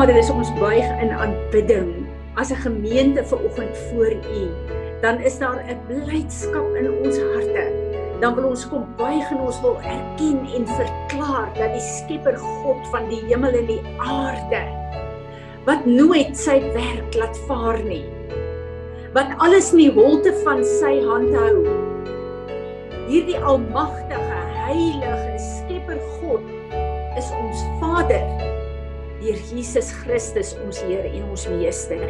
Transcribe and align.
Vader, 0.00 0.16
as 0.16 0.30
ons 0.32 0.48
buig 0.56 0.86
in 1.04 1.10
aanbidding 1.12 1.90
as 2.40 2.48
'n 2.48 2.60
gemeente 2.64 3.20
ver 3.20 3.40
oggend 3.44 3.76
voor 3.88 4.12
U, 4.16 4.44
dan 5.04 5.20
is 5.20 5.36
daar 5.38 5.60
'n 5.60 5.76
blydskap 5.88 6.68
in 6.80 6.88
ons 7.04 7.20
harte. 7.20 7.64
Dan 8.20 8.34
wil 8.34 8.48
ons 8.48 8.64
kom 8.68 8.88
buig 8.96 9.30
en 9.30 9.40
ons 9.44 9.60
wil 9.60 9.76
erken 9.76 10.38
en 10.56 10.64
verklaar 10.66 11.52
dat 11.52 11.72
die 11.76 11.84
Skepper 11.84 12.36
God 12.36 12.80
van 12.88 13.08
die 13.12 13.20
hemel 13.28 13.52
en 13.52 13.66
die 13.66 13.84
aarde 13.98 14.64
wat 15.68 15.84
nooit 15.84 16.32
sy 16.32 16.72
werk 16.72 17.12
laat 17.14 17.36
vaar 17.44 17.84
nie. 17.84 18.04
Wat 19.12 19.28
alles 19.36 19.72
in 19.72 19.84
die 19.84 19.92
holte 19.92 20.32
van 20.32 20.64
sy 20.64 21.04
hand 21.04 21.34
hou. 21.36 21.68
Hierdie 23.08 23.38
almagtige, 23.38 24.40
heilige 24.64 25.36
Skepper 25.36 26.00
God 26.20 26.44
is 27.16 27.28
ons 27.36 27.60
Vader 27.80 28.39
deur 29.20 29.38
Jesus 29.52 29.90
Christus 30.02 30.54
ons 30.64 30.80
Here 30.84 31.08
en 31.12 31.28
ons 31.28 31.46
Meester. 31.52 32.08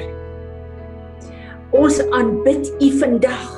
Ons 1.75 1.98
aanbid 2.14 2.70
U 2.83 2.89
vandag 2.98 3.50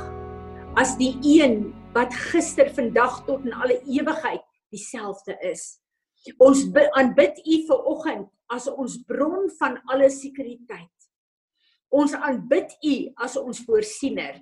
as 0.80 0.94
die 1.00 1.12
een 1.20 1.70
wat 1.92 2.14
gister, 2.32 2.70
vandag 2.72 3.22
tot 3.28 3.44
in 3.44 3.52
alle 3.52 3.78
ewigheid 3.84 4.44
dieselfde 4.72 5.36
is. 5.44 5.78
Ons 6.40 6.64
aanbid 6.96 7.40
U 7.44 7.58
ver 7.68 7.88
oggend 7.92 8.28
as 8.52 8.68
ons 8.70 8.98
bron 9.08 9.48
van 9.58 9.78
alle 9.92 10.08
sekuriteit. 10.12 10.88
Ons 11.92 12.14
aanbid 12.16 12.72
U 12.80 12.94
as 13.20 13.36
ons 13.40 13.60
voorsiener. 13.66 14.38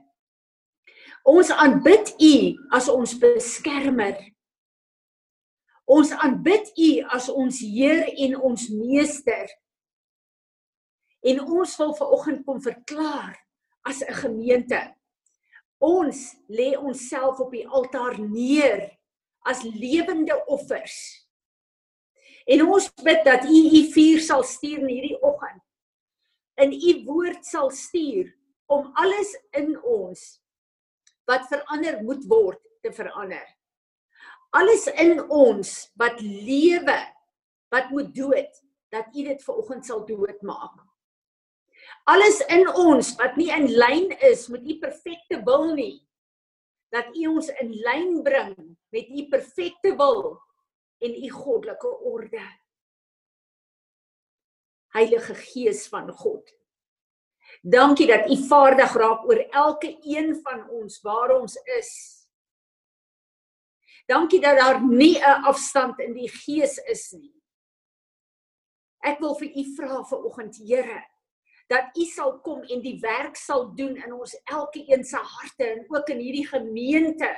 Ons 1.26 1.50
aanbid 1.50 2.14
U 2.14 2.34
as 2.76 2.88
ons 2.92 3.16
beskermer. 3.18 4.14
Ons 5.90 6.12
aanbid 6.22 6.68
U 6.78 6.90
as 7.16 7.26
ons 7.32 7.56
Heer 7.66 8.04
en 8.22 8.36
ons 8.50 8.68
Meester. 8.78 9.50
En 11.26 11.40
ons 11.42 11.72
wil 11.80 11.94
vanoggend 11.98 12.44
kom 12.46 12.60
verklaar 12.62 13.34
as 13.82 14.02
'n 14.06 14.14
gemeente. 14.22 14.80
Ons 15.78 16.36
lê 16.46 16.76
onsself 16.78 17.40
op 17.40 17.50
die 17.50 17.66
altaar 17.66 18.20
neer 18.20 18.98
as 19.42 19.62
lewende 19.62 20.36
offers. 20.46 21.26
En 22.46 22.66
ons 22.66 22.92
bid 23.02 23.24
dat 23.24 23.44
U 23.44 23.58
U 23.78 23.82
vuur 23.92 24.20
sal 24.20 24.42
stuur 24.42 24.78
in 24.78 24.88
hierdie 24.88 25.22
oggend. 25.22 25.62
In 26.54 26.72
U 26.72 27.04
woord 27.04 27.44
sal 27.44 27.70
stuur 27.70 28.36
om 28.66 28.90
alles 28.94 29.34
in 29.50 29.82
ons 29.82 30.42
wat 31.24 31.48
verander 31.48 32.02
moet 32.02 32.24
word 32.26 32.60
te 32.82 32.92
verander 32.92 33.59
alles 34.50 34.86
in 34.98 35.20
ons 35.30 35.90
wat 35.98 36.20
lewe 36.20 36.98
wat 37.70 37.90
moet 37.90 38.14
dood 38.14 38.62
dat 38.90 39.06
u 39.14 39.22
dit 39.22 39.42
vanoggend 39.44 39.86
sal 39.86 40.04
doodmaak. 40.06 40.82
Alles 42.10 42.40
in 42.50 42.66
ons 42.74 43.14
wat 43.18 43.36
nie 43.38 43.50
in 43.54 43.68
lyn 43.70 44.10
is 44.26 44.48
met 44.50 44.66
u 44.66 44.78
perfekte 44.82 45.40
wil 45.46 45.72
nie 45.74 46.02
dat 46.90 47.14
u 47.14 47.26
ons 47.30 47.50
in 47.62 47.70
lyn 47.86 48.22
bring 48.26 48.56
met 48.90 49.08
u 49.08 49.26
perfekte 49.30 49.94
wil 49.96 50.40
en 50.98 51.14
u 51.14 51.30
goddelike 51.30 51.90
orde. 52.10 52.42
Heilige 54.90 55.34
Gees 55.34 55.86
van 55.88 56.10
God. 56.10 56.50
Dankie 57.62 58.06
dat 58.10 58.26
u 58.30 58.36
vaardig 58.48 58.92
raak 58.98 59.22
oor 59.28 59.38
elke 59.38 59.98
een 60.02 60.34
van 60.42 60.66
ons 60.70 60.98
waar 61.06 61.38
ons 61.38 61.54
is 61.78 62.19
Dankie 64.10 64.40
dat 64.42 64.58
daar 64.58 64.80
nie 64.82 65.18
'n 65.18 65.44
afstand 65.46 65.98
in 65.98 66.14
die 66.14 66.28
gees 66.28 66.76
is 66.76 67.12
nie. 67.12 67.34
Ek 69.00 69.20
wil 69.20 69.34
vir 69.38 69.48
u 69.56 69.64
vra 69.76 70.02
vanoggend, 70.04 70.56
Here, 70.56 71.04
dat 71.68 71.96
u 71.96 72.04
sal 72.04 72.40
kom 72.40 72.62
en 72.62 72.82
die 72.82 72.98
werk 73.00 73.36
sal 73.36 73.70
doen 73.74 73.96
in 73.96 74.12
ons 74.12 74.34
elkeen 74.44 75.04
se 75.04 75.16
harte 75.16 75.64
en 75.64 75.84
ook 75.88 76.08
in 76.08 76.18
hierdie 76.18 76.46
gemeente 76.46 77.30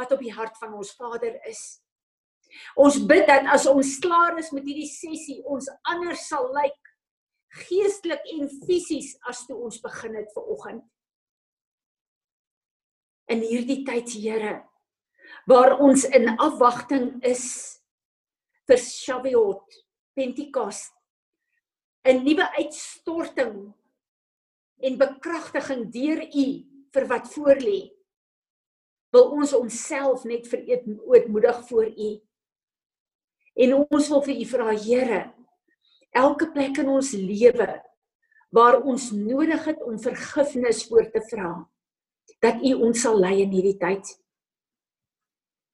wat 0.00 0.12
op 0.12 0.18
die 0.18 0.32
hart 0.32 0.58
van 0.58 0.74
ons 0.74 0.94
Vader 0.96 1.36
is. 1.46 1.82
Ons 2.74 2.98
bid 3.06 3.26
dat 3.28 3.46
as 3.52 3.66
ons 3.66 3.98
klaar 3.98 4.38
is 4.38 4.50
met 4.50 4.64
hierdie 4.64 4.88
sessie, 4.88 5.42
ons 5.44 5.68
anders 5.82 6.26
sal 6.28 6.48
lyk 6.56 6.80
geestelik 7.68 8.24
en 8.32 8.48
fisies 8.64 9.12
as 9.28 9.44
toe 9.46 9.56
ons 9.56 9.80
begin 9.80 10.16
het 10.16 10.32
ver 10.32 10.48
oggend. 10.54 10.84
In 13.28 13.44
hierdie 13.44 13.82
tyd, 13.84 14.08
Here, 14.16 14.71
waar 15.46 15.78
ons 15.78 16.04
in 16.04 16.28
afwagting 16.38 17.16
is 17.26 17.44
vir 18.68 18.78
Shavuot, 18.78 19.78
Pentekos. 20.14 20.90
'n 22.04 22.24
Nuwe 22.24 22.46
uitstorting 22.58 23.72
en 24.82 24.98
bekragtiging 24.98 25.86
deur 25.94 26.20
U 26.22 26.46
vir 26.92 27.06
wat 27.06 27.28
voorlê. 27.34 27.80
Wil 29.12 29.30
ons 29.38 29.52
onsself 29.54 30.24
net 30.24 30.48
verootmoedig 30.48 31.68
voor 31.68 31.86
U. 31.86 32.10
En 33.54 33.74
ons 33.86 34.08
wil 34.08 34.22
vir 34.22 34.34
U 34.34 34.46
vra, 34.50 34.74
Here, 34.74 35.22
elke 36.10 36.50
plek 36.52 36.80
in 36.82 36.88
ons 36.88 37.12
lewe 37.12 37.70
waar 38.52 38.82
ons 38.82 39.10
nodig 39.16 39.62
het 39.64 39.80
om 39.82 39.96
vergifnis 40.00 40.82
voor 40.84 41.06
te 41.12 41.22
vra, 41.30 41.52
dat 42.44 42.60
U 42.60 42.72
ons 42.88 43.00
sal 43.00 43.16
lei 43.16 43.38
in 43.46 43.54
hierdie 43.54 43.78
tyd. 43.80 44.10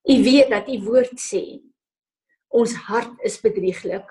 U 0.09 0.15
weet 0.25 0.49
dat 0.49 0.69
u 0.69 0.79
woord 0.87 1.19
sê 1.21 1.43
ons 2.49 2.73
hart 2.89 3.19
is 3.29 3.37
bedrieglik. 3.45 4.07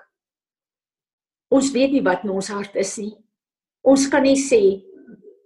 Ons 1.50 1.72
weet 1.74 1.96
nie 1.96 2.04
wat 2.06 2.22
in 2.22 2.30
ons 2.30 2.50
hart 2.54 2.76
is 2.78 2.92
nie. 3.02 3.16
Ons 3.82 4.06
kan 4.12 4.22
nie 4.22 4.38
sê 4.38 4.60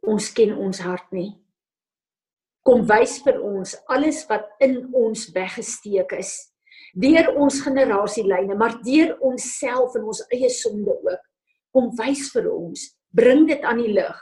ons 0.04 0.28
ken 0.36 0.52
ons 0.58 0.82
hart 0.84 1.08
nie. 1.16 1.30
Kom 2.66 2.84
wys 2.86 3.16
vir 3.24 3.40
ons 3.40 3.74
alles 3.90 4.20
wat 4.28 4.44
in 4.62 4.82
ons 4.92 5.28
weggesteek 5.34 6.12
is 6.18 6.34
deur 6.92 7.30
ons 7.40 7.60
generasielyne, 7.64 8.52
maar 8.58 8.74
deur 8.84 9.14
onsself 9.24 9.94
en 9.96 10.10
ons 10.12 10.20
eie 10.34 10.50
sonde 10.52 10.92
ook. 10.92 11.22
Kom 11.72 11.88
wys 11.96 12.26
vir 12.34 12.50
ons, 12.52 12.84
bring 13.16 13.46
dit 13.48 13.64
aan 13.64 13.80
die 13.80 13.94
lig 13.96 14.20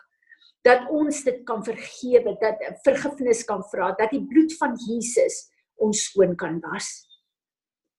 dat 0.62 0.90
ons 0.92 1.22
dit 1.24 1.38
kan 1.48 1.62
vergewe, 1.64 2.34
dat 2.38 2.60
vergifnis 2.84 3.40
kan 3.48 3.62
vra, 3.72 3.94
dat 3.96 4.12
die 4.12 4.20
bloed 4.28 4.52
van 4.60 4.74
Jesus 4.76 5.46
ons 5.80 6.04
skoon 6.08 6.36
kan 6.36 6.60
was. 6.60 7.08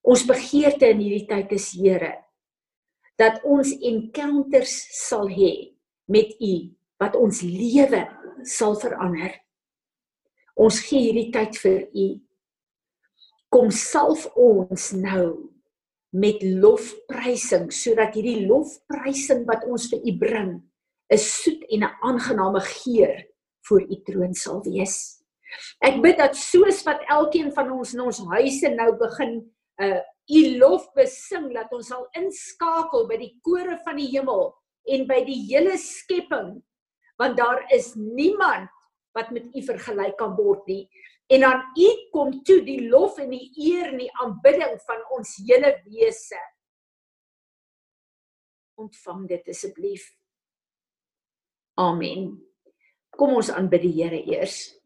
Ons 0.01 0.25
begeerte 0.25 0.89
in 0.89 1.01
hierdie 1.03 1.27
tyd 1.29 1.51
is 1.53 1.71
Here 1.77 2.15
dat 3.21 3.43
ons 3.45 3.69
encounters 3.85 4.71
sal 4.97 5.27
hê 5.29 5.75
met 6.09 6.33
U 6.41 6.55
wat 7.01 7.17
ons 7.17 7.41
lewe 7.45 8.01
sal 8.47 8.73
verander. 8.81 9.35
Ons 10.57 10.81
gee 10.87 11.09
hierdie 11.09 11.29
tyd 11.33 11.57
vir 11.61 11.85
U. 11.93 12.07
Kom 13.53 13.69
salf 13.75 14.25
ons 14.39 14.91
nou 14.97 15.51
met 16.11 16.41
lofprysing 16.43 17.69
sodat 17.71 18.17
hierdie 18.17 18.47
lofprysing 18.49 19.45
wat 19.47 19.63
ons 19.69 19.87
vir 19.91 20.01
U 20.01 20.17
bring 20.17 20.51
'n 21.11 21.17
soet 21.17 21.61
en 21.69 21.83
'n 21.83 21.95
aangename 22.01 22.61
geur 22.61 23.27
voor 23.67 23.81
U 23.81 23.95
troon 24.05 24.33
sal 24.33 24.63
wees. 24.63 25.20
Ek 25.83 25.99
bid 26.03 26.17
dat 26.21 26.37
soos 26.37 26.81
wat 26.87 27.03
elkeen 27.11 27.51
van 27.55 27.71
ons 27.75 27.93
in 27.95 28.03
ons 28.05 28.23
huise 28.35 28.73
nou 28.75 28.91
begin 28.99 29.39
uh 29.81 29.99
u 30.31 30.41
lof 30.61 30.85
besing 30.95 31.49
dat 31.51 31.71
ons 31.75 31.89
sal 31.91 32.05
inskakel 32.15 33.07
by 33.09 33.17
die 33.19 33.33
kore 33.43 33.75
van 33.83 33.97
die 33.99 34.07
hemel 34.13 34.51
en 34.87 35.01
by 35.09 35.17
die 35.27 35.39
hele 35.49 35.73
skepping 35.81 36.61
want 37.19 37.35
daar 37.35 37.65
is 37.75 37.91
niemand 37.97 38.69
wat 39.17 39.33
met 39.35 39.49
u 39.51 39.63
vergelyk 39.65 40.15
kan 40.17 40.37
word 40.37 40.63
nie. 40.71 40.85
En 41.31 41.43
aan 41.43 41.61
u 41.75 41.89
kom 42.11 42.31
toe 42.47 42.61
die 42.63 42.87
lof 42.89 43.19
en 43.19 43.33
die 43.33 43.51
eer 43.59 43.91
en 43.91 43.99
die 44.01 44.11
aanbidding 44.23 44.79
van 44.87 45.03
ons 45.17 45.35
hele 45.45 45.73
wese. 45.85 46.39
Ontvang 48.79 49.27
dit 49.29 49.51
asseblief. 49.51 50.07
Amen. 51.79 52.33
Kom 53.15 53.35
ons 53.35 53.51
aanbid 53.51 53.83
die 53.85 53.95
Here 53.99 54.23
eers 54.31 54.80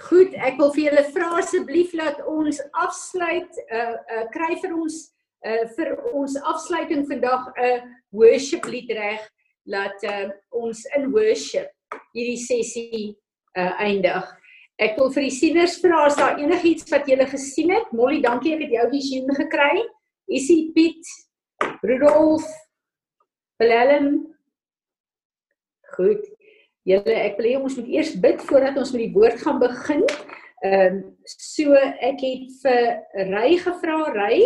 Goed, 0.00 0.32
ek 0.32 0.56
wil 0.56 0.70
vir 0.72 0.86
julle 0.86 1.02
vra 1.12 1.30
asseblief 1.42 1.90
dat 1.98 2.22
ons 2.28 2.60
afsluit 2.80 3.58
uh 3.68 3.96
uh 4.16 4.22
kry 4.32 4.54
vir 4.62 4.72
ons 4.76 4.96
uh 5.44 5.64
vir 5.76 5.92
ons 6.16 6.36
afsluiting 6.52 7.04
vandag 7.10 7.50
'n 7.50 7.66
uh, 7.68 7.82
worship 8.16 8.64
lied 8.64 8.88
reg 8.96 9.26
laat 9.68 10.06
uh 10.08 10.30
ons 10.56 10.86
in 10.96 11.10
worship 11.12 11.68
hierdie 12.16 12.40
sessie 12.40 13.12
uh 13.58 13.72
eindig. 13.84 14.24
Ek 14.80 14.96
wil 14.96 15.12
vir 15.12 15.28
die 15.28 15.36
sieners 15.36 15.76
vra 15.84 16.06
as 16.08 16.16
daar 16.16 16.40
enigiets 16.40 16.88
wat 16.88 17.04
julle 17.04 17.28
gesien 17.28 17.68
het. 17.76 17.92
Molly, 17.92 18.22
dankie 18.24 18.54
ek 18.56 18.64
het 18.64 18.76
jou 18.78 18.88
visioen 18.96 19.28
gekry. 19.36 19.84
Isie 20.32 20.72
Piet, 20.72 21.04
Rudolf, 21.84 22.46
Willem. 23.60 24.30
Goed. 25.92 26.24
Julle 26.88 27.16
ek 27.26 27.36
wil 27.38 27.50
hê 27.50 27.56
ons 27.60 27.76
moet 27.76 27.90
eers 27.92 28.14
bid 28.22 28.40
voordat 28.48 28.78
ons 28.80 28.92
met 28.94 29.02
die 29.04 29.14
woord 29.14 29.40
gaan 29.44 29.60
begin. 29.60 30.04
Ehm 30.64 30.96
um, 30.96 30.98
so 31.28 31.76
ek 32.04 32.20
het 32.20 32.50
vir 32.62 33.30
Ry 33.30 33.56
gevra, 33.60 33.98
Ry, 34.16 34.40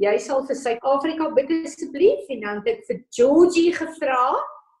jy 0.00 0.14
sal 0.24 0.46
vir 0.48 0.56
Suid-Afrika 0.56 1.28
bid 1.36 1.52
asseblief 1.60 2.30
en 2.32 2.40
dan 2.46 2.62
het 2.62 2.72
ek 2.78 2.86
vir 2.88 3.02
Georgie 3.16 3.72
gevra 3.76 4.24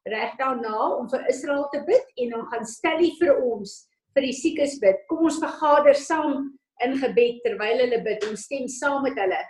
reg 0.08 0.32
daarna 0.40 0.76
om 0.96 1.08
vir 1.12 1.26
Israel 1.28 1.66
te 1.72 1.82
bid 1.86 2.06
en 2.24 2.32
dan 2.36 2.46
gaan 2.52 2.64
Stelly 2.68 3.12
vir 3.20 3.36
ons 3.44 3.74
vir 4.16 4.26
die 4.26 4.36
siekes 4.36 4.78
bid. 4.82 5.04
Kom 5.08 5.26
ons 5.28 5.40
vergader 5.42 5.96
saam 5.96 6.48
in 6.84 6.96
gebed 7.00 7.40
terwyl 7.44 7.84
hulle 7.84 8.00
bid. 8.04 8.24
Ons 8.30 8.46
stem 8.48 8.68
saam 8.68 9.04
met 9.04 9.18
hulle. 9.20 9.40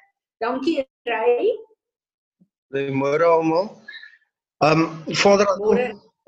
Dankie 0.43 0.81
Ray. 1.09 1.51
Goeiemôre 2.75 3.27
almal. 3.27 3.71
Um 4.67 4.89
Vader, 5.17 5.49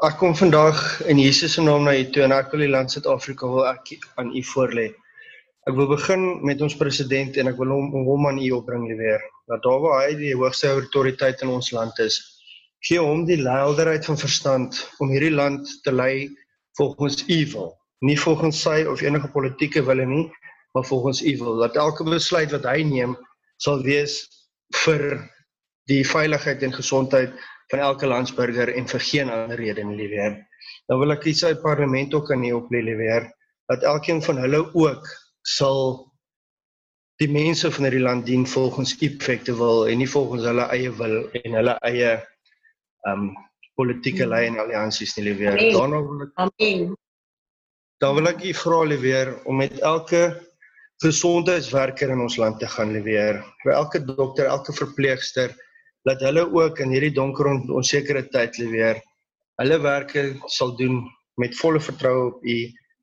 ek 0.03 0.17
kom, 0.19 0.33
vandag 0.35 0.79
in 1.07 1.21
Jesus 1.23 1.53
se 1.55 1.63
naam 1.63 1.85
na 1.87 1.93
U 1.95 2.03
toe 2.11 2.25
en 2.25 2.33
ek 2.35 2.49
wil 2.51 2.65
die 2.65 2.73
land 2.73 2.91
Suid-Afrika 2.91 3.47
wil 3.47 3.69
ek 3.69 3.93
aan 4.19 4.33
U 4.35 4.41
voorlê. 4.49 4.89
Ek 5.71 5.77
wil 5.79 5.87
begin 5.93 6.25
met 6.43 6.63
ons 6.67 6.75
president 6.75 7.37
en 7.39 7.51
ek 7.53 7.61
wil 7.61 7.71
hom 7.71 7.93
hom 8.09 8.27
aan 8.27 8.41
U 8.43 8.49
opbring 8.57 8.89
weer. 8.99 9.23
Dat 9.47 9.63
daar 9.63 9.79
waar 9.85 10.01
hy 10.09 10.17
die 10.19 10.33
hoogste 10.35 10.73
autoriteit 10.73 11.45
in 11.47 11.53
ons 11.55 11.71
land 11.71 12.03
is, 12.03 12.19
gee 12.83 12.99
hom 12.99 13.23
die 13.29 13.39
helderheid 13.47 14.09
van 14.11 14.19
verstand 14.19 14.81
om 14.99 15.15
hierdie 15.15 15.31
land 15.31 15.71
te 15.87 15.95
lei 15.95 16.27
volgens 16.81 17.23
U 17.31 17.39
wil, 17.55 17.71
nie 18.03 18.19
volgens 18.19 18.59
sy 18.67 18.81
of 18.91 19.07
enige 19.07 19.31
politieke 19.31 19.85
wille 19.87 20.09
nie, 20.11 20.27
maar 20.75 20.89
volgens 20.89 21.23
U 21.23 21.37
wil. 21.45 21.63
Dat 21.63 21.79
elke 21.79 22.09
besluit 22.11 22.51
wat 22.51 22.67
hy 22.67 22.83
neem 22.83 23.15
sal 23.63 23.87
wees 23.87 24.25
vir 24.83 25.23
die 25.87 26.03
veiligheid 26.03 26.67
en 26.67 26.75
gesondheid 26.75 27.39
van 27.73 27.81
elke 27.81 28.07
landsburger 28.07 28.75
en 28.77 28.89
vir 28.89 29.01
geen 29.01 29.31
ander 29.33 29.57
rede 29.57 29.85
nie 29.89 30.09
weer. 30.13 30.35
Dan 30.91 30.99
wil 31.01 31.15
ek 31.15 31.25
iets 31.31 31.45
uit 31.49 31.63
parlement 31.65 32.15
ook 32.15 32.33
aan 32.35 32.45
u 32.45 32.53
oplê 32.59 32.83
weer 32.85 33.31
dat 33.73 33.87
elkeen 33.89 34.21
van 34.23 34.43
hulle 34.45 34.61
ook 34.77 35.09
sal 35.49 36.13
die 37.23 37.31
mense 37.33 37.71
van 37.73 37.87
hierdie 37.89 38.05
land 38.05 38.27
dien 38.29 38.45
volgens 38.47 38.93
u 39.01 39.09
perfekte 39.17 39.57
wil 39.57 39.87
en 39.89 40.03
nie 40.03 40.11
volgens 40.11 40.45
hulle 40.51 40.69
eie 40.75 40.93
wil 41.01 41.17
en 41.41 41.57
hulle 41.61 41.79
eie 41.89 42.13
um 43.09 43.33
politieke 43.81 44.27
lei 44.29 44.45
en 44.51 44.61
alliansies 44.61 45.17
nie 45.17 45.33
weer. 45.33 45.57
Daarna 45.73 46.03
wil 46.05 46.27
ek 46.27 46.33
Amen. 46.45 46.93
Dan 48.05 48.19
wil 48.19 48.29
ek 48.35 48.45
u 48.45 48.53
vra 48.59 48.85
weer 49.01 49.33
om 49.49 49.57
met 49.63 49.79
elke 49.81 50.23
gesondheidswerker 51.01 52.13
in 52.13 52.21
ons 52.21 52.37
land 52.37 52.61
te 52.61 52.69
gaan 52.69 52.93
lewer. 52.93 53.41
Vir 53.65 53.73
elke 53.73 54.05
dokter, 54.05 54.47
elke 54.47 54.75
verpleegster 54.77 55.57
dat 56.09 56.23
hulle 56.27 56.45
ook 56.51 56.81
in 56.83 56.95
hierdie 56.95 57.15
donker 57.15 57.49
en 57.51 57.63
onsekere 57.71 58.25
tyd 58.35 58.59
lewer. 58.59 59.01
Hulle 59.61 59.79
werke 59.83 60.25
sal 60.51 60.75
doen 60.77 61.03
met 61.41 61.57
volle 61.59 61.81
vertroue 61.81 62.31
op 62.33 62.45
U 62.45 62.57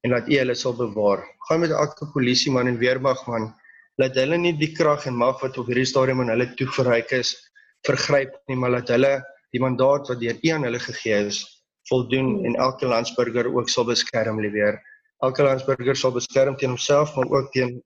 en 0.03 0.15
dat 0.15 0.27
U 0.27 0.37
hulle 0.37 0.55
sal 0.55 0.75
bewaar. 0.75 1.23
Gaan 1.47 1.63
met 1.63 1.71
elke 1.75 2.09
polisieman 2.13 2.67
en 2.67 2.79
weermagman 2.81 3.53
dat 3.99 4.15
hulle 4.15 4.37
nie 4.39 4.55
die 4.55 4.71
krag 4.75 5.05
en 5.09 5.17
mag 5.19 5.41
wat 5.43 5.57
op 5.59 5.67
hierdie 5.67 5.87
stadium 5.87 6.23
aan 6.23 6.31
hulle 6.33 6.47
toegereik 6.59 7.11
is 7.17 7.33
vergryp 7.87 8.35
nie, 8.47 8.55
maar 8.55 8.79
dat 8.79 8.91
hulle 8.95 9.13
die 9.55 9.61
mandaat 9.63 10.07
wat 10.11 10.19
deur 10.21 10.37
U 10.39 10.51
aan 10.55 10.67
hulle 10.67 10.79
gegee 10.83 11.25
is 11.31 11.43
voldoen 11.89 12.45
en 12.45 12.55
elke 12.55 12.87
landsburger 12.87 13.49
ook 13.49 13.69
sal 13.69 13.87
beskerm 13.87 14.39
lewer. 14.41 14.77
Elke 15.25 15.43
landsburger 15.43 15.97
sal 15.97 16.13
beskerm 16.15 16.57
teen 16.57 16.75
homself 16.75 17.15
maar 17.15 17.31
ook 17.31 17.51
teen 17.55 17.79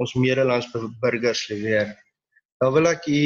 ons 0.00 0.14
medelandsburgers 0.14 1.48
lewer. 1.50 1.90
Dan 2.62 2.72
wil 2.72 2.88
ek 2.92 3.06
u 3.10 3.22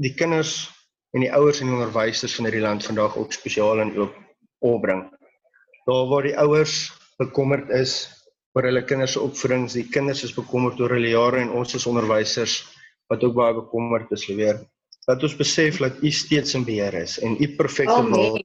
die 0.00 0.14
kinders 0.18 0.70
en 1.14 1.22
die 1.22 1.32
ouers 1.32 1.60
en 1.60 1.70
die 1.70 1.76
onderwysers 1.76 2.34
van 2.34 2.48
hierdie 2.48 2.64
land 2.64 2.86
vandag 2.86 3.16
ook 3.20 3.32
spesiaal 3.32 3.82
in 3.84 3.94
op 4.02 4.14
opbring. 4.64 5.06
Daar 5.86 6.08
waar 6.10 6.26
die 6.26 6.36
ouers 6.40 6.92
bekommerd 7.20 7.70
is 7.70 8.08
oor 8.54 8.66
hulle 8.66 8.84
kinders 8.86 9.14
se 9.14 9.22
opvoeding, 9.22 9.66
die 9.70 9.88
kinders 9.90 10.24
is 10.26 10.34
bekommerd 10.34 10.80
oor 10.80 10.94
hulle 10.96 11.12
jare 11.12 11.42
en 11.42 11.52
ons 11.54 11.74
as 11.76 11.86
onderwysers 11.90 12.62
wat 13.12 13.22
ook 13.26 13.36
baie 13.36 13.54
bekommerd 13.54 14.10
is 14.16 14.26
weer. 14.30 14.62
Dat 15.06 15.22
ons 15.22 15.36
besef 15.36 15.78
dat 15.82 16.00
U 16.02 16.10
steeds 16.10 16.54
in 16.58 16.64
beheer 16.66 16.94
is 17.02 17.18
en 17.20 17.36
U 17.38 17.48
perfekte 17.58 18.02
wil 18.10 18.40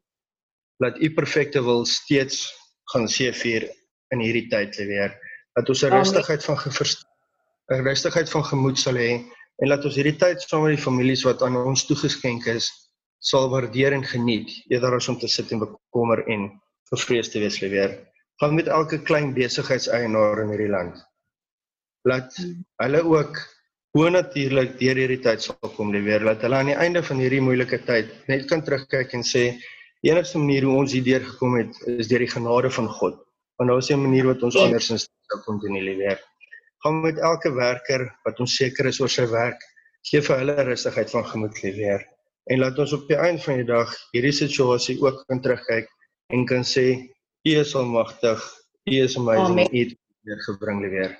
dat 0.79 0.99
U 1.03 1.09
perfekte 1.13 1.63
wil 1.63 1.85
steeds 1.85 2.47
gaan 2.93 3.07
seëvier 3.11 3.67
in 4.13 4.21
hierdie 4.23 4.47
tyd 4.51 4.77
weer. 4.87 5.15
Dat 5.57 5.69
ons 5.69 5.83
'n 5.83 5.91
rustigheid 5.93 6.43
van 6.43 6.57
'n 6.57 7.83
rustigheid 7.83 8.29
van 8.29 8.45
gemoed 8.45 8.79
sal 8.79 8.95
hê 8.95 9.25
en 9.59 9.67
laat 9.67 9.85
ons 9.87 9.97
hierdie 9.99 10.17
tyd 10.19 10.43
saam 10.43 10.63
met 10.65 10.77
die 10.77 10.83
families 10.83 11.25
wat 11.27 11.43
aan 11.43 11.57
ons 11.59 11.85
toegeskenk 11.87 12.47
is 12.51 12.69
sal 13.29 13.49
waardeer 13.51 13.95
en 13.97 14.05
geniet 14.07 14.51
eerder 14.71 14.95
as 14.95 15.09
om 15.11 15.17
te 15.19 15.27
sit 15.27 15.51
en 15.51 15.65
bekommer 15.65 16.23
en 16.31 16.47
gevrees 16.91 17.29
te 17.29 17.41
wees 17.43 17.59
weer. 17.59 17.97
Gaan 18.39 18.55
met 18.55 18.71
elke 18.71 19.01
klein 19.03 19.33
besigheidseienaar 19.35 20.45
in 20.45 20.53
hierdie 20.53 20.71
land. 20.71 20.95
Laat 22.07 22.37
hulle 22.79 23.01
ook 23.03 23.41
hoe 23.97 24.09
natuurlik 24.13 24.77
deur 24.79 25.01
hierdie 25.03 25.19
tyd 25.25 25.43
sal 25.43 25.73
kom 25.75 25.91
weer. 25.91 26.23
Laat 26.23 26.45
hulle 26.47 26.61
aan 26.61 26.71
die 26.71 26.79
einde 26.79 27.03
van 27.03 27.19
hierdie 27.19 27.43
moeilike 27.43 27.81
tyd 27.83 28.15
net 28.31 28.47
kan 28.47 28.63
terugkyk 28.63 29.11
en 29.17 29.27
sê 29.27 29.49
die 29.99 30.13
enigste 30.13 30.39
manier 30.39 30.63
hoe 30.63 30.79
ons 30.79 30.95
hierdeur 30.95 31.25
gekom 31.33 31.59
het 31.59 31.75
is 31.99 32.07
deur 32.07 32.23
die 32.23 32.31
genade 32.31 32.71
van 32.71 32.87
God. 32.87 33.19
Want 33.59 33.73
daar 33.73 33.83
is 33.83 33.91
'n 33.91 33.99
manier 33.99 34.31
wat 34.31 34.43
ons 34.43 34.55
andersins 34.55 35.09
sou 35.27 35.43
kon 35.43 35.59
doen 35.59 35.75
hierdie 35.75 35.99
weer 35.99 36.23
gaan 36.83 37.01
met 37.03 37.19
elke 37.31 37.51
werker 37.55 38.07
wat 38.25 38.39
ons 38.39 38.55
seker 38.55 38.89
is 38.91 39.01
oor 39.01 39.11
sy 39.11 39.27
werk, 39.31 39.59
gee 40.09 40.21
vir 40.23 40.41
hulle 40.43 40.63
rustigheid 40.71 41.11
van 41.11 41.27
gemoed 41.27 41.61
lewer 41.63 42.05
en 42.49 42.59
laat 42.63 42.79
ons 42.81 42.93
op 42.97 43.05
die 43.09 43.17
einde 43.17 43.41
van 43.43 43.61
die 43.61 43.67
dag 43.67 43.91
hierdie 44.13 44.33
situasie 44.33 44.97
ook 45.03 45.23
kan 45.29 45.41
terugkyk 45.43 45.89
en 46.33 46.45
kan 46.49 46.65
sê 46.65 46.87
U 47.47 47.51
is 47.55 47.71
almagtig, 47.77 48.41
U 48.89 48.95
is 48.99 49.15
amazing, 49.17 49.61
U 49.71 49.77
het 49.77 49.93
weer 50.27 50.41
gebring 50.43 50.81
lewer. 50.83 51.13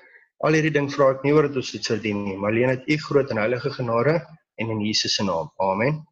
Al 0.44 0.56
hierdie 0.58 0.74
ding 0.74 0.90
vra 0.92 1.14
ek 1.14 1.24
nie 1.24 1.32
oor 1.32 1.48
dat 1.48 1.56
ons 1.62 1.70
dit 1.72 1.86
sou 1.86 1.96
dien 2.02 2.18
nie, 2.26 2.36
maar 2.36 2.52
alleen 2.52 2.74
dat 2.74 2.84
U 2.84 2.98
groot 3.06 3.32
en 3.32 3.40
heilige 3.40 3.72
genade 3.78 4.18
en 4.60 4.74
in 4.74 4.82
Jesus 4.84 5.16
se 5.16 5.24
naam. 5.24 5.48
Amen. 5.64 6.02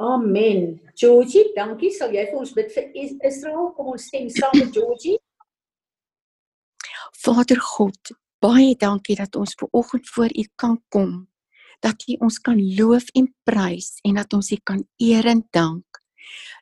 Amen. 0.00 0.80
Georgie, 0.94 1.50
dankie. 1.56 1.92
Sal 1.92 2.16
jy 2.16 2.24
vir 2.30 2.40
ons 2.40 2.54
bid 2.56 2.72
vir 2.72 2.88
Israel? 3.28 3.70
Kom 3.76 3.92
ons 3.92 4.08
stem 4.08 4.28
saam 4.32 4.56
met 4.56 4.72
Georgie. 4.72 5.18
Vader 7.26 7.58
God, 7.58 8.12
baie 8.38 8.76
dankie 8.78 9.16
dat 9.18 9.34
ons 9.34 9.56
ver 9.58 9.66
oggend 9.74 10.06
voor 10.14 10.30
U 10.30 10.42
kan 10.54 10.76
kom. 10.94 11.24
Dat 11.82 12.04
U 12.06 12.14
ons 12.22 12.36
kan 12.38 12.60
loof 12.78 13.08
en 13.18 13.26
prys 13.42 13.96
en 14.06 14.20
dat 14.20 14.36
ons 14.36 14.50
U 14.54 14.58
kan 14.62 14.84
eer 15.02 15.26
en 15.26 15.42
dank. 15.50 15.98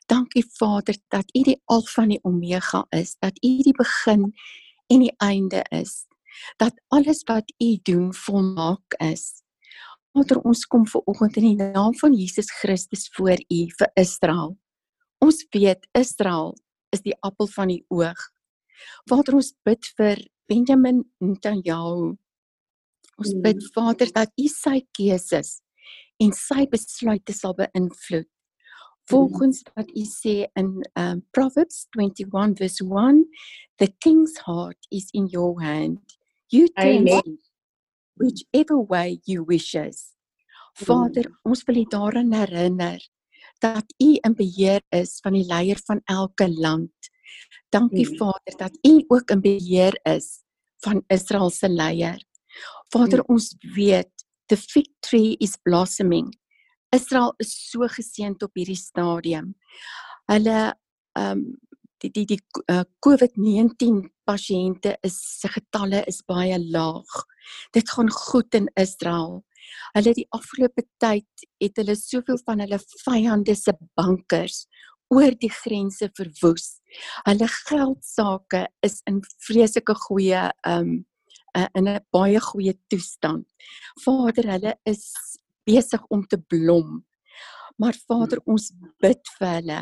Dankie 0.09 0.41
Vader 0.57 0.97
dat 1.13 1.29
U 1.37 1.43
die 1.45 1.59
Alfa 1.69 2.07
en 2.07 2.15
die 2.15 2.19
Omega 2.25 2.81
is, 2.89 3.13
dat 3.21 3.37
U 3.45 3.53
die 3.61 3.75
begin 3.77 4.31
en 4.89 5.05
die 5.05 5.13
einde 5.21 5.61
is. 5.69 6.07
Dat 6.57 6.73
alles 6.89 7.21
wat 7.29 7.53
U 7.61 7.69
doen 7.85 8.09
volmaak 8.25 8.97
is. 9.05 9.45
Vader, 10.17 10.41
ons 10.41 10.65
kom 10.65 10.89
ver 10.89 11.05
oggend 11.05 11.37
in 11.37 11.51
die 11.51 11.73
naam 11.77 11.93
van 12.01 12.17
Jesus 12.17 12.49
Christus 12.49 13.05
voor 13.13 13.37
U 13.37 13.65
vir 13.69 13.91
Israel. 14.01 14.57
Ons 15.21 15.45
weet 15.53 15.85
Israel 15.93 16.55
is 16.89 17.05
die 17.05 17.17
appel 17.21 17.53
van 17.53 17.69
die 17.69 17.83
oog. 17.93 18.31
Vader, 19.05 19.37
ons 19.37 19.53
bid 19.61 19.93
vir 19.99 20.25
Benjamin 20.47 21.03
Netanyahu. 21.21 22.15
Ons 23.17 23.33
mm. 23.33 23.41
bid 23.41 23.63
Vader 23.75 24.11
dat 24.11 24.31
U 24.37 24.47
sy 24.51 24.81
keuses 24.95 25.59
en 26.21 26.31
sy 26.35 26.65
besluite 26.71 27.35
sal 27.35 27.55
beïnvloed. 27.57 28.29
Volgens 29.09 29.61
mm. 29.61 29.73
wat 29.77 29.91
U 29.93 30.03
sê 30.09 30.35
in 30.57 30.71
um, 30.97 31.21
Proverbs 31.31 31.85
21 31.97 32.55
verse 32.59 32.81
1, 32.81 33.25
the 33.77 33.89
king's 34.01 34.37
heart 34.45 34.79
is 34.91 35.09
in 35.13 35.27
your 35.27 35.61
hand. 35.61 36.01
You 36.49 36.67
turn 36.77 37.39
whichever 38.15 38.79
way 38.79 39.19
you 39.25 39.43
wishes. 39.43 40.15
Vader, 40.75 41.29
mm. 41.29 41.35
ons 41.43 41.63
wil 41.67 41.83
U 41.83 41.85
daaraan 41.89 42.33
herinner 42.33 42.99
dat 43.63 43.93
U 43.97 44.09
in 44.21 44.35
beheer 44.35 44.81
is 44.89 45.19
van 45.23 45.33
die 45.33 45.45
leier 45.47 45.79
van 45.85 46.01
elke 46.05 46.49
land. 46.51 47.11
Dankie 47.69 48.07
mm. 48.09 48.17
Vader 48.17 48.57
dat 48.57 48.77
U 48.87 49.03
ook 49.07 49.29
in 49.29 49.41
beheer 49.41 49.99
is 50.03 50.43
van 50.83 51.03
Israel 51.07 51.49
se 51.49 51.69
leier. 51.69 52.23
Vader, 52.89 53.19
mm. 53.19 53.35
ons 53.35 53.55
weet 53.75 54.11
the 54.45 54.57
fig 54.57 54.87
tree 54.99 55.35
is 55.39 55.57
blossoming. 55.61 56.33
Israel 56.93 57.33
is 57.37 57.53
so 57.69 57.87
geseënd 57.87 58.43
op 58.43 58.55
hierdie 58.55 58.79
stadium. 58.79 59.53
Hulle 60.31 60.73
ehm 61.15 61.39
um, 61.39 61.45
die 62.03 62.11
die 62.11 62.25
die 62.27 62.41
uh, 62.69 62.83
COVID-19 63.05 64.01
pasiënte 64.27 64.97
is 65.07 65.15
se 65.39 65.49
getalle 65.49 66.03
is 66.11 66.19
baie 66.27 66.57
laag. 66.59 67.21
Dit 67.73 67.89
gaan 67.89 68.11
goed 68.11 68.57
in 68.57 68.67
Israel. 68.75 69.39
Hulle 69.95 70.13
die 70.17 70.27
afgelope 70.35 70.83
tyd 71.01 71.45
het 71.63 71.79
hulle 71.81 71.95
soveel 71.97 72.37
van 72.45 72.61
hulle 72.61 72.79
vyande 73.05 73.55
se 73.57 73.73
bankers 73.97 74.65
oor 75.13 75.35
die 75.39 75.51
grense 75.51 76.09
verwoes. 76.17 76.79
Hulle 77.27 77.47
geldsaake 77.47 78.65
is 78.85 79.01
in 79.09 79.21
vreeslike 79.47 79.95
goeie 80.07 80.49
um 80.67 81.05
in 81.55 81.87
'n 81.87 81.99
baie 82.11 82.39
goeie 82.39 82.73
toestand. 82.91 83.47
Vader, 84.03 84.49
hulle 84.51 84.73
is 84.83 85.13
besig 85.63 86.03
om 86.09 86.25
te 86.27 86.37
blom. 86.37 87.05
Maar 87.77 87.95
Vader, 88.07 88.41
ons 88.45 88.71
bid 88.99 89.21
vir 89.37 89.47
hulle 89.47 89.79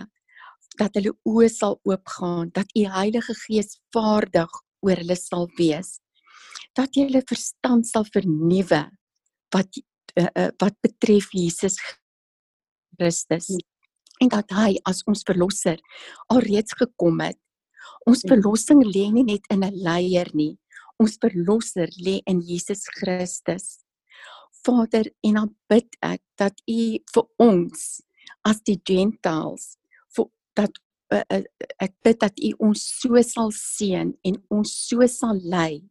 dat 0.77 0.95
hulle 0.97 1.13
oë 1.29 1.49
sal 1.49 1.79
oopgaan, 1.85 2.49
dat 2.53 2.69
U 2.77 2.85
Heilige 2.89 3.33
Gees 3.33 3.77
vaardig 3.93 4.49
oor 4.81 4.97
hulle 5.01 5.15
sal 5.15 5.49
wees. 5.57 5.99
Dat 6.73 6.95
jy 6.95 7.07
hulle 7.09 7.21
verstand 7.29 7.87
sal 7.87 8.05
vernuwe 8.05 8.89
wat 9.53 9.69
uh, 10.17 10.29
uh, 10.33 10.49
wat 10.61 10.75
betref 10.81 11.29
Jesus 11.33 11.77
Christus 12.97 13.49
en 14.23 14.31
dat 14.31 14.51
hy 14.55 14.77
as 14.89 15.03
ons 15.09 15.25
verlosser 15.27 15.79
alreeds 16.33 16.75
gekom 16.79 17.21
het. 17.23 17.39
Ons 18.07 18.23
verlossing 18.27 18.83
lê 18.87 19.09
nie 19.11 19.25
net 19.27 19.47
in 19.51 19.63
'n 19.63 19.75
leier 19.85 20.29
nie. 20.33 20.57
Ons 20.99 21.17
verlosser 21.19 21.89
lê 21.99 22.21
in 22.25 22.41
Jesus 22.41 22.87
Christus. 22.87 23.83
Vader, 24.63 25.11
en 25.23 25.33
dan 25.33 25.55
bid 25.69 25.97
ek 26.01 26.21
dat 26.37 26.55
U 26.67 26.97
vir 27.13 27.25
ons 27.39 28.01
as 28.47 28.61
die 28.61 28.79
gentiles 28.85 29.77
vir 30.15 30.29
dat 30.55 30.71
uh, 31.11 31.23
uh, 31.29 31.43
ek 31.79 31.93
bid 32.03 32.19
dat 32.19 32.39
U 32.39 32.53
ons 32.69 32.79
so 33.01 33.21
sal 33.21 33.51
seën 33.51 34.13
en 34.23 34.35
ons 34.49 34.69
so 34.89 35.05
sal 35.07 35.39
lei 35.43 35.83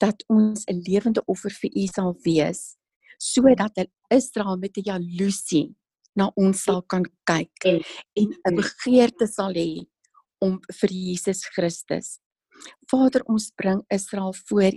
dat 0.00 0.24
ons 0.28 0.64
'n 0.68 0.80
lewende 0.88 1.22
offer 1.26 1.50
vir 1.50 1.70
U 1.74 1.86
sal 1.86 2.16
wees 2.24 2.78
sodat 3.18 3.76
Israel 4.10 4.56
met 4.56 4.76
'n 4.78 4.88
jaloesie 4.88 5.74
na 6.16 6.30
ons 6.36 6.62
sal 6.62 6.82
kan 6.82 7.04
kyk 7.28 7.64
en 7.64 8.28
'n 8.46 8.56
begeerte 8.56 9.26
sal 9.26 9.52
hê 9.54 9.86
om 10.40 10.60
vir 10.80 10.90
Jesus 10.90 11.44
Christus. 11.54 12.18
Vader, 12.90 13.22
ons 13.26 13.50
bring 13.56 13.82
Israel 13.90 14.34
voor 14.48 14.72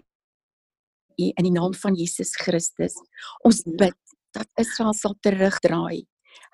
U 1.22 1.28
in 1.38 1.46
die 1.46 1.54
naam 1.54 1.74
van 1.74 1.96
Jesus 1.96 2.34
Christus. 2.36 2.96
Ons 3.46 3.64
bid 3.66 3.98
dat 4.36 4.48
Israel 4.62 4.94
sal 4.94 5.16
terugdraai, 5.22 6.06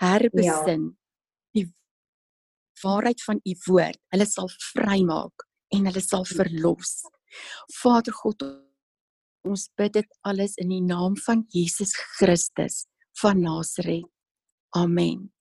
herbesin 0.02 0.84
ja. 0.90 0.96
die 1.54 1.68
waarheid 2.84 3.22
van 3.24 3.42
U 3.44 3.54
woord. 3.68 4.00
Hulle 4.14 4.26
sal 4.26 4.50
vrymaak 4.74 5.48
en 5.76 5.90
hulle 5.90 6.04
sal 6.04 6.26
verlos. 6.26 7.04
Vader 7.82 8.16
God, 8.18 8.44
ons 9.48 9.68
bid 9.80 9.94
dit 10.00 10.20
alles 10.28 10.58
in 10.62 10.72
die 10.74 10.84
naam 10.84 11.16
van 11.28 11.46
Jesus 11.54 11.94
Christus 12.18 12.86
van 13.22 13.42
Nasaret. 13.42 14.06
Amen. 14.76 15.32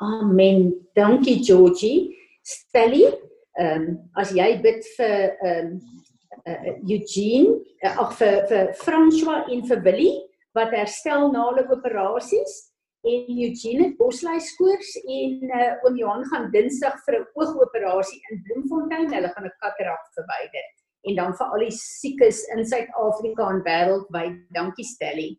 Amen. 0.00 0.88
Dankie 0.94 1.44
Georgie. 1.44 2.16
Stelly, 2.42 3.06
ehm 3.54 3.82
um, 3.82 3.98
as 4.18 4.32
jy 4.34 4.48
bid 4.62 4.82
vir 4.96 5.36
ehm 5.46 5.68
um, 5.68 6.02
uh, 6.48 6.72
Eugene, 6.88 7.60
uh, 7.84 7.94
ag 8.02 8.16
vir 8.18 8.40
vir 8.50 8.72
François 8.80 9.46
en 9.46 9.62
vir 9.68 9.82
Willie 9.84 10.16
wat 10.58 10.74
herstel 10.74 11.30
na 11.32 11.46
hulle 11.48 11.64
operasies 11.70 12.72
en 13.06 13.38
Eugene 13.46 13.86
het 13.86 13.94
bosluiskoors 13.98 14.90
en 15.02 15.54
uh, 15.54 15.70
oom 15.86 15.96
Johan 16.00 16.26
gaan 16.32 16.50
Dinsdag 16.54 16.98
vir 17.06 17.20
'n 17.20 17.26
oogoperasie 17.38 18.20
in 18.30 18.42
Bloemfontein. 18.46 19.12
Hulle 19.14 19.30
gaan 19.34 19.46
'n 19.46 19.58
katarak 19.62 20.04
verwyder. 20.18 20.66
En 21.06 21.14
dan 21.16 21.34
vir 21.38 21.46
al 21.46 21.64
die 21.66 21.76
siekes 21.78 22.42
in 22.54 22.66
Suid-Afrika 22.66 23.48
en 23.50 23.62
wêreldwyd. 23.62 24.36
Dankie 24.54 24.84
Stelly. 24.84 25.30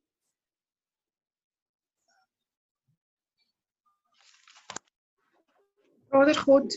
Vader 6.14 6.38
God, 6.38 6.76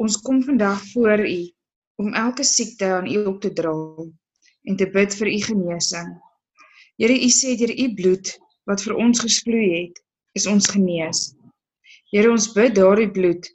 ons 0.00 0.14
kom 0.24 0.38
vandag 0.40 0.80
voor 0.94 1.20
U 1.20 1.40
om 2.00 2.14
elke 2.16 2.44
siekte 2.48 2.86
aan 2.88 3.08
U 3.12 3.26
op 3.28 3.42
te 3.44 3.50
dra 3.52 3.72
en 4.64 4.78
te 4.80 4.86
bid 4.94 5.16
vir 5.18 5.28
U 5.28 5.40
genesing. 5.44 6.14
Here, 6.96 7.12
U 7.12 7.28
sê 7.28 7.58
deur 7.60 7.74
U 7.74 7.88
bloed 7.98 8.30
wat 8.70 8.80
vir 8.86 8.96
ons 9.04 9.20
gevloei 9.20 9.66
het, 9.74 10.00
is 10.32 10.48
ons 10.48 10.70
genees. 10.72 11.20
Here, 12.08 12.32
ons 12.32 12.48
bid 12.56 12.78
daardie 12.80 13.10
bloed, 13.12 13.52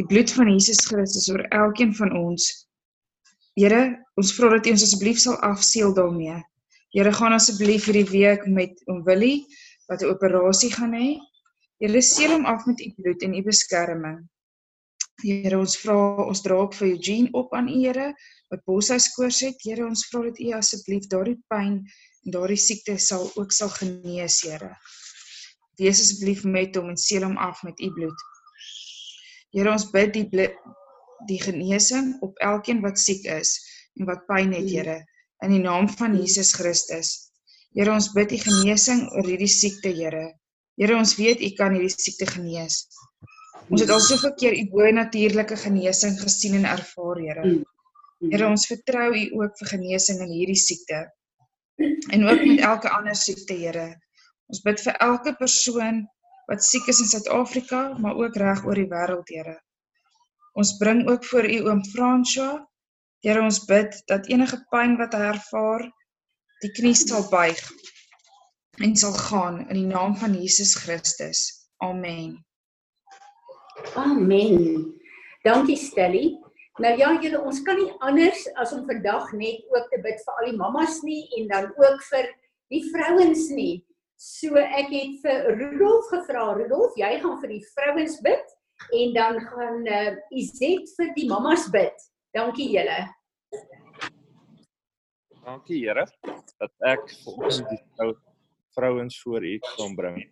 die 0.00 0.06
bloed 0.08 0.32
van 0.38 0.54
Jesus 0.54 0.80
Christus 0.88 1.28
oor 1.28 1.44
elkeen 1.52 1.92
van 2.00 2.16
ons. 2.16 2.48
Here, 3.60 3.84
ons 4.16 4.32
vra 4.38 4.54
dat 4.56 4.72
U 4.72 4.76
ons 4.78 4.88
asseblief 4.88 5.20
sal 5.20 5.36
afseël 5.52 5.92
daarmee. 6.00 6.40
Here, 6.96 7.12
gaan 7.20 7.36
asseblief 7.36 7.92
hierdie 7.92 8.08
week 8.08 8.48
met 8.48 8.80
oom 8.88 9.04
Willie 9.04 9.42
wat 9.92 10.00
'n 10.00 10.16
operasie 10.16 10.72
gaan 10.72 10.96
hê. 10.96 11.18
Here, 11.76 12.00
seël 12.00 12.38
hom 12.40 12.48
af 12.48 12.64
met 12.64 12.80
U 12.80 12.94
bloed 12.96 13.20
en 13.20 13.36
U 13.36 13.50
beskerming. 13.52 14.22
Here 15.20 15.58
ons 15.58 15.74
vra 15.82 15.96
ons 16.24 16.40
dra 16.42 16.56
ook 16.64 16.74
vir 16.78 16.88
Eugene 16.94 17.30
op 17.38 17.52
aan 17.54 17.68
U 17.70 17.78
Here 17.78 18.08
wat 18.52 18.64
boshuiskoors 18.68 19.42
het. 19.46 19.60
Here 19.64 19.84
ons 19.86 20.06
vra 20.10 20.24
dat 20.28 20.40
U 20.40 20.48
asseblief 20.56 21.08
daardie 21.12 21.38
pyn 21.52 21.78
en 22.24 22.34
daardie 22.36 22.60
siekte 22.60 22.96
sal 22.98 23.28
ook 23.36 23.52
sal 23.52 23.70
genees, 23.76 24.40
Here. 24.46 24.72
Wees 25.80 26.02
asseblief 26.02 26.44
met 26.44 26.76
hom 26.78 26.90
en 26.92 27.00
seël 27.00 27.26
hom 27.28 27.38
af 27.38 27.62
met 27.66 27.80
U 27.80 27.90
bloed. 27.94 28.24
Here 29.52 29.72
ons 29.72 29.88
bid 29.92 30.14
die 30.16 30.26
bloed, 30.32 30.56
die 31.28 31.38
genesing 31.42 32.16
op 32.26 32.38
elkeen 32.42 32.82
wat 32.82 32.98
siek 32.98 33.26
is 33.30 33.54
en 34.00 34.08
wat 34.08 34.26
pyn 34.30 34.54
het, 34.56 34.68
Here, 34.70 34.98
in 35.44 35.54
die 35.54 35.62
naam 35.62 35.90
van 35.92 36.16
Jesus 36.18 36.54
Christus. 36.56 37.14
Here 37.76 37.92
ons 37.92 38.10
bid 38.16 38.32
die 38.32 38.40
genesing 38.42 39.06
oor 39.12 39.28
hierdie 39.28 39.50
siekte, 39.50 39.92
Here. 39.92 40.32
Here 40.80 40.96
ons 40.96 41.14
weet 41.20 41.44
U 41.44 41.50
kan 41.58 41.76
hierdie 41.76 41.92
siekte 41.92 42.26
genees. 42.30 42.86
Ons 43.72 43.80
het 43.80 43.90
al 43.94 44.02
soveel 44.04 44.34
keer 44.36 44.54
u 44.58 44.62
bo 44.68 44.88
natuurlike 44.92 45.56
genesing 45.56 46.18
gesien 46.20 46.58
en 46.58 46.66
ervaar, 46.68 47.20
Here. 47.24 47.44
Mm. 47.46 47.62
Here, 48.28 48.46
ons 48.46 48.66
vertrou 48.68 49.08
u 49.16 49.22
ook 49.40 49.54
vir 49.60 49.70
genesing 49.70 50.20
in 50.26 50.34
hierdie 50.34 50.58
siekte. 50.60 51.06
En 52.12 52.26
ook 52.28 52.44
met 52.44 52.60
elke 52.60 52.92
ander 52.92 53.16
siekte, 53.16 53.56
Here. 53.56 53.86
Ons 54.52 54.60
bid 54.66 54.82
vir 54.84 55.00
elke 55.06 55.32
persoon 55.40 56.02
wat 56.50 56.64
siek 56.66 56.90
is 56.92 57.00
in 57.00 57.08
Suid-Afrika, 57.14 57.80
maar 58.02 58.20
ook 58.20 58.36
reg 58.36 58.60
oor 58.68 58.76
die 58.76 58.90
wêreld, 58.92 59.32
Here. 59.32 59.56
Ons 60.52 60.76
bring 60.76 61.06
ook 61.08 61.24
voor 61.24 61.48
u 61.48 61.58
oom 61.70 61.80
François. 61.94 62.60
Here, 63.24 63.40
ons 63.40 63.64
bid 63.64 63.96
dat 64.12 64.28
enige 64.28 64.60
pyn 64.68 64.98
wat 65.00 65.16
hy 65.16 65.32
ervaar, 65.32 65.88
die 66.60 66.74
knie 66.76 66.94
sal 66.98 67.24
buig 67.32 67.64
en 68.84 68.96
sal 68.96 69.12
gaan 69.16 69.62
in 69.68 69.76
die 69.78 69.88
naam 69.88 70.14
van 70.20 70.36
Jesus 70.36 70.74
Christus. 70.84 71.46
Amen. 71.80 72.36
Amen. 73.98 74.92
Dankie 75.44 75.76
Stelly. 75.76 76.38
Nou 76.80 76.92
ja, 76.96 77.10
julle 77.20 77.40
ons 77.44 77.60
kan 77.66 77.76
nie 77.76 77.90
anders 78.00 78.46
as 78.56 78.72
om 78.72 78.86
vandag 78.88 79.32
net 79.36 79.66
ook 79.74 79.90
te 79.92 80.00
bid 80.04 80.20
vir 80.24 80.38
al 80.38 80.48
die 80.48 80.56
mammas 80.56 81.02
nie 81.04 81.26
en 81.38 81.50
dan 81.50 81.68
ook 81.76 82.04
vir 82.08 82.30
die 82.72 82.82
vrouens 82.88 83.48
nie. 83.52 83.82
So 84.16 84.56
ek 84.56 84.88
het 84.94 85.18
vir 85.24 85.50
Rudolf 85.58 86.08
gevra, 86.12 86.52
Rudolf, 86.56 86.96
jy 86.96 87.16
gaan 87.20 87.40
vir 87.42 87.56
die 87.56 87.64
vrouens 87.74 88.16
bid 88.24 88.56
en 88.98 89.12
dan 89.16 89.40
gaan 89.50 89.84
uh, 89.86 90.14
Izet 90.32 90.88
vir 90.96 91.12
die 91.18 91.28
mammas 91.28 91.68
bid. 91.74 92.08
Dankie 92.32 92.70
julle. 92.72 93.02
Dankie 95.42 95.82
Here 95.82 96.06
dat 96.62 96.72
ek 96.86 97.08
vir 97.24 97.40
ons 97.42 97.58
die 97.66 97.80
vrou, 97.98 98.12
vrouens 98.76 99.16
voor 99.24 99.44
U 99.44 99.56
kan 99.74 99.96
bring. 99.98 100.22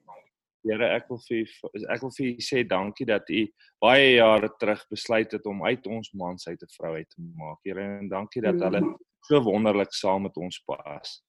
Here, 0.66 0.90
ek 0.92 1.08
wil 1.08 1.20
vir 1.24 1.48
ek 1.88 2.02
wil 2.04 2.12
vir 2.12 2.26
u 2.26 2.44
sê 2.44 2.62
dankie 2.68 3.06
dat 3.08 3.28
u 3.32 3.46
baie 3.80 4.16
jare 4.18 4.50
terug 4.60 4.82
besluit 4.92 5.32
het 5.32 5.46
om 5.48 5.62
uit 5.64 5.86
ons 5.88 6.12
mans 6.12 6.48
uit 6.48 6.62
'n 6.62 6.74
vrou 6.76 6.94
uit 6.96 7.08
te 7.08 7.22
maak. 7.22 7.58
Here, 7.64 7.80
en 8.00 8.08
dankie 8.08 8.42
dat 8.42 8.60
hulle 8.60 8.82
so 9.24 9.40
wonderlik 9.40 9.92
saam 9.92 10.22
met 10.22 10.36
ons 10.36 10.62
pas. 10.66 11.22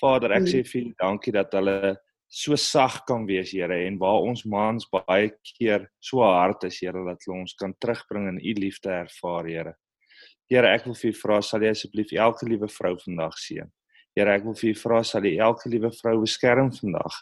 Vader, 0.00 0.32
ek 0.32 0.48
sê 0.48 0.64
vir 0.64 0.80
u 0.82 0.94
dankie 0.96 1.32
dat 1.32 1.52
hulle 1.52 1.96
so 2.30 2.56
sag 2.56 3.04
kan 3.06 3.26
wees, 3.26 3.52
Here, 3.52 3.86
en 3.86 3.98
waar 3.98 4.22
ons 4.22 4.44
mans 4.44 4.86
baie 4.88 5.30
keer 5.58 5.88
so 6.00 6.22
hard 6.22 6.64
is, 6.64 6.80
Here, 6.80 7.04
dat 7.04 7.18
hulle 7.26 7.40
ons 7.40 7.54
kan 7.54 7.74
terugbring 7.82 8.28
in 8.28 8.38
u 8.38 8.52
liefde 8.54 8.88
ervaar, 8.88 9.46
Here. 9.46 9.74
Here, 10.48 10.66
ek 10.66 10.86
wil 10.86 10.94
vir 10.94 11.10
u 11.10 11.14
vra 11.14 11.42
sal 11.42 11.62
jy 11.62 11.70
asseblief 11.70 12.12
elke 12.12 12.46
liewe 12.46 12.68
vrou 12.68 12.96
vandag 12.98 13.36
seën. 13.38 13.68
Here, 14.16 14.32
ek 14.34 14.44
wil 14.44 14.54
vir 14.54 14.70
u 14.70 14.74
vra 14.74 15.02
sal 15.04 15.26
jy 15.26 15.36
elke 15.38 15.68
liewe 15.68 15.90
vrou 16.00 16.20
beskerm 16.22 16.72
vandag. 16.74 17.18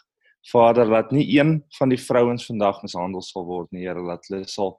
Vader, 0.47 0.87
laat 0.87 1.11
nie 1.11 1.25
een 1.35 1.59
van 1.77 1.91
die 1.91 1.99
vrouens 1.99 2.45
vandag 2.47 2.81
mishandel 2.83 3.21
sal 3.21 3.45
word 3.45 3.71
nie, 3.75 3.85
Here, 3.85 4.01
laat 4.01 4.27
hulle 4.29 4.47
sal 4.47 4.77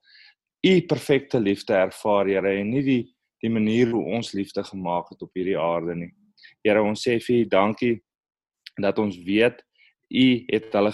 u 0.66 0.72
perfekte 0.88 1.40
liefde 1.40 1.76
ervaar, 1.76 2.28
Here, 2.28 2.54
en 2.60 2.70
nie 2.70 2.84
die 2.86 3.02
die 3.40 3.48
manier 3.48 3.88
hoe 3.88 4.02
ons 4.18 4.34
liefde 4.36 4.60
gemaak 4.64 5.08
het 5.08 5.22
op 5.24 5.30
hierdie 5.32 5.56
aarde 5.56 5.94
nie. 5.96 6.10
Here, 6.60 6.82
ons 6.84 7.00
sê 7.06 7.14
vir 7.24 7.38
u 7.38 7.44
dankie 7.48 7.94
dat 8.80 8.98
ons 9.00 9.16
weet 9.24 9.62
u 10.10 10.26
het 10.50 10.68
hulle 10.76 10.92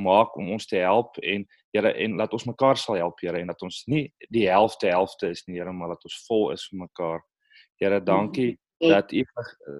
maak 0.00 0.36
om 0.40 0.54
ons 0.54 0.66
te 0.66 0.80
help 0.80 1.18
en 1.22 1.44
Here 1.72 1.88
en 2.04 2.18
laat 2.20 2.32
ons 2.36 2.44
mekaar 2.44 2.76
sal 2.76 2.98
help 3.00 3.20
Here 3.20 3.40
en 3.40 3.48
dat 3.48 3.62
ons 3.64 3.82
nie 3.88 4.06
die 4.32 4.44
helfte 4.48 4.90
helfte 4.92 5.30
is 5.32 5.44
nie 5.48 5.56
Here 5.58 5.72
maar 5.72 5.94
dat 5.94 6.04
ons 6.04 6.18
vol 6.26 6.50
is 6.52 6.66
vir 6.68 6.82
mekaar. 6.86 7.22
Here 7.80 8.00
dankie 8.00 8.56
dat 8.88 9.12
u 9.12 9.22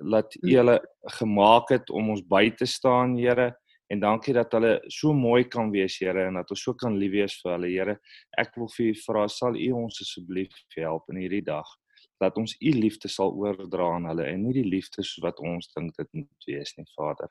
laat 0.02 0.34
u 0.40 0.54
hulle 0.56 0.78
gemaak 1.18 1.68
het 1.74 1.90
om 1.90 2.10
ons 2.14 2.22
by 2.26 2.50
te 2.56 2.66
staan, 2.66 3.16
Here. 3.18 3.52
En 3.92 4.00
dankie 4.00 4.32
dat 4.32 4.52
hulle 4.52 4.78
so 4.88 5.12
mooi 5.12 5.44
kan 5.48 5.70
wees, 5.70 5.98
Here, 6.00 6.26
en 6.28 6.38
dat 6.40 6.50
ons 6.50 6.62
so 6.62 6.74
kan 6.74 6.96
lief 6.98 7.12
wees 7.12 7.36
vir 7.42 7.56
hulle, 7.56 7.70
Here. 7.72 7.98
Ek 8.38 8.56
wil 8.56 8.70
vir 8.76 8.92
u 8.92 8.94
vra, 9.04 9.28
sal 9.28 9.58
u 9.58 9.70
ons 9.84 10.00
asseblief 10.04 10.54
help 10.76 11.10
in 11.12 11.22
hierdie 11.24 11.44
dag 11.44 11.68
dat 12.22 12.36
ons 12.38 12.54
u 12.60 12.70
liefde 12.70 13.08
sal 13.10 13.32
oordra 13.34 13.88
aan 13.96 14.06
hulle 14.10 14.26
en 14.30 14.44
nie 14.46 14.54
die 14.54 14.68
liefde 14.68 15.02
soos 15.02 15.24
wat 15.24 15.40
ons 15.42 15.72
dink 15.74 15.96
dit 15.98 16.10
moet 16.14 16.46
wees 16.46 16.74
nie, 16.78 16.86
Vader. 16.94 17.30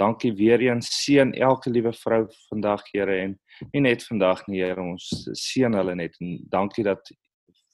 Dankie 0.00 0.32
weer 0.34 0.62
eens 0.64 0.88
seën 1.02 1.34
elke 1.36 1.70
liewe 1.70 1.92
vrou 1.92 2.24
vandag, 2.48 2.82
Here, 2.90 3.18
en 3.26 3.36
nie 3.74 3.84
net 3.86 4.04
vandag 4.08 4.46
nie, 4.48 4.62
Here, 4.64 4.82
ons 4.82 5.08
seën 5.38 5.78
hulle 5.78 5.96
net 6.00 6.18
en 6.20 6.38
dankie 6.50 6.86
dat 6.86 7.12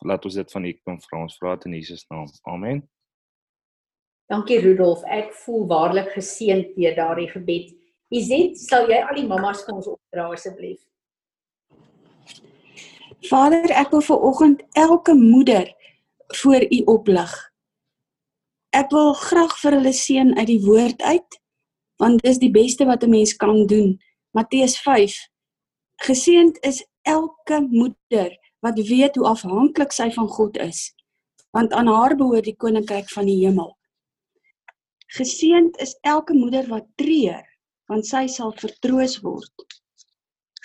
laat 0.06 0.24
ons 0.24 0.38
dit 0.38 0.54
van 0.54 0.66
u 0.68 0.72
kom 0.84 1.00
vra 1.08 1.24
ons 1.24 1.40
vra 1.40 1.56
dit 1.56 1.70
in 1.70 1.80
Jesus 1.80 2.06
naam. 2.12 2.30
Amen. 2.50 2.84
Dankie 4.28 4.58
Rudolf. 4.60 5.02
Ek 5.08 5.32
voel 5.44 5.64
waarlik 5.70 6.12
geseënd 6.12 6.74
deur 6.76 6.94
daardie 6.96 7.30
gebed. 7.32 7.72
Izet, 8.12 8.58
sal 8.60 8.88
jy 8.88 9.00
al 9.00 9.16
die 9.16 9.26
mammas 9.28 9.62
vir 9.64 9.74
ons 9.78 9.88
opdra 9.88 10.28
asseblief? 10.34 10.80
Vader, 13.28 13.72
ek 13.72 13.90
wil 13.92 14.04
vir 14.04 14.26
oggend 14.30 14.64
elke 14.76 15.14
moeder 15.16 15.70
voor 16.42 16.64
U 16.68 16.80
oplig. 16.92 17.32
Ek 18.76 18.92
wil 18.92 19.14
graag 19.16 19.56
vir 19.62 19.78
hulle 19.78 19.94
seën 19.96 20.34
uit 20.36 20.48
die 20.48 20.62
woord 20.64 21.02
uit 21.02 21.40
want 21.98 22.22
dis 22.22 22.38
die 22.38 22.52
beste 22.54 22.86
wat 22.86 23.02
'n 23.02 23.10
mens 23.10 23.34
kan 23.36 23.66
doen. 23.66 23.98
Matteus 24.30 24.78
5. 24.78 25.16
Geseënd 26.06 26.58
is 26.62 26.84
elke 27.02 27.60
moeder 27.60 28.38
wat 28.60 28.78
weet 28.78 29.16
hoe 29.16 29.26
afhanklik 29.26 29.92
sy 29.92 30.10
van 30.10 30.28
God 30.28 30.56
is, 30.56 30.94
want 31.50 31.72
aan 31.72 31.86
haar 31.86 32.16
behoort 32.16 32.44
die 32.44 32.56
koninkryk 32.56 33.10
van 33.10 33.26
die 33.26 33.46
hemel. 33.46 33.77
Geseënd 35.16 35.78
is 35.80 35.94
elke 36.04 36.34
moeder 36.36 36.66
wat 36.68 36.84
treur, 37.00 37.44
want 37.88 38.04
sy 38.06 38.26
sal 38.28 38.52
vertroos 38.60 39.14
word. 39.24 39.64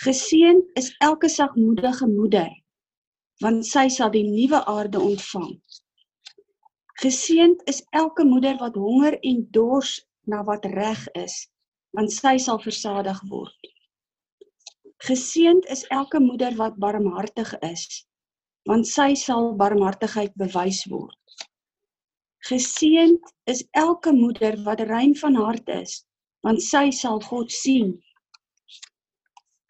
Geseënd 0.04 0.80
is 0.80 0.90
elke 1.00 1.30
sagmoedige 1.32 2.10
moeder, 2.12 2.50
want 3.40 3.64
sy 3.68 3.86
sal 3.88 4.12
die 4.12 4.26
nuwe 4.28 4.60
aarde 4.68 5.00
ontvang. 5.00 5.54
Geseënd 7.00 7.64
is 7.72 7.80
elke 7.96 8.26
moeder 8.28 8.60
wat 8.60 8.76
honger 8.76 9.16
en 9.32 9.40
dors 9.56 9.96
na 10.28 10.44
wat 10.44 10.68
reg 10.76 11.08
is, 11.24 11.38
want 11.96 12.12
sy 12.12 12.36
sal 12.38 12.60
versadig 12.60 13.24
word. 13.32 13.72
Geseënd 15.08 15.72
is 15.72 15.88
elke 15.88 16.20
moeder 16.20 16.56
wat 16.60 16.76
barmhartig 16.84 17.56
is, 17.72 17.88
want 18.68 18.88
sy 18.92 19.14
sal 19.20 19.54
barmhartigheid 19.60 20.36
bewys 20.40 20.84
word. 20.92 21.23
Geseënd 22.44 23.34
is 23.44 23.64
elke 23.72 24.12
moeder 24.12 24.58
wat 24.64 24.80
rein 24.80 25.16
van 25.16 25.36
hart 25.36 25.70
is, 25.72 26.02
want 26.44 26.62
sy 26.62 26.90
sal 26.92 27.22
God 27.24 27.52
sien. 27.52 27.94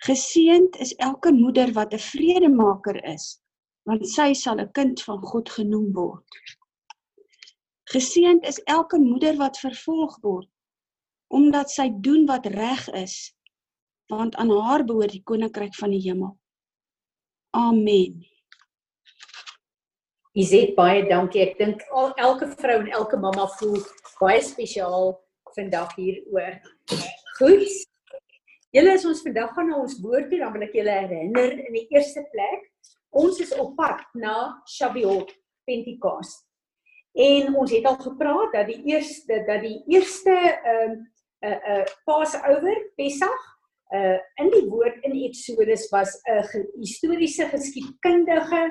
Geseënd 0.08 0.80
is 0.82 0.96
elke 0.96 1.32
moeder 1.32 1.74
wat 1.77 1.94
'n 1.94 2.01
vredemaker 2.01 2.98
is, 3.13 3.39
want 3.86 4.08
sy 4.10 4.34
sal 4.34 4.58
'n 4.60 4.72
kind 4.72 5.01
van 5.01 5.22
God 5.22 5.50
genoem 5.50 5.94
word. 5.94 6.42
Geseënd 7.94 8.46
is 8.48 8.60
elke 8.65 8.98
moeder 8.98 9.38
wat 9.38 9.60
vervolg 9.60 10.18
word 10.22 10.50
omdat 11.34 11.72
sy 11.74 11.89
doen 12.06 12.25
wat 12.30 12.46
reg 12.46 12.89
is, 12.94 13.34
want 14.08 14.36
aan 14.36 14.51
haar 14.53 14.84
behoort 14.86 15.12
die 15.12 15.24
koninkryk 15.25 15.74
van 15.75 15.89
die 15.89 16.01
hemel. 16.01 16.38
Amen. 17.58 18.32
Izet 20.33 20.72
baie 20.74 21.03
dankie. 21.05 21.43
Ek 21.46 21.59
dink 21.59 21.83
al 21.93 22.09
elke 22.17 22.48
vrou 22.57 22.79
en 22.81 22.89
elke 22.98 23.19
mamma 23.22 23.46
voel 23.59 23.77
baie 24.17 24.39
spesiaal 24.41 25.11
vandag 25.53 25.91
hieroor. 26.00 26.55
Goed. 27.37 27.67
Julle 28.74 28.96
is 28.98 29.05
ons 29.05 29.22
vandag 29.22 29.51
gaan 29.53 29.69
na 29.69 29.77
ons 29.77 30.00
woord 30.01 30.31
toe, 30.31 30.39
dan 30.41 30.55
wil 30.55 30.65
ek 30.65 30.74
julle 30.74 30.96
herinner 30.96 31.53
in 31.61 31.77
die 31.77 31.85
eerste 31.93 32.24
plek, 32.31 32.65
ons 33.13 33.37
is 33.43 33.53
op 33.61 33.75
pad 33.77 34.01
na 34.17 34.33
Shavuot, 34.65 35.29
Pentekoste. 35.69 36.48
En 37.13 37.53
ons 37.53 37.69
het 37.69 37.85
al 37.85 38.00
gepraat 38.01 38.55
dat 38.57 38.72
die 38.72 38.79
eerste 38.89 39.43
dat 39.46 39.61
die 39.61 39.77
eerste 39.93 40.33
ehm 40.33 40.96
uh, 40.98 40.98
'n 40.98 41.46
uh, 41.46 41.53
'n 41.53 41.81
uh, 41.83 41.85
Passover, 42.09 42.77
Pessach, 42.98 43.43
uh 43.93 44.17
in 44.41 44.50
die 44.50 44.65
woord 44.65 44.98
in 45.05 45.13
Exodus 45.29 45.91
was 45.93 46.17
'n 46.25 46.41
uh, 46.41 46.63
historiese 46.81 47.46
geskiedkundige 47.53 48.63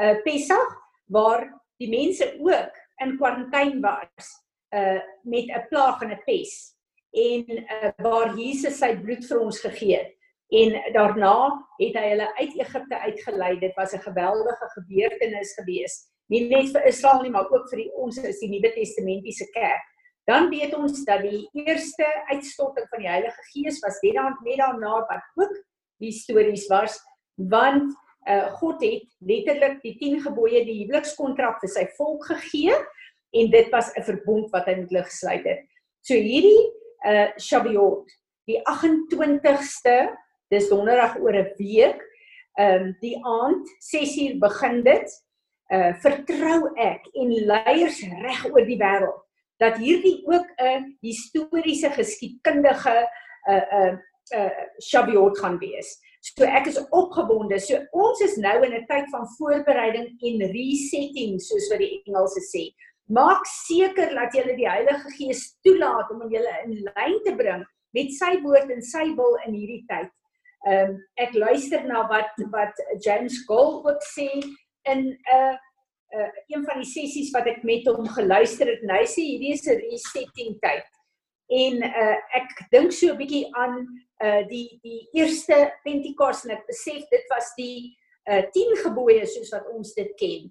uh 0.00 0.16
Pessach 0.24 0.89
waar 1.10 1.46
die 1.80 1.90
mense 1.90 2.26
ook 2.38 2.76
in 3.02 3.16
kwarantyne 3.18 3.80
was 3.80 4.30
uh 4.74 5.00
met 5.22 5.50
'n 5.50 5.66
plaag 5.68 6.02
en 6.02 6.12
'n 6.14 6.22
pes 6.26 6.76
en 7.10 7.44
uh, 7.50 7.90
waar 7.96 8.36
Jesus 8.38 8.78
sy 8.78 8.94
bloed 8.96 9.24
vir 9.26 9.40
ons 9.40 9.60
gegee 9.60 9.96
het. 9.96 10.16
En 10.50 10.74
daarna 10.94 11.34
het 11.78 11.96
hy 11.98 12.06
hulle 12.12 12.28
uit 12.38 12.56
Egipte 12.58 12.98
uitgelei. 12.98 13.58
Dit 13.58 13.74
was 13.74 13.92
'n 13.94 14.02
geweldige 14.02 14.66
gebeurtenis 14.74 15.54
geweest. 15.54 16.10
Nie 16.26 16.48
net 16.48 16.70
vir 16.70 16.86
Israel 16.86 17.22
nie, 17.22 17.30
maar 17.30 17.50
ook 17.50 17.68
vir 17.70 17.78
die, 17.78 17.92
ons 17.94 18.18
is 18.18 18.38
die 18.38 18.48
Nuwe 18.50 18.72
Testamentiese 18.72 19.50
kerk. 19.50 19.82
Dan 20.26 20.50
weet 20.50 20.74
ons 20.74 21.04
dat 21.04 21.22
die 21.22 21.48
eerste 21.52 22.06
uitstorting 22.30 22.86
van 22.88 22.98
die 22.98 23.08
Heilige 23.08 23.42
Gees 23.52 23.80
was 23.80 23.98
net 24.02 24.14
dan 24.14 24.36
net 24.44 24.58
daarna 24.58 25.06
wat 25.08 25.24
ook 25.34 25.54
histories 25.98 26.66
was, 26.68 27.00
want 27.34 27.94
uh, 28.30 28.46
God 28.60 28.82
het 28.84 29.06
letterlik 29.18 29.80
die 29.82 29.96
10 29.98 30.20
gebooie, 30.26 30.64
die 30.64 30.80
huwelikskontrak 30.84 31.60
vir 31.62 31.72
sy 31.72 31.86
volk 31.98 32.26
gegee 32.30 32.76
en 33.36 33.50
dit 33.50 33.70
was 33.70 33.92
'n 33.96 34.06
verbond 34.06 34.50
wat 34.54 34.66
hy 34.66 34.74
met 34.80 34.90
hulle 34.90 35.04
gesluit 35.04 35.44
het. 35.46 35.64
So 36.02 36.14
hierdie 36.14 36.62
uh 37.06 37.28
Shavuot, 37.38 38.10
die 38.46 38.60
28ste, 38.68 40.10
dis 40.50 40.68
donderdag 40.68 41.16
oor 41.18 41.36
'n 41.36 41.54
week, 41.58 42.00
ehm 42.58 42.82
um, 42.82 42.96
die 43.00 43.16
aand 43.24 43.66
6uur 43.80 44.38
begin 44.38 44.82
dit. 44.82 45.08
Uh 45.72 45.94
vertrou 46.02 46.72
ek 46.76 47.06
en 47.14 47.30
leiers 47.30 48.00
reg 48.02 48.46
oor 48.50 48.66
die 48.66 48.78
wêreld 48.78 49.20
dat 49.60 49.76
hierdie 49.76 50.22
ook 50.26 50.48
'n 50.58 50.96
historiese 51.00 51.90
geskiedkundige 51.90 53.06
'n 53.46 53.52
uh, 53.52 53.64
'n 53.72 53.98
uh, 54.34 54.40
uh, 54.40 54.64
Shavuot 54.78 55.38
gaan 55.38 55.58
wees. 55.58 56.00
So 56.20 56.44
ek 56.44 56.68
is 56.68 56.78
opgewonde. 56.92 57.58
So 57.60 57.80
ons 57.96 58.20
is 58.20 58.36
nou 58.36 58.56
in 58.64 58.74
'n 58.76 58.86
tyd 58.86 59.08
van 59.10 59.26
voorbereiding 59.38 60.08
en 60.20 60.46
resetting 60.52 61.40
soos 61.40 61.68
wat 61.72 61.80
die 61.80 62.02
Engelse 62.04 62.42
sê. 62.52 62.64
Maak 63.08 63.46
seker 63.46 64.14
dat 64.14 64.34
jy 64.34 64.54
die 64.54 64.68
Heilige 64.68 65.10
Gees 65.16 65.56
toelaat 65.64 66.10
om 66.10 66.28
julle 66.30 66.54
in 66.64 66.76
lyn 66.84 67.18
te 67.24 67.34
bring 67.34 67.64
met 67.96 68.12
sy 68.12 68.36
woord 68.44 68.70
en 68.70 68.82
sy 68.82 69.14
wil 69.16 69.34
in 69.46 69.54
hierdie 69.54 69.84
tyd. 69.88 70.10
Ehm 70.68 70.90
um, 70.90 70.98
ek 71.16 71.32
luister 71.34 71.84
na 71.88 72.04
wat 72.08 72.36
wat 72.52 72.76
James 73.00 73.40
Gold 73.48 73.86
ook 73.88 74.02
sê 74.04 74.28
in 74.84 75.00
'n 75.08 75.18
uh, 75.32 75.56
uh, 76.16 76.30
een 76.52 76.64
van 76.64 76.82
die 76.82 76.90
sessies 76.90 77.32
wat 77.32 77.46
ek 77.46 77.62
met 77.62 77.86
hom 77.88 78.06
geluister 78.06 78.68
het. 78.68 78.84
Hy 78.84 79.06
sê 79.08 79.24
hierdie 79.24 79.54
is 79.56 79.66
'n 79.66 79.80
resetting 79.88 80.58
tyd. 80.60 80.86
En 81.48 81.82
uh, 81.82 82.16
ek 82.38 82.48
dink 82.70 82.92
so 82.92 83.12
'n 83.12 83.18
bietjie 83.18 83.46
aan 83.56 83.88
uh, 84.24 84.42
die 84.48 84.78
die 84.84 85.08
eerste 85.18 85.72
Pentekoste 85.84 86.48
en 86.48 86.56
ek 86.58 86.66
besef 86.68 87.04
dit 87.10 87.26
was 87.32 87.52
die 87.58 87.96
uh, 88.28 88.42
10 88.54 88.76
gebooie 88.84 89.26
soos 89.26 89.52
wat 89.54 89.68
ons 89.74 89.94
dit 89.96 90.12
ken 90.20 90.50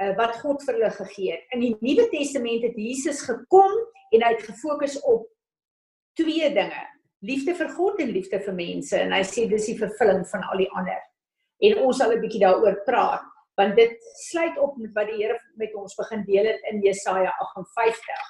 uh, 0.00 0.12
wat 0.18 0.40
God 0.42 0.62
vir 0.66 0.78
hulle 0.78 0.92
gegee 0.98 1.36
het. 1.36 1.46
In 1.56 1.64
die 1.64 1.74
Nuwe 1.84 2.08
Testament 2.12 2.66
het 2.66 2.76
Jesus 2.80 3.22
gekom 3.26 3.74
en 4.14 4.22
hy 4.22 4.32
het 4.34 4.44
gefokus 4.46 4.98
op 5.08 5.26
twee 6.20 6.50
dinge: 6.54 6.82
liefde 7.26 7.56
vir 7.58 7.72
God 7.76 8.00
en 8.04 8.12
liefde 8.14 8.40
vir 8.44 8.56
mense. 8.56 8.98
En 8.98 9.14
hy 9.16 9.22
sê 9.26 9.46
dis 9.50 9.70
die 9.72 9.78
vervulling 9.80 10.24
van 10.32 10.44
al 10.50 10.64
die 10.64 10.70
ander. 10.78 11.00
En 11.64 11.80
ons 11.86 11.96
sal 11.96 12.12
'n 12.12 12.20
bietjie 12.20 12.44
daaroor 12.44 12.82
praat 12.84 13.24
want 13.56 13.72
dit 13.76 14.02
sluit 14.20 14.58
op 14.60 14.76
met 14.76 14.92
wat 14.92 15.06
die 15.08 15.16
Here 15.16 15.38
met 15.56 15.72
ons 15.74 15.94
begin 15.96 16.24
deel 16.28 16.44
het 16.44 16.60
in 16.70 16.82
Jesaja 16.84 17.32
58. 17.40 18.26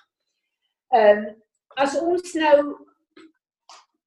Ehm 0.94 1.18
um, 1.18 1.42
as 1.77 1.96
ons 1.99 2.35
nou 2.35 2.86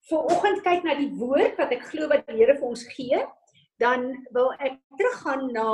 vir 0.10 0.30
oggend 0.34 0.64
kyk 0.66 0.86
na 0.86 0.96
die 0.98 1.12
woord 1.20 1.60
wat 1.62 1.74
ek 1.76 1.86
glo 1.92 2.10
wat 2.12 2.26
die 2.28 2.40
Here 2.40 2.56
vir 2.58 2.70
ons 2.70 2.86
gee, 2.96 3.20
dan 3.80 4.10
wil 4.36 4.52
ek 4.60 4.80
teruggaan 5.00 5.50
na 5.56 5.70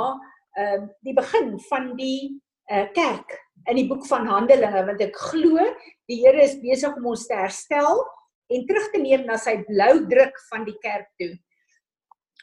ehm 0.56 0.86
uh, 0.86 0.88
die 1.04 1.12
begin 1.16 1.56
van 1.68 1.90
die 1.98 2.20
uh, 2.72 2.86
kerk 2.96 3.34
in 3.68 3.76
die 3.76 3.88
boek 3.90 4.06
van 4.08 4.28
Handelinge 4.30 4.84
want 4.86 5.02
ek 5.04 5.18
glo 5.30 5.64
die 6.08 6.20
Here 6.22 6.44
is 6.44 6.56
besig 6.62 6.96
om 6.96 7.10
ons 7.12 7.26
te 7.28 7.36
herstel 7.36 8.00
en 8.54 8.64
terug 8.68 8.86
te 8.92 9.02
neem 9.02 9.26
na 9.26 9.36
sy 9.42 9.58
blou 9.66 10.06
druk 10.08 10.38
van 10.52 10.64
die 10.68 10.76
kerk 10.84 11.10
toe. 11.20 11.32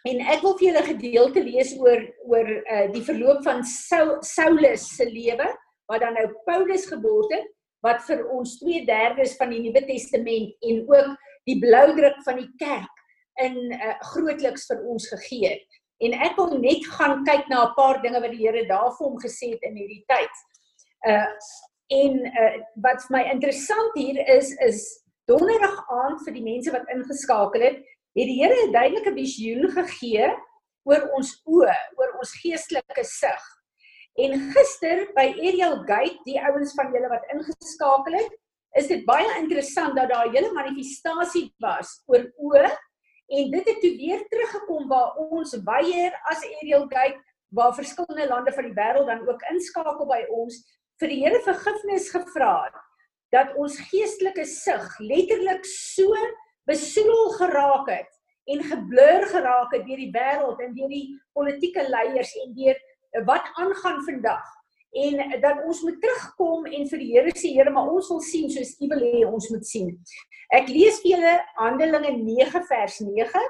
En 0.03 0.19
ek 0.33 0.43
wil 0.43 0.57
vir 0.59 0.67
julle 0.67 0.83
'n 0.83 0.91
gedeelte 0.91 1.43
lees 1.43 1.73
oor 1.79 2.01
oor 2.27 2.49
uh, 2.49 2.87
die 2.91 3.05
verloop 3.07 3.43
van 3.47 3.63
Saulus 3.63 4.89
se 4.97 5.07
lewe 5.07 5.47
wat 5.89 6.01
dan 6.03 6.17
nou 6.19 6.27
Paulus 6.45 6.85
geword 6.91 7.31
het 7.31 7.47
wat 7.83 8.03
vir 8.07 8.23
ons 8.31 8.59
2/3 8.61 9.37
van 9.39 9.49
die 9.49 9.61
Nuwe 9.63 9.85
Testament 9.87 10.53
en 10.69 10.83
ook 10.91 11.15
die 11.49 11.59
blou 11.59 11.87
druk 11.95 12.19
van 12.25 12.39
die 12.41 12.49
kerk 12.59 13.01
in 13.41 13.57
uh, 13.73 13.95
grootliks 14.13 14.67
vir 14.69 14.83
ons 14.87 15.07
gegee 15.09 15.55
het. 15.55 15.79
En 16.03 16.15
ek 16.25 16.35
wil 16.37 16.57
net 16.59 16.85
gaan 16.95 17.23
kyk 17.27 17.47
na 17.49 17.65
'n 17.65 17.75
paar 17.77 18.01
dinge 18.01 18.21
wat 18.21 18.31
die 18.31 18.43
Here 18.45 18.65
daar 18.67 18.91
vir 18.97 19.07
hom 19.07 19.17
gesê 19.21 19.53
het 19.53 19.63
in 19.63 19.77
hierdie 19.77 20.03
tyd. 20.07 20.35
Uh 21.07 21.29
en 21.93 22.13
uh 22.25 22.53
wat 22.85 23.03
vir 23.05 23.13
my 23.17 23.23
interessant 23.31 23.95
hier 23.95 24.19
is 24.37 24.51
is 24.65 24.79
donderdag 25.29 25.77
aand 25.91 26.23
vir 26.25 26.33
die 26.33 26.43
mense 26.43 26.71
wat 26.71 26.89
ingeskakel 26.93 27.61
het, 27.61 27.77
het 28.17 28.27
die 28.29 28.39
Here 28.41 28.67
'n 28.67 28.71
duidelike 28.71 29.13
visioen 29.15 29.69
gegee 29.71 30.29
oor 30.83 31.09
ons 31.15 31.41
oë, 31.47 31.75
oor 31.97 32.17
ons 32.19 32.31
geestelike 32.43 33.03
sig. 33.03 33.43
En 34.19 34.35
gister 34.53 35.07
by 35.15 35.27
Ariel 35.31 35.79
Gate, 35.87 36.19
die 36.25 36.39
ouens 36.39 36.73
van 36.77 36.91
julle 36.93 37.09
wat 37.09 37.29
ingeskakel 37.33 38.13
het, 38.19 38.33
is 38.77 38.87
dit 38.89 39.05
baie 39.05 39.29
interessant 39.39 39.95
dat 39.95 40.09
daar 40.09 40.27
'n 40.27 40.35
hele 40.35 40.51
manifestasie 40.53 41.53
was 41.59 42.03
oor 42.05 42.25
oë 42.37 42.69
en 43.27 43.51
dit 43.51 43.67
het 43.67 43.79
toe 43.81 43.95
weer 43.97 44.25
teruggekom 44.29 44.87
waar 44.87 45.15
ons 45.15 45.53
weier 45.65 46.13
as 46.31 46.45
Ariel 46.61 46.87
Gate 46.89 47.21
waar 47.49 47.73
verskillende 47.73 48.27
lande 48.27 48.51
van 48.53 48.63
die 48.63 48.73
wêreld 48.73 49.05
dan 49.07 49.27
ook 49.29 49.41
inskakel 49.51 50.05
by 50.05 50.25
ons 50.29 50.57
vir 50.99 51.07
die 51.07 51.21
Here 51.23 51.41
vergifnis 51.41 52.09
gevra 52.09 52.63
het 52.65 52.81
dat 53.33 53.55
ons 53.57 53.79
geestelike 53.89 54.45
sig 54.45 54.99
letterlik 54.99 55.65
so 55.65 56.13
besoedel 56.69 57.29
geraak 57.37 57.89
het 57.89 58.11
en 58.45 58.63
geblur 58.63 59.27
geraak 59.31 59.71
het 59.73 59.85
deur 59.87 60.01
die 60.01 60.11
wêreld 60.11 60.59
en 60.59 60.73
deur 60.73 60.89
die 60.89 61.07
politieke 61.33 61.85
leiers 61.89 62.33
en 62.43 62.53
deur 62.57 62.77
wat 63.25 63.45
aangaan 63.61 64.01
vandag 64.05 64.45
en 64.93 65.41
dat 65.41 65.63
ons 65.65 65.81
moet 65.81 65.97
terugkom 66.01 66.67
en 66.69 66.87
vir 66.89 67.01
die 67.01 67.09
Here 67.15 67.33
sê 67.33 67.53
Here 67.55 67.73
maar 67.73 67.89
ons 67.89 68.09
wil 68.13 68.21
sien 68.21 68.51
soos 68.53 68.75
U 68.77 68.89
wil 68.91 69.03
hê 69.07 69.23
ons 69.25 69.49
moet 69.53 69.65
sien. 69.65 69.89
Ek 70.53 70.69
lees 70.69 70.99
vir 71.01 71.15
julle 71.15 71.33
Handelinge 71.57 72.13
9 72.19 72.63
vers 72.69 72.99
9 73.01 73.43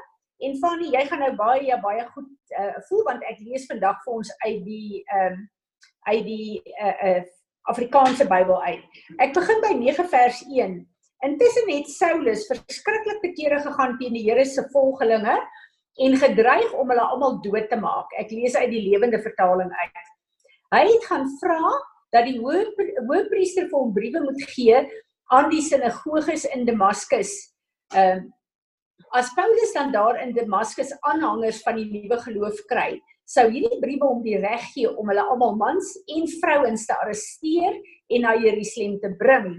en 0.48 0.56
Fanny 0.62 0.92
jy 0.94 1.04
gaan 1.10 1.24
nou 1.24 1.34
baie 1.40 1.80
baie 1.84 2.06
goed 2.14 2.32
uh, 2.60 2.80
voel 2.90 3.04
want 3.10 3.28
ek 3.30 3.44
lees 3.44 3.68
vandag 3.72 4.00
vir 4.06 4.16
ons 4.20 4.32
uit 4.46 4.64
die 4.68 5.04
ehm 5.04 5.34
um, 5.34 5.44
uit 6.04 6.24
die 6.28 6.48
uh, 6.84 6.96
uh, 7.08 7.22
Afrikaanse 7.72 8.26
Bybel 8.28 8.58
uit. 8.60 8.98
Ek 9.24 9.32
begin 9.36 9.62
by 9.64 9.72
9 9.80 10.08
vers 10.12 10.42
1. 10.52 10.74
Intussen 11.24 11.70
het 11.72 11.88
Saulus 11.88 12.44
verskriklik 12.50 13.22
te 13.24 13.32
kere 13.38 13.62
gegaan 13.64 13.96
teen 14.02 14.18
die 14.18 14.26
Here 14.26 14.44
se 14.46 14.66
volgelinge 14.74 15.38
en 16.04 16.18
gedreig 16.20 16.74
om 16.76 16.92
hulle 16.92 17.06
almal 17.06 17.38
dood 17.46 17.70
te 17.72 17.80
maak. 17.80 18.12
Ek 18.20 18.34
lees 18.36 18.58
uit 18.60 18.72
die 18.74 18.84
lewende 18.90 19.22
vertaling 19.24 19.72
uit. 19.72 20.13
Hy 20.74 20.88
het 20.90 21.04
gaan 21.06 21.28
vra 21.38 21.72
dat 22.14 22.26
die 22.26 22.40
hoofpriester 22.42 23.68
vir 23.70 23.76
hom 23.78 23.92
briewe 23.94 24.24
moet 24.24 24.40
gee 24.56 24.80
aan 25.34 25.52
die 25.52 25.62
sinagoges 25.62 26.48
in 26.50 26.66
Damaskus. 26.70 27.34
Ehm 27.94 28.24
uh, 28.24 28.32
as 29.14 29.30
Paulus 29.38 29.74
dan 29.74 29.92
daar 29.94 30.18
in 30.22 30.32
Damaskus 30.34 30.90
aanhangers 31.06 31.60
van 31.62 31.76
die 31.78 31.86
nuwe 31.86 32.18
geloof 32.24 32.62
kry, 32.70 32.98
sou 33.30 33.46
hierdie 33.52 33.78
briewe 33.82 34.08
hom 34.10 34.24
die 34.26 34.40
reg 34.42 34.64
gee 34.74 34.90
om 34.90 35.12
hulle 35.12 35.26
almal 35.30 35.54
mans 35.60 35.92
en 36.16 36.26
vrouens 36.42 36.86
te 36.90 36.96
arresteer 36.98 37.78
en 38.10 38.26
na 38.26 38.34
Jerusalem 38.42 38.98
te 39.04 39.12
bring. 39.20 39.52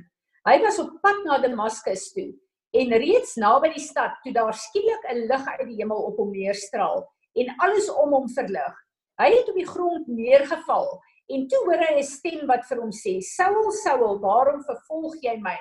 Hy 0.48 0.56
was 0.64 0.80
op 0.82 0.96
pad 1.04 1.22
na 1.28 1.38
Damaskus 1.42 2.08
toe 2.16 2.32
en 2.74 2.96
reeds 2.98 3.36
naby 3.38 3.70
die 3.76 3.84
stad 3.84 4.18
toe 4.24 4.34
daar 4.34 4.54
skielik 4.54 5.06
'n 5.12 5.26
lig 5.30 5.46
uit 5.46 5.68
die 5.68 5.78
hemel 5.78 6.02
op 6.10 6.18
hom 6.18 6.34
neerstraal 6.34 7.06
en 7.38 7.54
alles 7.62 7.90
om 7.90 8.18
hom 8.18 8.28
verlig. 8.34 8.74
Hy 9.20 9.30
het 9.30 9.48
op 9.48 9.58
die 9.58 9.68
grond 9.68 10.06
neergeval 10.10 10.88
en 11.30 11.46
toe 11.48 11.60
hoor 11.66 11.82
hy 11.86 11.98
'n 11.98 12.02
stem 12.06 12.46
wat 12.46 12.66
vir 12.68 12.80
hom 12.80 12.92
sê: 12.92 13.20
"Saul, 13.22 13.70
Saul, 13.70 14.18
waarom 14.20 14.64
vervolg 14.64 15.14
jy 15.22 15.36
my?" 15.40 15.58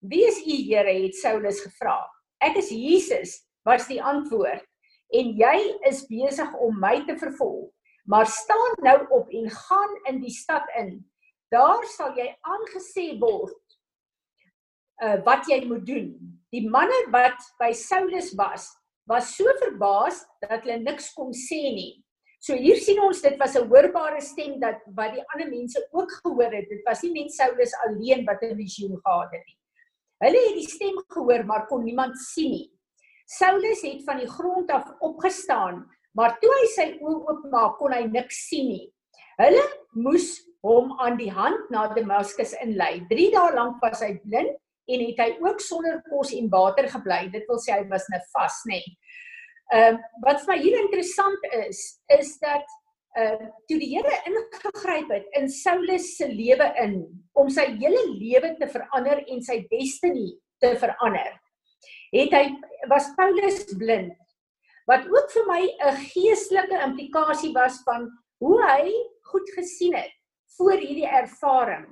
"Wie 0.00 0.26
is 0.26 0.40
u, 0.40 0.56
Here?" 0.68 1.02
het 1.02 1.14
Saulus 1.14 1.60
gevra. 1.60 2.08
"Ek 2.40 2.56
is 2.56 2.70
Jesus," 2.70 3.46
was 3.64 3.86
die 3.86 4.02
antwoord 4.02 4.66
en 5.12 5.36
jy 5.36 5.78
is 5.88 6.06
besig 6.08 6.52
om 6.54 6.78
my 6.80 7.04
te 7.06 7.16
vervolg. 7.18 7.70
Maar 8.04 8.26
staan 8.26 8.72
nou 8.82 8.98
op 9.10 9.28
en 9.30 9.50
gaan 9.50 9.92
in 10.10 10.20
die 10.20 10.34
stad 10.34 10.66
in. 10.76 11.04
Daar 11.50 11.84
sal 11.84 12.16
jy 12.16 12.32
aangesê 12.40 13.18
word 13.20 13.58
uh 15.02 15.18
wat 15.26 15.46
jy 15.50 15.64
moet 15.66 15.86
doen. 15.86 16.08
Die 16.54 16.68
manne 16.70 16.98
wat 17.10 17.38
by 17.58 17.72
Saulus 17.72 18.32
was, 18.38 18.68
was 19.06 19.34
so 19.36 19.44
verbaas 19.60 20.24
dat 20.40 20.62
hulle 20.62 20.78
niks 20.82 21.12
kon 21.14 21.32
sê 21.34 21.60
nie. 21.74 22.02
So 22.42 22.56
hier 22.58 22.78
sien 22.82 22.98
ons 22.98 23.20
dit 23.22 23.36
was 23.38 23.54
'n 23.54 23.68
hoorbare 23.70 24.20
stem 24.20 24.58
dat 24.58 24.80
wat 24.96 25.12
die 25.14 25.22
ander 25.32 25.48
mense 25.48 25.78
ook 25.92 26.10
gehoor 26.10 26.50
het. 26.50 26.68
Dit 26.68 26.82
was 26.84 27.02
nie 27.02 27.12
net 27.14 27.30
Saulus 27.30 27.74
alleen 27.86 28.24
wat 28.26 28.42
'n 28.42 28.56
visioen 28.56 28.98
gehad 28.98 29.30
het 29.30 29.44
nie. 29.46 29.58
Hulle 30.24 30.40
het 30.48 30.56
die 30.58 30.68
stem 30.68 30.96
gehoor 31.06 31.44
maar 31.44 31.66
kon 31.66 31.84
niemand 31.84 32.18
sien 32.18 32.50
nie. 32.50 32.72
Saulus 33.26 33.82
het 33.82 34.02
van 34.04 34.18
die 34.18 34.26
grond 34.26 34.70
af 34.70 34.90
opgestaan, 35.00 35.86
maar 36.14 36.36
toe 36.40 36.50
hy 36.50 36.66
sy 36.66 36.88
oë 37.00 37.22
oopmaak, 37.30 37.78
kon 37.78 37.92
hy 37.92 38.04
niks 38.10 38.48
sien 38.48 38.68
nie. 38.68 38.92
Hulle 39.38 39.62
moes 39.94 40.42
hom 40.62 40.98
aan 40.98 41.16
die 41.16 41.30
hand 41.30 41.70
na 41.70 41.94
Damaskus 41.94 42.54
inlei. 42.60 43.06
3 43.08 43.30
dae 43.30 43.54
lank 43.54 43.80
was 43.80 44.02
hy 44.02 44.18
blind 44.18 44.58
en 44.88 45.00
het 45.00 45.18
hy 45.18 45.38
ook 45.40 45.60
sonder 45.60 46.02
kos 46.10 46.32
en 46.34 46.50
water 46.50 46.88
gebly. 46.88 47.30
Dit 47.30 47.46
wil 47.46 47.58
sê 47.62 47.78
hy 47.78 47.88
was 47.88 48.08
net 48.10 48.26
vas, 48.34 48.64
nê. 48.66 48.82
Ehm 49.72 49.94
uh, 49.94 50.00
wat 50.24 50.42
vir 50.42 50.54
my 50.54 50.58
hier 50.62 50.78
interessant 50.80 51.44
is, 51.66 52.00
is 52.18 52.38
dat 52.42 52.66
uh 53.20 53.46
toe 53.68 53.76
die 53.76 53.90
Here 53.92 54.14
ingegryp 54.28 55.10
het 55.12 55.26
in 55.36 55.48
Saulus 55.52 56.16
se 56.16 56.28
lewe 56.28 56.68
in 56.80 56.96
om 57.36 57.50
sy 57.52 57.66
hele 57.76 58.02
lewe 58.16 58.54
te 58.56 58.68
verander 58.72 59.20
en 59.28 59.42
sy 59.44 59.58
destiny 59.68 60.32
te 60.64 60.72
verander 60.80 61.34
het 62.12 62.34
hy 62.36 62.44
was 62.90 63.10
Paulus 63.16 63.64
blind. 63.80 64.16
Wat 64.88 65.06
ook 65.08 65.30
vir 65.32 65.46
my 65.48 65.62
'n 65.62 65.96
geestelike 66.12 66.78
implikasie 66.88 67.52
was 67.52 67.80
van 67.86 68.08
hoe 68.42 68.58
hy 68.64 68.92
goed 69.32 69.48
gesien 69.56 69.94
het 69.94 70.12
voor 70.56 70.76
hierdie 70.76 71.08
ervaring 71.08 71.86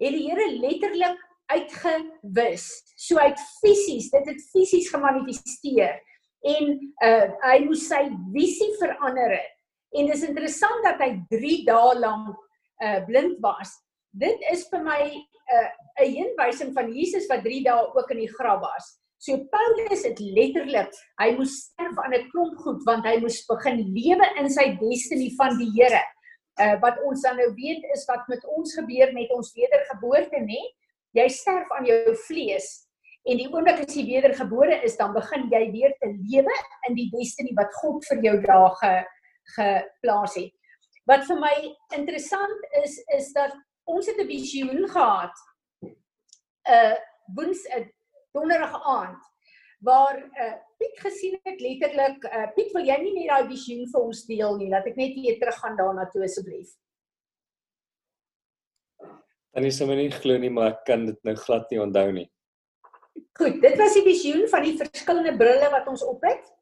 het 0.00 0.12
die 0.12 0.28
Here 0.28 0.50
letterlik 0.60 1.18
uitgewis. 1.46 2.82
So 2.96 3.18
uit 3.18 3.40
fisies 3.60 4.10
dit 4.10 4.26
het 4.26 4.48
fisies 4.52 4.88
gemanifesteer 4.88 6.00
en 6.44 6.72
uh, 7.04 7.28
hy 7.44 7.58
moes 7.64 7.86
sy 7.88 8.02
visie 8.34 8.72
verander 8.80 9.36
het 9.38 9.52
en 9.98 10.10
dis 10.10 10.26
interessant 10.26 10.84
dat 10.84 11.00
hy 11.00 11.12
3 11.30 11.54
dae 11.68 11.94
lank 12.00 12.34
uh, 12.84 13.00
blind 13.06 13.38
was 13.44 13.72
dit 14.24 14.44
is 14.52 14.66
vir 14.72 14.84
my 14.84 15.00
'n 15.08 15.22
uh, 15.54 15.70
'n 16.04 16.10
heenwysing 16.18 16.74
van 16.74 16.92
Jesus 16.92 17.26
wat 17.30 17.42
3 17.46 17.64
dae 17.64 17.88
ook 17.94 18.10
in 18.10 18.22
die 18.24 18.34
graf 18.36 18.60
was 18.60 18.92
So 19.24 19.38
Paulus 19.48 20.02
het 20.04 20.18
letterlik, 20.20 20.92
hy 21.16 21.30
moes 21.38 21.54
sterf 21.70 21.96
aan 22.02 22.12
'n 22.12 22.28
klomp 22.28 22.58
goed 22.60 22.82
want 22.84 23.06
hy 23.08 23.16
moes 23.22 23.40
begin 23.48 23.80
lewe 23.96 24.26
in 24.36 24.50
sy 24.52 24.76
destiny 24.76 25.30
van 25.38 25.56
die 25.56 25.70
Here. 25.72 26.02
Uh 26.60 26.76
wat 26.82 27.00
ons 27.08 27.22
dan 27.22 27.40
nou 27.40 27.48
weet 27.56 27.84
is 27.94 28.04
wat 28.04 28.28
met 28.28 28.44
ons 28.44 28.74
gebeur 28.76 29.12
met 29.16 29.30
ons 29.32 29.54
wedergeboorte, 29.56 30.44
nê? 30.44 30.60
Jy 31.16 31.28
sterf 31.28 31.72
aan 31.72 31.86
jou 31.86 32.14
vlees 32.28 32.83
en 33.24 33.40
die 33.40 33.48
oomblik 33.48 33.80
as 33.84 33.96
jy 33.96 34.04
wedergebore 34.08 34.80
is, 34.84 34.96
dan 34.96 35.14
begin 35.16 35.48
jy 35.52 35.62
weer 35.72 35.94
te 36.00 36.10
lewe 36.12 36.56
in 36.88 36.98
die 36.98 37.08
destiny 37.14 37.54
wat 37.56 37.72
God 37.80 38.04
vir 38.10 38.22
jou 38.26 38.36
daar 38.44 38.74
ge, 38.80 38.92
geplaas 39.56 40.36
het. 40.40 40.52
Wat 41.08 41.24
vir 41.28 41.40
my 41.40 41.54
interessant 41.96 42.68
is 42.82 43.00
is 43.16 43.32
dat 43.36 43.52
ons 43.84 44.06
het 44.06 44.20
'n 44.20 44.28
visioen 44.28 44.88
gehad. 44.88 45.36
Uh 46.68 46.96
woens 47.36 47.64
'n 47.68 47.88
donderdag 48.32 48.74
aand 48.84 49.22
waar 49.84 50.16
uh, 50.16 50.54
Piet 50.76 51.00
gesien 51.00 51.38
het 51.42 51.60
letterlik 51.60 52.24
uh, 52.24 52.46
Piet 52.54 52.72
wil 52.72 52.86
jy 52.88 52.96
nie 53.02 53.12
net 53.18 53.28
daai 53.30 53.50
visioen 53.52 53.86
vir 53.92 54.00
ons 54.00 54.24
deel 54.28 54.56
nie 54.60 54.70
laat 54.72 54.88
ek 54.90 54.96
net 55.00 55.16
weer 55.18 55.38
teruggaan 55.40 55.76
daarna 55.80 56.08
toe 56.12 56.24
asseblief 56.26 56.72
Dan 59.54 59.68
is 59.68 59.76
sommer 59.78 59.96
nie 60.00 60.10
glo 60.10 60.38
nie 60.40 60.50
maar 60.50 60.72
ek 60.74 60.86
kan 60.88 61.06
dit 61.10 61.20
nou 61.28 61.36
glad 61.44 61.70
nie 61.70 61.82
onthou 61.84 62.08
nie 62.16 62.28
Goed 63.38 63.60
dit 63.62 63.78
was 63.78 63.96
die 63.98 64.04
visioen 64.06 64.44
van 64.48 64.62
die 64.62 64.76
verskillende 64.78 65.36
brille 65.36 65.70
wat 65.70 65.88
ons 65.90 66.04
op 66.06 66.22
het 66.26 66.52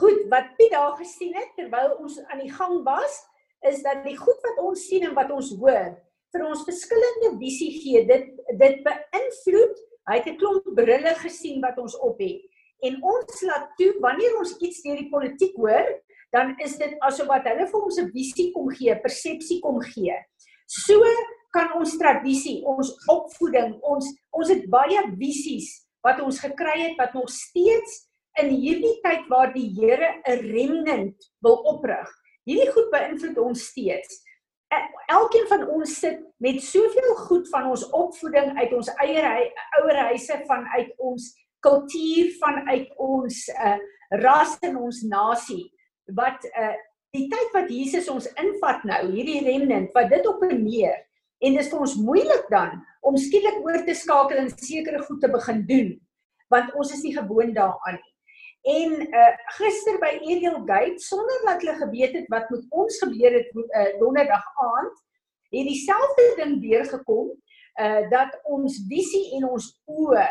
Goed 0.00 0.24
wat 0.32 0.54
Piet 0.56 0.72
daar 0.72 0.96
gesien 0.96 1.34
het 1.36 1.52
terwyl 1.56 1.98
ons 2.00 2.16
aan 2.24 2.40
die 2.40 2.52
gang 2.52 2.80
was 2.86 3.20
is 3.68 3.82
dat 3.82 4.02
die 4.04 4.16
goed 4.18 4.40
wat 4.42 4.58
ons 4.58 4.86
sien 4.88 5.04
en 5.06 5.14
wat 5.14 5.30
ons 5.30 5.52
hoor 5.60 5.92
vir 6.32 6.46
ons 6.48 6.64
verskillende 6.66 7.34
visie 7.40 7.70
gee. 7.76 8.04
Dit 8.08 8.30
dit 8.60 8.80
beïnvloed. 8.86 9.82
Hy 10.08 10.16
het 10.18 10.28
'n 10.32 10.38
klomp 10.40 10.66
brille 10.74 11.14
gesien 11.20 11.60
wat 11.60 11.78
ons 11.78 11.96
op 11.98 12.18
het. 12.18 12.40
En 12.82 12.96
ons 13.02 13.42
laat 13.46 13.68
toe 13.78 13.92
wanneer 14.00 14.38
ons 14.38 14.56
iets 14.58 14.82
deur 14.82 14.96
die 14.96 15.10
politiek 15.10 15.54
hoor, 15.56 15.86
dan 16.32 16.56
is 16.58 16.76
dit 16.78 16.96
asof 16.98 17.28
wat 17.28 17.46
hulle 17.46 17.68
vir 17.68 17.82
ons 17.82 17.98
'n 18.00 18.10
visie 18.10 18.50
kom 18.52 18.70
gee, 18.70 18.96
persepsie 18.96 19.60
kom 19.60 19.80
gee. 19.80 20.16
So 20.66 20.98
kan 21.52 21.74
ons 21.78 21.96
tradisie, 22.00 22.60
ons 22.64 22.94
opvoeding, 23.12 23.76
ons 23.82 24.08
ons 24.32 24.48
het 24.48 24.64
baie 24.72 25.02
visies 25.20 25.68
wat 26.02 26.22
ons 26.24 26.40
gekry 26.40 26.78
het 26.80 26.98
wat 26.98 27.14
nog 27.14 27.28
steeds 27.30 28.00
in 28.40 28.48
hierdie 28.56 28.96
tyd 29.04 29.28
waar 29.28 29.52
die 29.52 29.68
Here 29.76 30.08
'n 30.26 30.40
remnant 30.50 31.16
wil 31.44 31.60
oprig. 31.68 32.08
Hierdie 32.48 32.72
goed 32.72 32.90
beïnvloed 32.90 33.38
ons 33.38 33.68
steeds 33.70 34.22
elkeen 35.12 35.46
van 35.48 35.66
ons 35.68 35.98
sit 35.98 36.20
met 36.42 36.62
soveel 36.62 37.14
goed 37.26 37.48
van 37.48 37.68
ons 37.70 37.84
opvoeding 37.90 38.56
uit 38.58 38.72
ons 38.76 38.90
eie 39.04 39.34
ouer 39.80 39.98
huise 40.08 40.38
van 40.48 40.66
uit 40.76 40.92
ons 40.98 41.28
kultuur 41.64 42.32
van 42.40 42.62
uit 42.68 42.88
ons 42.96 43.42
uh, 43.52 43.76
ras 44.22 44.56
en 44.66 44.78
ons 44.86 45.02
nasie 45.08 45.64
wat 46.18 46.44
uh, 46.58 46.74
die 47.14 47.28
tyd 47.30 47.56
wat 47.56 47.70
Jesus 47.70 48.08
ons 48.12 48.28
invat 48.40 48.84
nou 48.88 49.02
hierdie 49.12 49.42
remnant 49.46 49.92
wat 49.96 50.10
dit 50.12 50.26
op 50.28 50.42
en 50.48 50.62
neer 50.64 50.98
en 51.42 51.56
dit 51.56 51.64
is 51.64 51.70
vir 51.72 51.84
ons 51.84 51.98
moeilik 52.06 52.48
dan 52.52 52.78
om 53.02 53.18
skielik 53.18 53.60
oor 53.66 53.82
te 53.86 53.94
skakel 53.98 54.40
en 54.44 54.50
sekere 54.54 55.02
goed 55.08 55.20
te 55.22 55.30
begin 55.32 55.62
doen 55.68 55.92
want 56.52 56.74
ons 56.76 56.90
is 56.92 57.00
nie 57.00 57.14
gewoond 57.16 57.54
daaraan 57.56 57.96
nie. 57.96 58.12
En 58.62 58.90
uh 59.02 59.30
gister 59.56 59.96
by 60.02 60.10
Ariel 60.20 60.60
Gate 60.68 61.00
sonder 61.02 61.40
dat 61.46 61.62
hulle 61.64 61.74
geweet 61.80 62.12
het 62.18 62.28
wat 62.30 62.50
met 62.52 62.66
ons 62.70 62.98
gebeur 63.02 63.38
het 63.38 63.48
uh 63.56 63.88
donderdag 63.98 64.44
aand, 64.66 65.00
het 65.50 65.66
dieselfde 65.66 66.26
ding 66.38 66.60
weer 66.60 66.84
gekom 66.86 67.32
uh 67.80 68.02
dat 68.12 68.38
ons 68.44 68.78
visie 68.88 69.32
en 69.38 69.48
ons 69.48 69.66
oë 69.90 70.28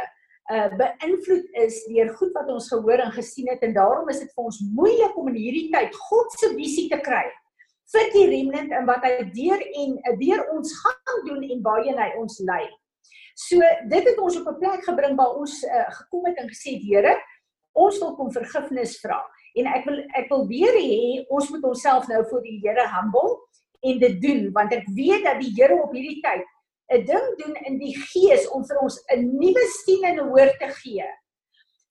uh 0.54 0.70
beïnvloed 0.80 1.60
is 1.66 1.82
deur 1.90 2.14
goed 2.22 2.32
wat 2.38 2.54
ons 2.54 2.70
gehoor 2.72 3.04
en 3.04 3.12
gesien 3.18 3.50
het 3.52 3.66
en 3.68 3.76
daarom 3.76 4.10
is 4.14 4.24
dit 4.24 4.32
vir 4.36 4.48
ons 4.48 4.64
moeilik 4.78 5.18
om 5.18 5.28
in 5.34 5.42
hierdie 5.42 5.68
tyd 5.74 5.96
God 6.08 6.40
se 6.40 6.54
visie 6.56 6.88
te 6.94 7.02
kry 7.04 7.26
vir 7.92 8.08
die 8.14 8.28
remnant 8.32 8.72
en 8.72 8.88
wat 8.88 9.04
hy 9.06 9.26
deur 9.36 9.64
en 9.84 9.98
deur 10.20 10.46
ons 10.56 10.78
gaan 10.84 11.26
doen 11.28 11.44
en 11.44 11.66
waarheen 11.66 12.00
hy 12.00 12.10
ons 12.22 12.40
lei. 12.48 12.64
So 13.36 13.60
dit 13.92 14.08
het 14.10 14.18
ons 14.20 14.38
op 14.40 14.48
'n 14.48 14.60
plek 14.60 14.84
gebring 14.86 15.16
waar 15.18 15.36
ons 15.36 15.64
uh, 15.64 15.90
gekom 16.00 16.26
het 16.26 16.38
en 16.38 16.50
gesê 16.50 16.78
Here, 16.80 17.16
ons 17.74 18.00
wil 18.00 18.16
kom 18.16 18.32
vergifnis 18.32 19.00
vra. 19.00 19.20
En 19.56 19.68
ek 19.68 19.86
wil 19.86 20.00
ek 20.16 20.30
wil 20.30 20.48
weer 20.48 20.76
hê 20.76 21.26
ons 21.30 21.50
moet 21.50 21.64
onsself 21.64 22.08
nou 22.08 22.24
voor 22.30 22.42
die 22.42 22.60
Here 22.64 22.88
humble 22.96 23.40
en 23.82 24.00
dit 24.00 24.22
doen 24.22 24.52
want 24.54 24.74
ek 24.74 24.88
weet 24.96 25.24
dat 25.24 25.40
die 25.40 25.54
Here 25.56 25.76
op 25.76 25.92
hierdie 25.92 26.22
tyd 26.22 26.46
'n 26.92 27.06
ding 27.06 27.28
doen 27.40 27.56
in 27.66 27.78
die 27.80 27.96
gees 27.96 28.48
om 28.52 28.64
vir 28.68 28.78
ons 28.80 29.00
'n 29.16 29.26
nuwe 29.40 29.66
sien 29.84 30.04
en 30.04 30.20
hoor 30.28 30.52
te 30.60 30.70
gee 30.84 31.08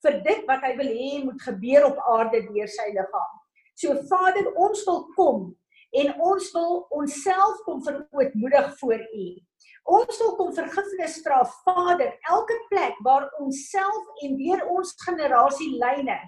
vir 0.04 0.20
dit 0.24 0.46
wat 0.48 0.62
hy 0.64 0.76
wil 0.76 0.90
hê 0.96 1.24
moet 1.24 1.42
gebeur 1.42 1.86
op 1.90 1.98
aarde 2.16 2.40
deur 2.48 2.68
sy 2.68 2.88
liggaam. 2.94 3.32
So 3.74 3.96
Vader, 4.08 4.52
ons 4.56 4.84
wil 4.86 5.00
kom 5.16 5.56
en 5.92 6.12
ons 6.20 6.50
wil 6.52 6.86
onsself 6.90 7.62
kom 7.66 7.82
verootmoedig 7.84 8.74
voor 8.78 9.00
U. 9.00 9.28
Ons 9.84 10.18
wil 10.18 10.36
kom 10.36 10.52
vergifnis 10.54 11.20
vra 11.24 11.40
Vader, 11.64 12.12
elke 12.30 12.58
plek 12.68 12.98
waar 13.06 13.30
ons 13.40 13.68
self 13.70 14.22
en 14.22 14.36
deur 14.36 14.66
ons 14.70 14.94
generasie 15.06 15.72
lyne 15.80 16.20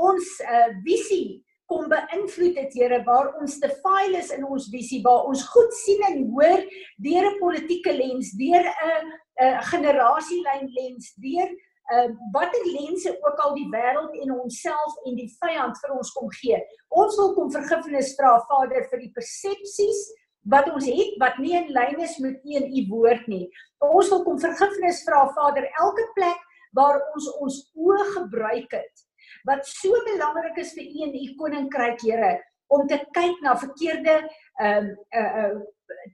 ons 0.00 0.34
uh, 0.44 0.68
visie 0.84 1.40
kom 1.70 1.86
beïnvloed 1.90 2.56
het 2.58 2.74
Here 2.74 2.98
waar 3.06 3.30
ons 3.40 3.58
te 3.62 3.70
fail 3.82 4.16
is 4.18 4.32
in 4.34 4.44
ons 4.46 4.68
visie 4.72 5.00
waar 5.04 5.28
ons 5.30 5.44
goed 5.52 5.74
sien 5.84 6.02
en 6.08 6.24
hoor 6.34 6.64
deur 7.04 7.28
'n 7.30 7.38
politieke 7.38 7.92
lens, 7.94 8.32
deur 8.34 8.64
'n 8.66 9.06
'n 9.40 9.62
generasielyn 9.72 10.66
lens, 10.74 11.14
deur 11.16 11.50
uh, 11.94 12.08
watter 12.34 12.64
lense 12.74 13.12
ook 13.20 13.42
al 13.44 13.54
die 13.58 13.68
wêreld 13.72 14.16
en 14.22 14.34
onsself 14.38 14.96
en 15.06 15.18
die 15.18 15.28
vyand 15.42 15.78
vir 15.82 15.94
ons 15.96 16.12
kom 16.16 16.30
gee. 16.40 16.60
Ons 17.02 17.18
wil 17.20 17.34
kom 17.36 17.52
vergifnis 17.54 18.14
vra 18.18 18.36
Vader 18.50 18.86
vir 18.90 19.04
die 19.04 19.12
persepsies 19.16 20.06
wat 20.50 20.70
ons 20.72 20.86
het 20.88 21.18
wat 21.20 21.36
nie 21.42 21.52
in 21.58 21.68
lyn 21.76 22.00
is 22.06 22.16
met 22.24 22.40
U 22.44 22.56
en 22.60 22.70
U 22.70 22.86
woord 22.94 23.26
nie. 23.28 23.46
Ons 23.84 24.10
wil 24.12 24.24
kom 24.28 24.40
vergifnis 24.40 25.04
vra 25.08 25.26
Vader 25.36 25.68
elke 25.82 26.06
plek 26.16 26.46
waar 26.76 27.00
ons 27.14 27.26
ons 27.42 27.62
oë 27.74 28.04
gebruik 28.14 28.78
het 28.78 29.06
wat 29.48 29.66
so 29.66 29.98
belangrik 30.06 30.58
is 30.62 30.72
vir 30.76 30.86
U 30.86 31.04
en 31.08 31.18
U 31.18 31.26
koninkryk 31.40 32.02
Here 32.04 32.38
om 32.70 32.86
te 32.88 33.00
kyk 33.16 33.42
na 33.44 33.56
verkeerde 33.58 34.16
ehm 34.60 34.90
um, 34.90 34.96
uh 35.18 35.44
uh 35.44 35.60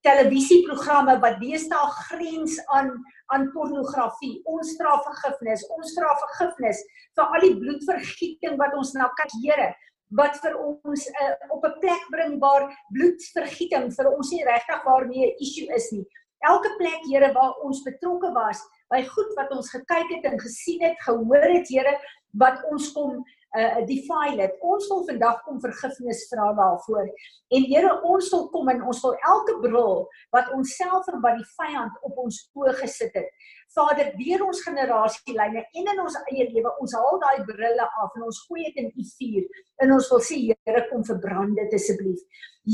televisieprogramme 0.07 1.19
wat 1.21 1.41
deesdae 1.41 1.91
grens 2.09 2.59
aan 2.67 2.93
aan 3.35 3.49
pornografie. 3.51 4.37
Ons 4.47 4.77
vra 4.79 4.93
vergifnis. 5.03 5.65
Ons 5.75 5.95
vra 5.97 6.13
vergifnis 6.21 6.83
vir 7.19 7.25
al 7.35 7.43
die 7.43 7.57
bloedvergieting 7.59 8.55
wat 8.61 8.77
ons 8.79 8.95
nou 8.95 9.09
kyk 9.21 9.35
Here 9.43 9.73
wat 10.15 10.37
vir 10.39 10.55
ons 10.55 11.09
uh, 11.11 11.33
op 11.51 11.65
'n 11.67 11.79
plek 11.83 12.03
bring 12.15 12.39
waar 12.39 12.69
bloedvergieting 12.95 13.91
vir 13.97 14.07
ons 14.13 14.31
nie 14.31 14.45
regtig 14.47 14.85
waarmee 14.85 15.27
'n 15.27 15.37
issue 15.43 15.67
is 15.75 15.91
nie. 15.91 16.07
Elke 16.47 16.71
plek 16.79 17.03
Here 17.11 17.33
waar 17.33 17.55
ons 17.67 17.83
betrokke 17.83 18.31
was 18.33 18.63
by 18.91 19.03
goed 19.03 19.35
wat 19.35 19.51
ons 19.51 19.71
gekyk 19.71 20.09
het 20.15 20.25
en 20.31 20.39
gesien 20.39 20.83
het, 20.83 20.97
gehoor 21.03 21.49
het 21.51 21.69
Here 21.69 21.99
wat 22.39 22.63
ons 22.71 22.93
kom 22.93 23.25
uh 23.57 23.83
defile 23.89 24.43
het. 24.43 24.57
Ons 24.61 24.89
wil 24.91 25.05
vandag 25.09 25.43
kom 25.47 25.61
vergifnis 25.61 26.27
vra 26.31 26.53
daarvoor. 26.59 27.11
En 27.57 27.67
Here, 27.71 27.93
ons 28.05 28.31
wil 28.35 28.49
kom 28.55 28.69
en 28.69 28.83
ons 28.83 29.03
wil 29.05 29.15
elke 29.33 29.55
bril 29.63 30.03
wat 30.35 30.51
ons 30.57 30.75
self 30.77 31.09
en 31.13 31.23
wat 31.25 31.39
die 31.41 31.49
vyand 31.57 32.03
op 32.09 32.19
ons 32.25 32.41
oë 32.55 32.75
gesit 32.83 33.15
het. 33.17 33.31
Vader, 33.77 34.13
deur 34.19 34.45
ons 34.47 34.63
generasielyne 34.65 35.63
en 35.63 35.91
in 35.93 36.03
ons 36.03 36.19
eie 36.31 36.49
lewe, 36.53 36.73
ons 36.81 36.97
haal 36.97 37.21
daai 37.23 37.45
brille 37.49 37.87
af 38.03 38.19
en 38.19 38.27
ons 38.29 38.43
gooi 38.49 38.67
dit 38.69 38.83
in 38.85 38.93
u 38.93 39.07
vuur. 39.15 39.63
En 39.85 39.97
ons 39.99 40.11
wil 40.13 40.27
sê 40.29 40.43
Here, 40.47 40.85
kom 40.91 41.05
verbrand 41.07 41.57
dit 41.57 41.79
asseblief. 41.79 42.21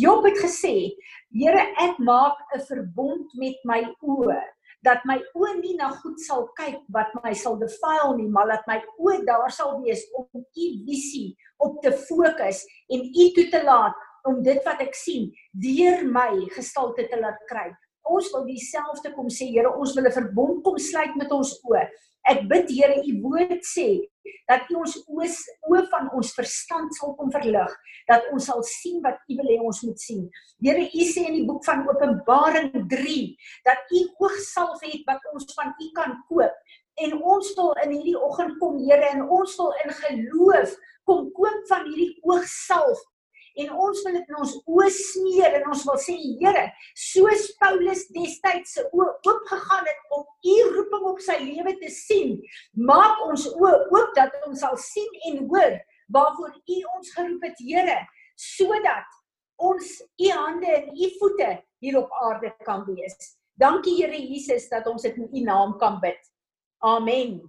Job 0.03 0.25
het 0.27 0.41
gesê, 0.41 0.75
Here, 1.33 1.69
ek 1.85 1.99
maak 1.99 2.39
'n 2.57 2.67
verbond 2.69 3.39
met 3.39 3.57
my 3.65 3.83
oë 4.03 4.43
dat 4.87 5.05
my 5.07 5.19
oë 5.39 5.55
nie 5.61 5.77
na 5.79 5.93
goed 6.03 6.21
sal 6.23 6.49
kyk 6.59 6.81
wat 6.95 7.13
my 7.23 7.33
sal 7.39 7.59
defile 7.61 8.17
nie, 8.19 8.29
maar 8.29 8.51
dat 8.51 8.67
my 8.67 8.81
oë 8.99 9.23
daar 9.29 9.53
sal 9.55 9.79
wees 9.83 10.03
om 10.19 10.27
u 10.43 10.69
visie 10.87 11.37
op 11.63 11.79
te 11.83 11.93
fokus 12.09 12.65
en 12.91 13.05
u 13.07 13.29
toe 13.37 13.47
te 13.53 13.63
laat 13.63 13.95
om 14.29 14.43
dit 14.43 14.59
wat 14.67 14.83
ek 14.83 14.95
sien 14.99 15.31
deur 15.65 16.03
my 16.07 16.31
gestalte 16.57 17.07
te 17.11 17.19
laat 17.21 17.39
kry. 17.51 17.71
Ons 18.03 18.33
wil 18.35 18.47
dieselfde 18.49 19.13
kom 19.15 19.29
sê, 19.31 19.47
Here, 19.51 19.71
ons 19.71 19.95
wil 19.95 20.07
'n 20.07 20.13
verbond 20.13 20.63
kom 20.65 20.79
sluit 20.79 21.15
met 21.17 21.31
ons 21.31 21.55
oë. 21.63 21.87
Ek 22.31 22.45
bid 22.51 22.71
Here, 22.71 23.01
u 23.03 23.13
woord 23.25 23.65
sê 23.67 23.89
dat 24.47 24.69
u 24.71 24.79
ons 24.83 24.95
oë 25.11 25.29
oë 25.71 25.83
van 25.91 26.11
ons 26.15 26.31
verstand 26.37 26.95
sal 26.95 27.17
kom 27.19 27.33
verlig, 27.35 27.73
dat 28.11 28.29
ons 28.35 28.47
sal 28.47 28.63
sien 28.67 29.01
wat 29.03 29.19
u 29.27 29.39
wil 29.41 29.51
hê 29.51 29.59
ons 29.59 29.83
moet 29.87 29.99
sien. 29.99 30.23
Here, 30.63 30.85
u 30.87 31.07
sê 31.09 31.27
in 31.31 31.41
die 31.41 31.47
boek 31.49 31.65
van 31.67 31.83
Openbaring 31.91 32.71
3 32.93 33.19
dat 33.67 33.95
u 33.99 34.05
oogsalf 34.23 34.83
het 34.87 35.03
wat 35.09 35.27
ons 35.35 35.51
van 35.59 35.75
u 35.75 35.91
kan 35.99 36.17
koop. 36.31 36.55
En 37.03 37.17
ons 37.35 37.55
wil 37.57 37.73
in 37.83 37.95
hierdie 37.97 38.19
oggend 38.21 38.59
kom, 38.61 38.79
Here, 38.85 39.09
en 39.15 39.25
ons 39.27 39.57
wil 39.59 39.73
in 39.83 39.97
geloof 40.03 40.77
kom 41.09 41.27
koop 41.35 41.65
van 41.71 41.89
hierdie 41.89 42.15
oogsalf 42.23 43.01
en 43.57 43.73
ons 43.87 44.03
wil 44.05 44.17
dit 44.17 44.31
in 44.33 44.41
ons 44.45 44.55
oë 44.67 44.89
smeer 44.97 45.57
en 45.59 45.69
ons 45.73 45.85
wil 45.89 45.99
sê 46.01 46.17
Here, 46.41 46.65
soos 46.97 47.49
Paulus 47.61 48.07
destyds 48.15 48.77
se 48.77 48.85
oë 48.91 49.09
oop 49.29 49.49
gegaan 49.51 49.89
het 49.89 50.17
om 50.17 50.25
u 50.25 50.57
roeping 50.77 51.09
op 51.13 51.21
sy 51.25 51.39
lewe 51.43 51.77
te 51.81 51.91
sien, 51.93 52.39
maak 52.73 53.23
ons 53.29 53.49
oë 53.53 53.75
oop 53.93 54.15
dat 54.19 54.37
ons 54.47 54.63
sal 54.65 54.79
sien 54.81 55.21
en 55.31 55.45
hoor 55.51 55.79
waarvoor 56.13 56.53
u 56.53 56.79
ons 56.97 57.13
geroep 57.17 57.45
het, 57.47 57.61
Here, 57.63 57.99
sodat 58.37 59.21
ons 59.63 59.93
u 60.19 60.31
hande 60.33 60.67
en 60.67 60.91
u 60.93 61.11
voete 61.19 61.53
hier 61.83 61.99
op 61.99 62.13
aarde 62.27 62.53
kan 62.67 62.85
wees. 62.89 63.37
Dankie 63.59 63.97
Here 64.01 64.19
Jesus 64.19 64.69
dat 64.71 64.87
ons 64.91 65.03
dit 65.03 65.17
in 65.17 65.29
u 65.31 65.45
naam 65.47 65.77
kan 65.79 66.01
bid. 66.03 66.21
Amen. 66.83 67.41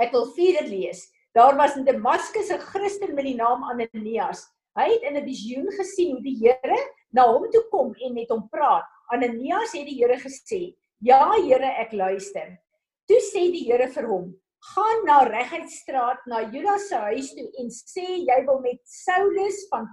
Ek 0.00 0.14
wil 0.14 0.30
verder 0.34 0.66
lees. 0.70 1.04
Daar 1.34 1.56
was 1.58 1.76
in 1.76 1.84
Damaskus 1.84 2.50
'n 2.50 2.58
Christen 2.58 3.14
met 3.14 3.24
die 3.24 3.34
naam 3.34 3.64
Ananias. 3.64 4.46
Hy 4.74 4.88
het 4.90 5.04
in 5.06 5.16
'n 5.16 5.24
visioen 5.24 5.70
gesien 5.70 6.12
hoe 6.12 6.22
die 6.22 6.38
Here 6.40 6.78
na 7.14 7.28
hom 7.30 7.46
toe 7.50 7.62
kom 7.70 7.94
en 7.94 8.14
met 8.14 8.28
hom 8.28 8.48
praat. 8.50 8.88
Ananias 9.14 9.72
het 9.72 9.86
die 9.86 10.00
Here 10.00 10.16
gesê: 10.18 10.74
"Ja, 11.00 11.30
Here, 11.30 11.70
ek 11.78 11.92
luister." 11.92 12.58
Toe 13.06 13.20
sê 13.20 13.52
die 13.52 13.70
Here 13.70 13.88
vir 13.88 14.08
hom: 14.08 14.34
"Gaan 14.74 15.04
na 15.04 15.22
Regheidstraat 15.28 16.26
na 16.26 16.50
Judas 16.50 16.88
se 16.88 16.96
huis 16.96 17.34
toe 17.34 17.46
en 17.58 17.68
sê 17.70 18.26
jy 18.26 18.46
wil 18.46 18.60
met 18.60 18.80
Saulus 18.84 19.68
van 19.70 19.86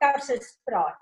Tarsus 0.00 0.58
praat. 0.64 0.98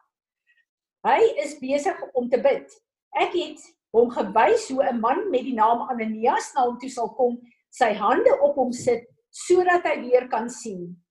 Hy 1.04 1.22
is 1.44 1.60
besig 1.60 2.02
om 2.14 2.28
te 2.28 2.38
bid. 2.38 2.66
Ek 3.14 3.34
het 3.34 3.60
hom 3.92 4.10
gewys 4.10 4.68
hoe 4.68 4.82
'n 4.82 5.00
man 5.00 5.30
met 5.30 5.44
die 5.44 5.54
naam 5.54 5.86
Ananias 5.90 6.54
na 6.54 6.64
hom 6.64 6.78
toe 6.78 6.90
sal 6.90 7.14
kom, 7.14 7.38
sy 7.70 7.92
hande 7.92 8.40
op 8.42 8.56
hom 8.56 8.72
sit 8.72 9.06
sodat 9.30 9.84
hy 9.84 10.00
weer 10.00 10.28
kan 10.28 10.50
sien." 10.50 11.01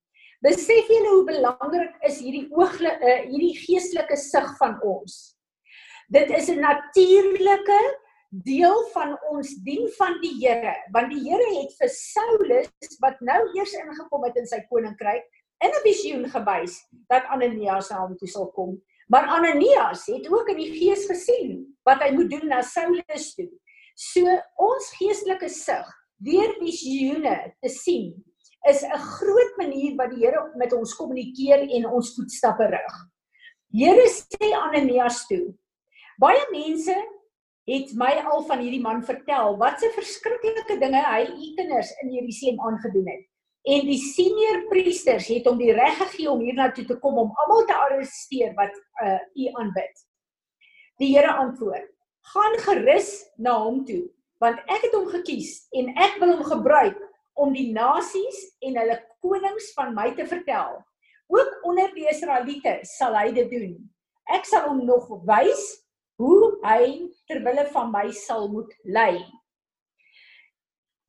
Besef 0.42 0.88
julle 0.90 1.10
hoe 1.14 1.26
belangrik 1.28 1.98
is 2.08 2.16
hierdie 2.18 2.48
oog 2.58 2.80
uh, 2.82 2.94
hierdie 3.30 3.54
geestelike 3.60 4.16
sig 4.18 4.48
van 4.58 4.80
ons. 4.82 5.36
Dit 6.10 6.32
is 6.34 6.50
'n 6.50 6.64
natuurlike 6.64 7.82
deel 8.32 8.80
van 8.94 9.14
ons 9.30 9.52
dien 9.62 9.86
van 10.00 10.18
die 10.24 10.34
Here, 10.40 10.74
want 10.96 11.12
die 11.14 11.22
Here 11.22 11.50
het 11.60 11.76
vir 11.78 11.92
Saulus 11.94 12.98
wat 13.04 13.22
nou 13.22 13.38
eers 13.54 13.74
ingekom 13.74 14.26
het 14.26 14.40
in 14.42 14.48
sy 14.50 14.64
koninkryk 14.70 15.30
in 15.62 15.70
'n 15.70 15.84
visioen 15.86 16.26
gewys 16.26 16.82
dat 17.08 17.30
Ananias 17.30 17.92
na 17.92 18.02
hom 18.02 18.18
toe 18.18 18.28
sal 18.28 18.50
kom. 18.52 18.82
Maar 19.14 19.30
Ananias 19.30 20.08
het 20.08 20.26
ook 20.26 20.50
in 20.50 20.58
die 20.58 20.74
gees 20.74 21.06
gesien 21.06 21.78
wat 21.86 22.02
hy 22.02 22.16
moet 22.18 22.30
doen 22.30 22.48
na 22.48 22.62
Saulus 22.62 23.36
toe. 23.36 23.52
So 23.94 24.26
ons 24.58 24.90
geestelike 24.98 25.50
sig 25.50 25.86
deur 26.18 26.58
visioene 26.58 27.54
te 27.62 27.70
sien 27.70 28.31
is 28.70 28.84
'n 28.84 28.98
groot 28.98 29.58
manier 29.58 29.96
wat 29.96 30.12
die 30.12 30.26
Here 30.26 30.52
met 30.56 30.74
ons 30.74 30.96
kommunikeer 30.96 31.62
en 31.70 31.86
ons 31.86 32.14
voetstappe 32.16 32.66
rig. 32.66 32.96
Here 33.74 34.08
sê 34.10 34.54
Ananias 34.54 35.26
toe. 35.28 35.54
Baie 36.20 36.46
mense 36.52 36.96
het 37.66 37.94
my 37.94 38.12
al 38.26 38.44
van 38.44 38.60
hierdie 38.60 38.82
man 38.82 39.04
vertel 39.04 39.58
wat 39.58 39.80
se 39.80 39.90
verskriklike 39.96 40.78
dinge 40.80 41.02
hy 41.02 41.24
u 41.26 41.56
kinders 41.56 41.92
in 42.04 42.14
Jerusalem 42.14 42.60
aangedoen 42.62 43.08
het. 43.08 43.26
En 43.64 43.86
die 43.86 43.98
senior 43.98 44.64
priesters 44.70 45.28
het 45.28 45.46
hom 45.46 45.58
die 45.58 45.74
reg 45.74 45.98
gegee 45.98 46.30
om 46.30 46.42
hiernatoe 46.42 46.86
te 46.86 46.98
kom 47.00 47.18
om 47.18 47.34
almal 47.44 47.66
te 47.66 47.78
arresteer 47.78 48.56
wat 48.58 48.74
uh, 49.06 49.20
u 49.38 49.50
aanbid. 49.62 50.06
Die 50.98 51.14
Here 51.16 51.34
antwoord: 51.34 51.88
"Gaan 52.34 52.58
gerus 52.66 53.26
na 53.38 53.58
hom 53.64 53.86
toe, 53.86 54.10
want 54.42 54.60
ek 54.66 54.82
het 54.88 54.94
hom 54.98 55.08
gekies 55.14 55.68
en 55.78 55.94
ek 55.98 56.18
wil 56.20 56.36
hom 56.36 56.44
gebruik 56.44 56.98
om 57.42 57.54
die 57.56 57.72
nasies 57.74 58.44
en 58.62 58.78
hulle 58.82 58.98
konings 59.24 59.72
van 59.78 59.96
my 59.98 60.12
te 60.18 60.28
vertel. 60.30 60.78
Ook 61.32 61.62
onder 61.68 61.92
die 61.96 62.08
Israeliete 62.12 62.80
sal 62.88 63.16
hy 63.18 63.32
dit 63.36 63.50
doen. 63.52 63.76
Ek 64.32 64.46
sal 64.48 64.68
hom 64.70 64.84
nog 64.86 65.08
wys 65.28 65.64
hoe 66.22 66.52
hy 66.66 67.10
ter 67.30 67.42
wille 67.46 67.66
van 67.74 67.92
my 67.94 68.08
sal 68.14 68.50
moet 68.52 68.74
lei. 68.86 69.22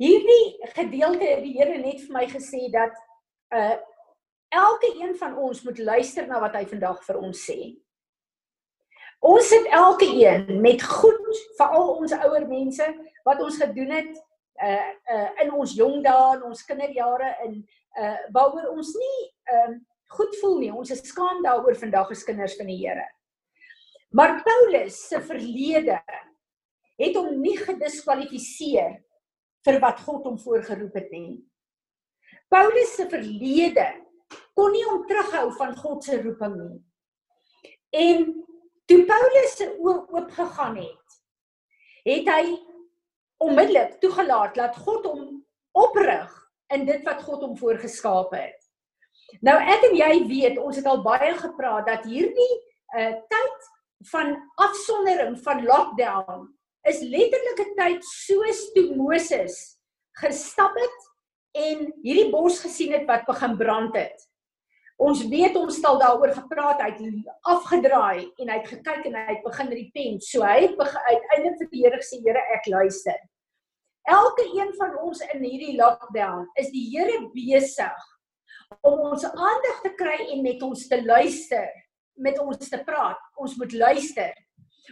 Hierdie 0.03 0.71
gedeelte 0.75 1.27
het 1.27 1.43
die 1.45 1.55
Here 1.59 1.79
net 1.79 2.01
vir 2.07 2.15
my 2.17 2.27
gesê 2.31 2.69
dat 2.73 2.95
uh 3.55 3.79
elke 4.53 4.91
een 5.01 5.15
van 5.17 5.37
ons 5.41 5.63
moet 5.65 5.79
luister 5.81 6.27
na 6.29 6.37
wat 6.43 6.57
hy 6.59 6.67
vandag 6.69 6.99
vir 7.07 7.17
ons 7.25 7.45
sê. 7.49 7.71
Ons 9.25 9.49
sit 9.49 9.69
elke 9.73 10.05
een 10.05 10.59
met 10.61 10.83
goed, 10.85 11.39
veral 11.57 11.95
ons 11.95 12.13
ouer 12.13 12.45
mense 12.51 12.89
wat 13.25 13.41
ons 13.41 13.57
gedoen 13.63 13.95
het 13.97 14.19
uh 14.61 14.91
uh 15.15 15.31
in 15.45 15.53
ons 15.53 15.77
jong 15.79 16.03
dae, 16.05 16.37
in 16.37 16.43
ons 16.51 16.65
kinderjare 16.69 17.33
in 17.47 17.63
uh 18.01 18.19
waaroor 18.35 18.73
ons 18.75 18.95
nie 18.99 19.19
ehm 19.53 19.73
uh, 19.73 19.81
goed 20.13 20.35
voel 20.41 20.59
nie. 20.61 20.73
Ons 20.77 20.91
is 20.93 21.01
skaam 21.09 21.41
daaroor 21.45 21.77
vandag 21.81 22.11
as 22.13 22.25
kinders 22.29 22.57
van 22.59 22.69
die 22.69 22.77
Here. 22.83 23.07
Maar 24.13 24.43
Paulus 24.45 24.99
se 25.09 25.23
verlede 25.25 25.97
het 27.01 27.17
hom 27.17 27.41
nie 27.41 27.57
gediskwalifiseer 27.57 28.99
vir 29.65 29.79
wat 29.81 30.03
God 30.05 30.27
hom 30.29 30.39
voorgeroep 30.43 30.99
het 31.01 31.11
nie. 31.15 31.41
Paulus 32.53 32.93
se 32.99 33.07
verlede 33.09 33.87
kon 34.57 34.73
nie 34.75 34.85
hom 34.85 35.07
terughou 35.09 35.47
van 35.57 35.73
God 35.81 36.05
se 36.05 36.21
roeping 36.21 36.59
nie. 36.59 36.83
En 37.93 38.29
toe 38.89 39.01
Paulus 39.09 39.57
se 39.57 39.71
oë 39.73 39.97
oop 40.13 40.31
gegaan 40.37 40.77
het, 40.81 41.19
het 42.05 42.29
hy 42.29 42.45
onmiddellik 43.43 43.99
toegelaat 44.01 44.55
dat 44.55 44.77
God 44.85 45.07
hom 45.07 45.23
oprig 45.73 46.31
in 46.73 46.87
dit 46.89 47.05
wat 47.07 47.23
God 47.27 47.43
hom 47.45 47.57
voorgeskaap 47.59 48.35
het. 48.37 48.59
Nou 49.45 49.57
ek 49.57 49.87
en 49.89 49.95
jy 49.97 50.13
weet, 50.29 50.59
ons 50.61 50.77
het 50.77 50.89
al 50.89 51.03
baie 51.05 51.33
gepraat 51.39 51.89
dat 51.89 52.09
hierdie 52.09 52.55
uh 52.93 53.13
tyd 53.33 53.71
van 54.11 54.35
afsondering 54.61 55.39
van 55.45 55.63
lockdown 55.65 56.49
is 56.91 57.01
letterlik 57.01 57.61
'n 57.63 57.75
tyd 57.79 58.05
soos 58.05 58.73
toe 58.75 58.95
Moses 58.97 59.79
gestap 60.19 60.75
het 60.77 61.01
en 61.53 61.89
hierdie 62.03 62.31
bos 62.31 62.61
gesien 62.61 62.93
het 62.93 63.07
wat 63.07 63.25
begin 63.27 63.57
brand 63.57 63.97
het. 63.97 64.29
Ons 64.97 65.25
weet 65.29 65.57
ons 65.57 65.77
het 65.77 65.85
al 65.85 65.99
daaroor 65.99 66.33
gepraat, 66.37 66.83
hy 66.83 66.91
het 66.91 67.31
afgedraai 67.43 68.33
en 68.39 68.49
hy 68.49 68.59
het 68.59 68.69
gekyk 68.69 69.07
en 69.09 69.15
hy 69.15 69.35
het 69.35 69.43
begin 69.43 69.71
repent. 69.73 70.25
So 70.25 70.45
hy 70.47 70.67
het 70.67 70.79
uiteindelik 70.79 71.59
vir 71.59 71.71
die 71.73 71.83
Here 71.83 71.99
gesê, 72.03 72.21
Here, 72.23 72.43
ek 72.55 72.69
luister. 72.71 73.19
Elke 74.03 74.45
een 74.57 74.73
van 74.79 74.97
ons 74.99 75.21
in 75.33 75.45
hierdie 75.45 75.77
lockdown 75.77 76.49
is 76.61 76.71
die 76.75 76.89
Here 76.91 77.21
besig 77.35 78.09
om 78.81 78.99
ons 79.13 79.25
aandag 79.25 79.83
te 79.85 79.93
kry 79.95 80.19
en 80.33 80.43
met 80.43 80.63
ons 80.63 80.87
te 80.89 80.99
luister, 81.05 81.69
met 82.17 82.39
ons 82.41 82.69
te 82.69 82.81
praat. 82.87 83.21
Ons 83.37 83.57
moet 83.61 83.73
luister. 83.73 84.33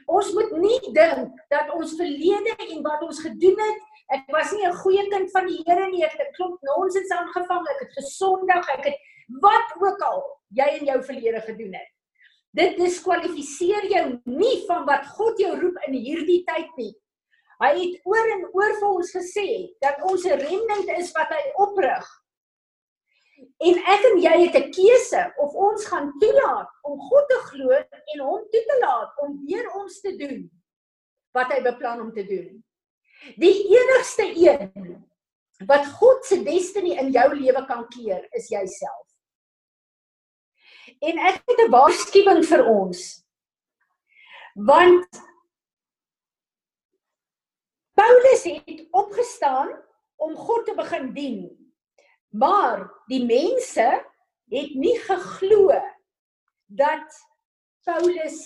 Ons 0.06 0.30
moet 0.36 0.52
nie 0.62 0.92
dink 0.94 1.40
dat 1.50 1.72
ons 1.74 1.96
verlede 1.98 2.54
en 2.68 2.82
wat 2.86 3.02
ons 3.02 3.22
gedoen 3.24 3.58
het 3.58 3.88
Ek 4.10 4.26
was 4.34 4.50
nie 4.52 4.66
'n 4.66 4.74
goeie 4.82 5.04
kind 5.08 5.30
van 5.30 5.46
die 5.46 5.62
Here 5.66 5.86
nie. 5.90 6.02
Ek 6.04 6.18
het 6.18 6.34
klop 6.34 6.58
nonsens 6.66 7.10
aangevang. 7.14 7.66
Ek 7.70 7.80
het 7.86 7.92
gesondig. 7.94 8.68
Ek 8.68 8.84
het 8.84 8.96
wat 9.40 9.70
ook 9.78 10.00
al 10.02 10.24
jy 10.50 10.66
in 10.80 10.84
jou 10.86 11.02
verlede 11.02 11.40
gedoen 11.40 11.74
het. 11.74 11.90
Dit 12.52 12.76
diskwalifiseer 12.76 13.86
jou 13.86 14.20
nie 14.24 14.66
van 14.66 14.84
wat 14.84 15.06
God 15.06 15.38
jou 15.38 15.54
roep 15.60 15.78
in 15.86 15.94
hierdie 15.94 16.42
tyd 16.44 16.74
nie. 16.76 16.94
Hy 17.60 17.74
het 17.76 18.06
oor 18.08 18.30
en 18.34 18.46
oor 18.56 18.72
vir 18.78 18.88
ons 18.88 19.12
gesê 19.12 19.48
dat 19.84 20.00
ons 20.08 20.24
'n 20.24 20.40
remnant 20.40 20.88
is 20.96 21.12
wat 21.12 21.28
hy 21.28 21.42
oprig. 21.60 22.06
En 23.60 23.76
ek 23.94 24.06
en 24.10 24.16
jy 24.20 24.36
het 24.46 24.56
'n 24.56 24.72
keuse 24.72 25.22
of 25.36 25.54
ons 25.54 25.84
gaan 25.86 26.12
toelaat 26.20 26.70
om 26.82 27.00
God 27.00 27.28
te 27.28 27.40
glo 27.50 27.70
en 27.72 28.20
hom 28.20 28.42
toe 28.52 28.64
te 28.70 28.78
laat 28.80 29.12
om 29.22 29.44
weer 29.46 29.68
ons 29.74 30.00
te 30.00 30.16
doen 30.16 30.50
wat 31.32 31.52
hy 31.52 31.60
beplan 31.62 32.00
om 32.00 32.12
te 32.12 32.24
doen. 32.24 32.64
Die 33.36 33.68
enigste 33.76 34.24
een 34.24 35.06
wat 35.68 35.86
God 36.00 36.24
se 36.24 36.42
destiny 36.42 36.96
in 36.96 37.10
jou 37.12 37.34
lewe 37.34 37.64
kan 37.66 37.88
keer, 37.88 38.26
is 38.32 38.48
jouself. 38.48 39.06
En 41.00 41.18
ek 41.18 41.42
het 41.44 41.60
'n 41.60 41.70
waarskuwing 41.70 42.44
vir 42.44 42.64
ons. 42.64 43.24
Want 44.54 45.08
Paulus 48.00 48.44
het 48.44 48.86
opgestaan 48.90 49.68
om 50.16 50.36
God 50.36 50.64
te 50.66 50.74
begin 50.74 51.12
dien. 51.12 51.40
Maar 52.32 52.86
die 53.10 53.24
mense 53.26 53.88
het 54.48 54.74
nie 54.74 54.96
geglo 55.04 55.74
dat 56.64 57.18
Paulus 57.84 58.38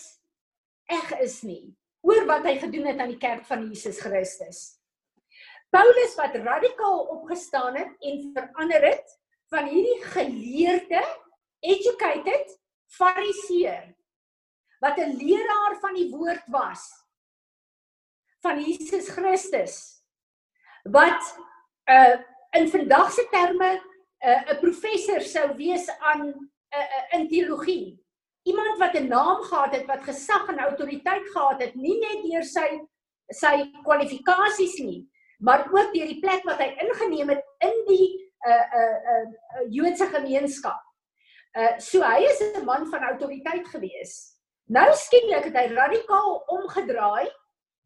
eg 0.90 1.12
is 1.22 1.42
nie 1.46 1.76
oor 2.04 2.26
wat 2.28 2.48
hy 2.48 2.56
gedoen 2.64 2.88
het 2.90 2.98
aan 2.98 3.12
die 3.14 3.20
kerk 3.20 3.46
van 3.46 3.62
Jesus 3.68 4.00
Christus. 4.02 4.80
Paulus 5.70 6.18
wat 6.18 6.34
radikaal 6.34 7.06
opgestaan 7.14 7.78
het 7.78 7.94
en 8.02 8.26
verander 8.34 8.88
het 8.90 9.14
van 9.54 9.70
hierdie 9.70 10.02
geleerde, 10.16 11.04
educated 11.62 12.58
fariseer 12.90 13.94
wat 14.82 14.98
'n 14.98 15.16
leraar 15.16 15.78
van 15.80 15.94
die 15.94 16.10
woord 16.10 16.44
was 16.50 17.03
van 18.44 18.60
Jesus 18.60 19.08
Christus 19.16 19.74
wat 20.84 21.34
uh 21.90 22.16
in 22.54 22.68
vandag 22.70 23.10
se 23.10 23.26
terme 23.32 23.70
'n 23.74 24.28
uh, 24.28 24.52
'n 24.52 24.60
professor 24.60 25.20
sou 25.20 25.48
wees 25.56 25.88
aan 25.98 26.20
'n 26.22 26.50
uh, 26.76 26.86
uh, 26.96 27.18
in 27.18 27.28
teologie 27.28 28.04
iemand 28.44 28.78
wat 28.78 28.94
'n 28.94 29.08
naam 29.08 29.42
gehad 29.42 29.72
het, 29.74 29.86
wat 29.86 30.02
gesag 30.02 30.48
en 30.48 30.58
autoriteit 30.58 31.28
gehad 31.28 31.60
het, 31.62 31.74
nie 31.74 31.98
net 31.98 32.22
deur 32.22 32.44
sy 32.44 32.68
sy 33.28 33.70
kwalifikasies 33.82 34.76
nie, 34.84 35.08
maar 35.38 35.64
ook 35.72 35.94
deur 35.94 36.06
die 36.06 36.20
plek 36.20 36.42
wat 36.44 36.58
hy 36.60 36.68
ingeneem 36.84 37.28
het 37.28 37.44
in 37.58 37.78
die 37.86 38.08
uh 38.46 38.66
uh 38.80 38.96
uh 39.12 39.26
Joodse 39.70 40.06
gemeenskap. 40.06 40.82
Uh 41.56 41.78
so 41.78 42.02
hy 42.02 42.20
is 42.28 42.40
'n 42.40 42.64
man 42.64 42.86
van 42.86 43.02
autoriteit 43.02 43.68
gewees. 43.68 44.36
Nou 44.68 44.92
skielik 44.92 45.44
het 45.44 45.56
hy 45.56 45.66
radikaal 45.72 46.44
omgedraai. 46.46 47.32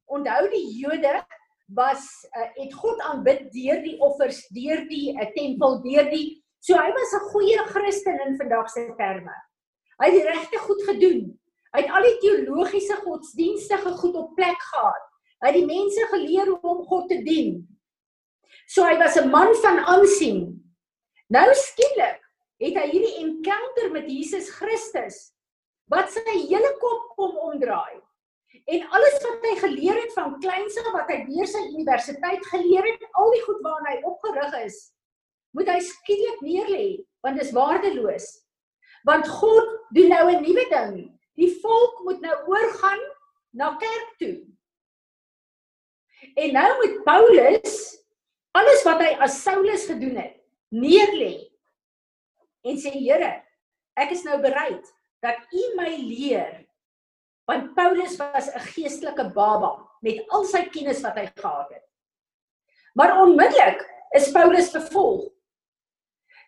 Onthou 0.08 0.48
die 0.52 0.64
Jode 0.80 1.18
was 1.76 2.04
uh, 2.32 2.48
het 2.56 2.74
God 2.74 3.00
aanbid 3.10 3.50
deur 3.52 3.82
die 3.84 3.96
offers, 4.00 4.40
deur 4.56 4.86
die 4.88 5.12
uh, 5.14 5.26
tempel, 5.36 5.82
deur 5.84 6.08
die 6.12 6.38
so 6.64 6.76
hy 6.76 6.90
was 6.92 7.12
'n 7.14 7.28
goeie 7.32 7.58
Christen 7.68 8.18
in 8.26 8.36
vandag 8.36 8.70
se 8.70 8.86
terme. 8.96 9.34
Hy 10.02 10.10
het 10.10 10.24
regte 10.30 10.58
goed 10.58 10.82
gedoen. 10.88 11.20
Hy 11.74 11.82
het 11.84 11.90
al 11.92 12.02
die 12.02 12.18
teologiese 12.22 12.96
godsdienstige 13.04 13.92
goed 14.00 14.16
op 14.16 14.34
plek 14.34 14.60
gehad. 14.72 15.04
Hy 15.42 15.52
het 15.52 15.58
die 15.58 15.68
mense 15.68 16.06
geleer 16.10 16.48
hoe 16.48 16.60
om 16.62 16.84
God 16.86 17.08
te 17.08 17.20
dien. 17.22 17.60
So 18.66 18.84
hy 18.84 18.96
was 18.98 19.16
'n 19.16 19.30
man 19.30 19.54
van 19.62 19.78
aansien. 19.78 20.40
Nou 21.28 21.48
skielik 21.54 22.20
het 22.58 22.74
hy 22.74 22.86
hierdie 22.90 23.16
encounter 23.22 23.90
met 23.92 24.08
Jesus 24.10 24.50
Christus 24.50 25.32
wat 25.88 26.10
sy 26.10 26.24
hele 26.48 26.72
kop 26.80 27.14
kom 27.16 27.36
omdraai. 27.36 28.00
En 28.68 28.84
alles 28.92 29.16
wat 29.24 29.44
hy 29.48 29.54
geleer 29.62 29.96
het 29.96 30.12
van 30.12 30.34
kleins 30.42 30.76
af 30.82 30.90
wat 30.92 31.08
hy 31.08 31.22
deur 31.30 31.48
sy 31.48 31.62
universiteit 31.70 32.44
geleer 32.50 32.84
het, 32.84 33.06
al 33.16 33.30
die 33.32 33.44
goed 33.46 33.62
waarna 33.64 33.94
hy 33.94 34.00
opgerig 34.10 34.56
is, 34.66 34.76
moet 35.56 35.70
hy 35.72 35.78
skielik 35.84 36.42
neerlê 36.44 36.88
want 37.24 37.40
dit 37.40 37.46
is 37.48 37.54
waardeloos. 37.56 38.26
Want 39.08 39.28
God 39.40 39.72
doen 39.96 40.12
nou 40.12 40.26
'n 40.30 40.44
nuwe 40.44 40.66
ding. 40.70 40.92
Die 41.40 41.50
volk 41.62 42.04
moet 42.04 42.20
nou 42.20 42.36
oorgaan 42.52 43.02
na 43.56 43.72
kerk 43.80 44.12
toe. 44.20 44.36
En 46.36 46.52
nou 46.52 46.70
moet 46.76 47.02
Paulus 47.04 48.04
alles 48.52 48.84
wat 48.84 49.00
hy 49.00 49.16
as 49.22 49.42
Saulus 49.42 49.86
gedoen 49.86 50.16
het, 50.16 50.36
neerlê 50.68 51.48
en 52.66 52.76
sê 52.76 52.90
Here, 52.90 53.42
ek 53.96 54.10
is 54.10 54.24
nou 54.26 54.40
bereid 54.42 54.84
dat 55.24 55.38
U 55.52 55.62
my 55.78 55.96
leer 55.96 56.67
want 57.48 57.74
Paulus 57.74 58.16
was 58.20 58.48
'n 58.52 58.66
geestelike 58.74 59.32
baba 59.32 59.72
met 60.00 60.24
al 60.28 60.44
sy 60.44 60.62
kennis 60.68 61.00
wat 61.00 61.16
hy 61.16 61.26
gehad 61.34 61.70
het. 61.72 61.86
Maar 62.94 63.16
onmiddellik 63.22 63.80
is 64.10 64.30
Paulus 64.32 64.70
vervolg. 64.70 65.32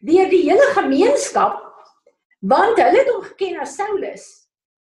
Deur 0.01 0.29
die 0.29 0.45
hele 0.51 0.69
gemeenskap 0.77 1.67
want 2.41 2.79
hulle 2.81 2.99
het 2.99 3.11
hom 3.13 3.23
geken 3.23 3.61
as 3.61 3.75
Saulus. 3.77 4.27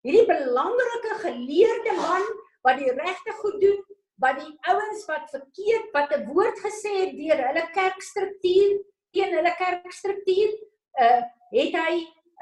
Hierdie 0.01 0.27
belangrike 0.27 1.17
geleerde 1.23 1.95
man 1.97 2.23
wat 2.63 2.77
die 2.79 2.91
regte 2.91 3.33
goed 3.41 3.59
doen, 3.61 3.81
wat 4.21 4.39
die 4.39 4.53
ouens 4.69 5.05
wat 5.09 5.29
verkeerd 5.33 5.91
wat 5.91 6.11
'n 6.15 6.25
woord 6.31 6.57
gesê 6.59 6.93
het 7.05 7.13
deur 7.17 7.39
hulle 7.47 7.65
kerkstruktuur, 7.73 8.79
teen 9.11 9.35
hulle 9.35 9.53
kerkstruktuur, 9.57 10.51
uh 10.99 11.21
het 11.51 11.73
hy 11.75 11.93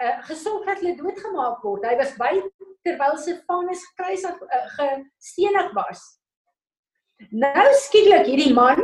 uh 0.01 0.17
gesorg 0.29 0.65
dat 0.65 0.79
hulle 0.79 0.95
doodgemaak 0.95 1.61
word. 1.63 1.85
Hy 1.85 1.95
was 1.97 2.13
by 2.17 2.43
terwyl 2.85 3.17
Stefanus 3.17 3.83
gekruisig 3.91 4.41
uh, 4.41 4.67
gestenig 4.77 5.73
was. 5.75 6.03
Nou 7.35 7.67
skielik 7.83 8.29
hierdie 8.29 8.53
man, 8.55 8.79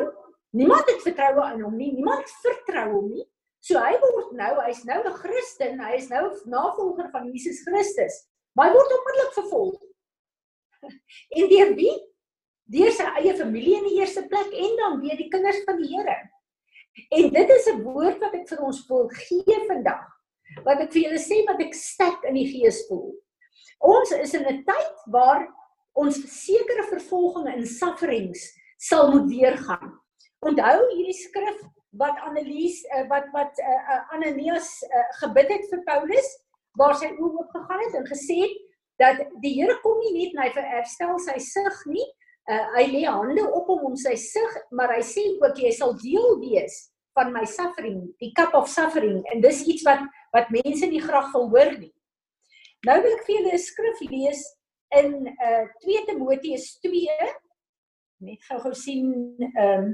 niemand 0.56 0.90
het 0.92 1.04
vertroue 1.06 1.44
aan 1.44 1.64
hom 1.64 1.78
nie, 1.80 1.94
niemand 1.96 2.30
vertrou 2.44 2.90
hom 2.98 3.10
nie. 3.14 3.26
So 3.66 3.82
hy 3.82 3.96
word 4.02 4.36
nou, 4.38 4.52
hy's 4.68 4.84
nou 4.86 5.00
'n 5.02 5.16
Christen, 5.22 5.80
hy 5.82 5.96
is 5.98 6.10
nou 6.12 6.28
navolger 6.46 7.10
van 7.14 7.32
Jesus 7.32 7.64
Christus. 7.66 8.26
Maar 8.54 8.70
hy 8.70 8.76
word 8.76 8.98
onmiddellik 9.00 9.34
vervolg. 9.40 9.80
En 11.40 11.48
deur 11.50 11.72
wie? 11.76 11.96
Deur 12.70 12.92
sy 12.94 13.06
eie 13.20 13.34
familie 13.38 13.78
in 13.80 13.88
die 13.90 14.00
eerste 14.02 14.26
plek 14.30 14.52
en 14.54 14.76
dan 14.78 15.00
weer 15.02 15.18
die 15.18 15.30
kinders 15.30 15.64
van 15.66 15.80
die 15.82 15.90
Here. 15.90 16.18
En 17.10 17.32
dit 17.34 17.50
is 17.50 17.68
'n 17.68 17.82
woord 17.84 18.20
wat 18.22 18.34
ek 18.34 18.48
vir 18.50 18.62
ons 18.62 18.86
wil 18.90 19.10
gee 19.10 19.58
vandag. 19.68 20.06
wat 20.64 20.82
ek 20.84 20.94
vir 20.94 21.08
julle 21.08 21.22
sê 21.22 21.42
wat 21.48 21.62
ek 21.64 21.74
sterk 21.76 22.24
in 22.30 22.38
die 22.38 22.48
gees 22.48 22.84
voel. 22.90 23.10
Ons 23.80 24.12
is 24.12 24.34
in 24.34 24.46
'n 24.48 24.64
tyd 24.64 24.96
waar 25.12 25.48
ons 25.94 26.16
sekere 26.46 26.84
vervolgings 26.90 27.54
en 27.54 27.66
sufferings 27.66 28.42
sal 28.78 29.12
moet 29.12 29.30
deurgaan. 29.30 29.94
Onthou 30.40 30.78
hierdie 30.92 31.18
skrif 31.18 31.62
wat 31.98 32.20
Annelies 32.28 32.84
uh, 32.96 33.08
wat 33.08 33.28
wat 33.34 33.54
uh, 33.60 34.02
Ananias 34.14 34.84
uh, 34.84 35.06
gebid 35.22 35.50
het 35.50 35.70
vir 35.72 35.84
Paulus 35.88 36.28
waar 36.80 36.96
sy 37.00 37.08
oë 37.16 37.32
oop 37.40 37.52
gegaan 37.56 37.84
het 37.86 37.96
en 38.00 38.08
gesê 38.10 38.42
het 38.44 38.58
dat 39.00 39.22
die 39.44 39.54
Here 39.56 39.78
kom 39.84 40.00
nie 40.04 40.14
net 40.16 40.36
na 40.36 40.48
hy 40.48 40.68
herstel 40.76 41.18
sy 41.20 41.38
sig 41.40 41.80
nie. 41.92 42.06
Uh, 42.46 42.66
hy 42.76 42.84
lê 42.92 43.04
hande 43.08 43.42
op 43.58 43.72
hom 43.72 43.88
om 43.90 43.96
sy 43.98 44.14
sig, 44.22 44.58
maar 44.72 44.94
hy 44.94 45.02
sê 45.02 45.24
ook 45.40 45.58
jy 45.58 45.72
sal 45.74 45.96
deel 45.98 46.38
wees 46.44 46.92
van 47.18 47.32
my 47.34 47.46
suffering, 47.48 48.04
die 48.20 48.32
cup 48.38 48.54
of 48.54 48.68
suffering 48.70 49.24
en 49.32 49.42
dis 49.42 49.64
iets 49.66 49.86
wat 49.88 50.04
wat 50.36 50.52
mense 50.52 50.88
nie 50.92 51.02
graag 51.02 51.32
wil 51.34 51.48
hoor 51.54 51.72
nie. 51.80 51.94
Nou 52.86 52.98
wil 53.02 53.16
ek 53.18 53.24
vir 53.28 53.36
julle 53.36 53.54
'n 53.54 53.62
skrif 53.62 54.02
lees 54.10 54.42
in 55.00 55.28
uh 55.28 55.64
2 55.84 56.06
Timoteus 56.10 56.68
2 56.86 57.30
net 58.26 58.42
gou-gou 58.50 58.74
sien 58.74 59.10
ehm 59.46 59.86
um, 59.86 59.88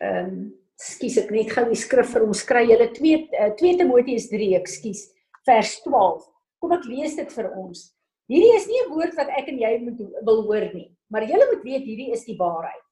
ehm 0.00 0.28
um, 0.28 0.42
skus 0.76 1.18
ek 1.22 1.30
net 1.30 1.50
gou 1.54 1.64
die 1.70 1.78
skrif 1.78 2.12
vir 2.12 2.26
ons 2.26 2.44
kry. 2.44 2.66
Julle 2.68 2.88
2 2.94 3.16
uh, 3.40 3.50
2 3.58 3.76
Timoteus 3.80 4.28
3 4.30 4.52
ekskuus 4.60 5.06
vers 5.48 5.76
12 5.86 6.28
kom 6.62 6.72
ek 6.78 6.86
lees 6.86 7.16
dit 7.16 7.30
vir 7.36 7.52
ons. 7.58 7.90
Hierdie 8.30 8.56
is 8.56 8.66
nie 8.66 8.82
'n 8.82 8.92
woord 8.94 9.16
wat 9.16 9.30
ek 9.38 9.48
en 9.48 9.58
jy 9.58 9.78
moet 9.82 9.98
wil 10.26 10.44
hoor 10.46 10.68
nie 10.74 10.90
maar 11.12 11.28
julle 11.28 11.46
moet 11.50 11.62
weet 11.62 11.84
hierdie 11.84 12.12
is 12.16 12.24
die 12.24 12.38
waarheid. 12.38 12.84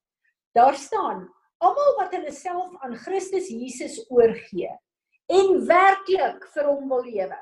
Daar 0.53 0.77
staan 0.77 1.25
almal 1.65 1.95
wat 1.97 2.13
hulle 2.17 2.33
self 2.33 2.75
aan 2.85 2.97
Christus 3.01 3.49
Jesus 3.49 3.97
oorgee 4.13 4.73
en 5.33 5.63
werklik 5.69 6.45
vir 6.55 6.69
hom 6.69 6.89
wil 6.91 7.07
lewe 7.07 7.39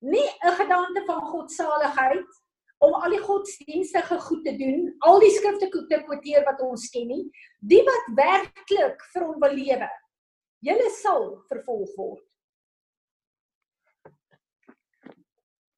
nie 0.00 0.28
'n 0.44 0.56
gedagte 0.56 1.04
van 1.06 1.20
godsaligheid 1.32 2.40
om 2.80 2.94
al 2.94 3.10
die 3.10 3.20
godsdienstige 3.20 4.18
goed 4.20 4.44
te 4.44 4.56
doen, 4.56 4.94
al 4.98 5.20
die 5.20 5.30
skrifte 5.30 5.68
te 5.68 6.02
kwoteer 6.04 6.44
wat 6.44 6.60
ons 6.64 6.88
ken 6.90 7.08
nie, 7.08 7.30
die 7.58 7.82
wat 7.84 8.06
werklik 8.16 9.02
vir 9.12 9.26
hom 9.26 9.40
wil 9.40 9.52
lewe. 9.52 9.90
Julle 10.64 10.90
sal 10.90 11.44
vervolg 11.48 11.92
word. 11.96 12.24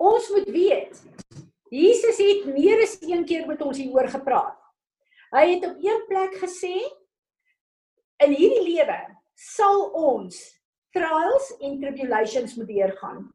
Ons 0.02 0.30
moet 0.30 0.48
weet, 0.50 1.02
Jesus 1.70 2.18
het 2.18 2.46
meer 2.54 2.82
as 2.82 2.98
een 3.00 3.24
keer 3.24 3.46
met 3.46 3.62
ons 3.62 3.78
hieroor 3.78 4.10
gepraat. 4.10 4.58
Hy 5.32 5.44
het 5.54 5.66
op 5.66 5.78
een 5.80 6.02
plek 6.08 6.34
gesê 6.42 6.74
in 8.22 8.34
hierdie 8.36 8.64
lewe 8.66 8.98
sal 9.34 9.86
ons 9.96 10.36
trials 10.92 11.54
en 11.60 11.78
tribulations 11.80 12.58
moet 12.58 12.68
deurgaan. 12.68 13.30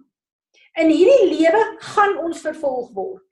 In 0.78 0.92
hierdie 0.94 1.30
lewe 1.32 1.62
gaan 1.94 2.20
ons 2.22 2.44
vervolg 2.46 2.92
word. 2.94 3.24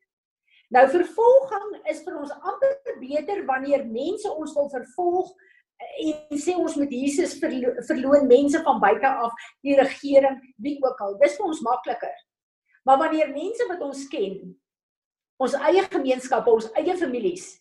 Nou 0.73 0.81
vervolging 0.89 1.75
is 1.91 1.99
vir 2.01 2.15
ons 2.17 2.31
amper 2.41 2.95
beter 2.97 3.43
wanneer 3.45 3.83
mense 3.85 4.31
ons 4.31 4.55
wil 4.57 4.71
vervolg 4.71 5.29
en 6.01 6.39
sê 6.41 6.55
ons 6.57 6.77
moet 6.79 6.89
Jesus 6.89 7.35
verlo 7.37 7.73
verloon 7.85 8.25
mense 8.31 8.61
van 8.65 8.79
buite 8.81 9.11
af, 9.27 9.33
die 9.61 9.75
regering, 9.77 10.39
wie 10.63 10.79
ook 10.81 11.03
al. 11.05 11.17
Dis 11.21 11.35
vir 11.37 11.51
ons 11.51 11.61
makliker. 11.67 12.15
Maar 12.87 13.03
wanneer 13.03 13.33
mense 13.35 13.67
wat 13.69 13.83
ons 13.85 14.05
ken, 14.09 14.39
ons 15.37 15.57
eie 15.69 15.83
gemeenskappe, 15.85 16.49
ons 16.49 16.71
eie 16.79 16.97
families 16.97 17.51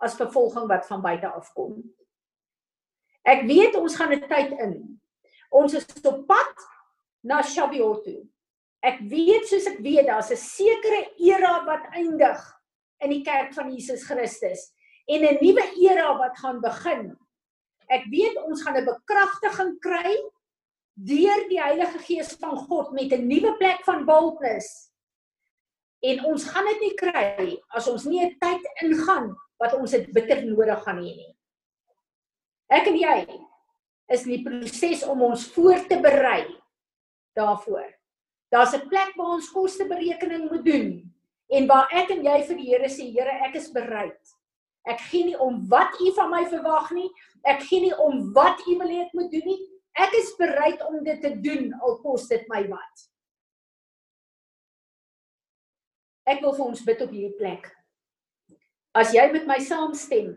as 0.00 0.16
vervolging 0.16 0.68
wat 0.68 0.86
van 0.88 1.02
buite 1.04 1.28
af 1.28 1.52
kom. 1.52 1.78
Ek 3.28 3.44
weet 3.48 3.76
ons 3.76 3.96
gaan 3.96 4.12
'n 4.12 4.28
tyd 4.28 4.52
in. 4.58 5.00
Ons 5.50 5.74
is 5.74 5.86
op 6.04 6.26
pad 6.26 6.56
na 7.22 7.42
Shavuot 7.42 8.04
toe. 8.04 8.24
Ek 8.80 9.00
weet 9.00 9.48
soos 9.48 9.66
ek 9.66 9.78
weet 9.84 10.06
daar's 10.06 10.30
'n 10.30 10.36
sekere 10.36 11.12
era 11.18 11.64
wat 11.64 11.84
eindig 11.92 12.40
in 13.00 13.10
die 13.10 13.24
kerk 13.24 13.52
van 13.54 13.72
Jesus 13.72 14.04
Christus 14.04 14.72
en 15.06 15.20
'n 15.24 15.38
nuwe 15.40 15.64
era 15.76 16.16
wat 16.18 16.38
gaan 16.38 16.60
begin. 16.60 17.16
Ek 17.88 18.04
weet 18.08 18.36
ons 18.36 18.62
gaan 18.62 18.76
'n 18.76 18.84
bekragtiging 18.84 19.78
kry 19.80 20.16
deur 20.94 21.48
die 21.48 21.60
Heilige 21.60 21.98
Gees 21.98 22.36
van 22.40 22.56
God 22.56 22.92
met 22.92 23.12
'n 23.12 23.26
nuwe 23.26 23.56
plek 23.56 23.84
van 23.84 24.04
boldness. 24.04 24.90
En 26.00 26.24
ons 26.24 26.44
gaan 26.44 26.64
dit 26.64 26.80
nie 26.80 26.94
kry 26.94 27.62
as 27.68 27.88
ons 27.88 28.04
nie 28.04 28.24
'n 28.24 28.38
tyd 28.38 28.64
ingaan 28.82 29.36
wat 29.60 29.76
ons 29.76 29.92
dit 29.92 30.08
bitter 30.16 30.42
nodig 30.46 30.82
gaan 30.84 31.00
hê 31.04 31.12
nie. 31.14 31.30
Ek 32.70 32.88
en 32.88 32.96
jy 32.96 33.16
is 34.10 34.26
in 34.26 34.34
die 34.36 34.44
proses 34.46 35.04
om 35.06 35.22
ons 35.28 35.46
voor 35.54 35.82
te 35.90 35.98
berei 36.00 36.44
daarvoor. 37.38 37.88
Daar's 38.50 38.74
'n 38.74 38.88
plek 38.88 39.14
waar 39.16 39.36
ons 39.38 39.52
kosteberekening 39.52 40.50
moet 40.50 40.64
doen 40.64 41.14
en 41.48 41.66
waar 41.66 41.88
ek 41.92 42.10
en 42.10 42.24
jy 42.24 42.42
vir 42.42 42.56
die 42.56 42.70
Here 42.70 42.88
sê, 42.88 43.12
Here, 43.12 43.30
ek 43.46 43.54
is 43.54 43.70
bereid. 43.70 44.20
Ek 44.86 45.00
gee 45.00 45.24
nie 45.24 45.38
om 45.38 45.68
wat 45.68 46.00
U 46.00 46.12
van 46.12 46.30
my 46.30 46.44
verwag 46.46 46.90
nie. 46.90 47.10
Ek 47.44 47.60
gee 47.60 47.80
nie 47.80 47.96
om 47.96 48.32
wat 48.32 48.58
U 48.66 48.78
wil 48.78 48.88
hê 48.88 49.04
ek 49.06 49.12
moet 49.12 49.30
doen 49.30 49.46
nie. 49.46 49.60
Ek 49.94 50.12
is 50.14 50.34
bereid 50.38 50.82
om 50.88 51.04
dit 51.04 51.20
te 51.20 51.40
doen 51.40 51.72
al 51.80 51.98
kos 52.00 52.28
dit 52.28 52.48
my 52.48 52.66
wat. 52.68 53.10
Ek 56.26 56.40
wil 56.40 56.54
vir 56.54 56.66
ons 56.66 56.84
bid 56.84 57.02
op 57.02 57.10
hierdie 57.10 57.36
plek. 57.36 57.79
As 58.90 59.12
jy 59.14 59.22
met 59.30 59.46
my 59.46 59.60
saamstem, 59.62 60.32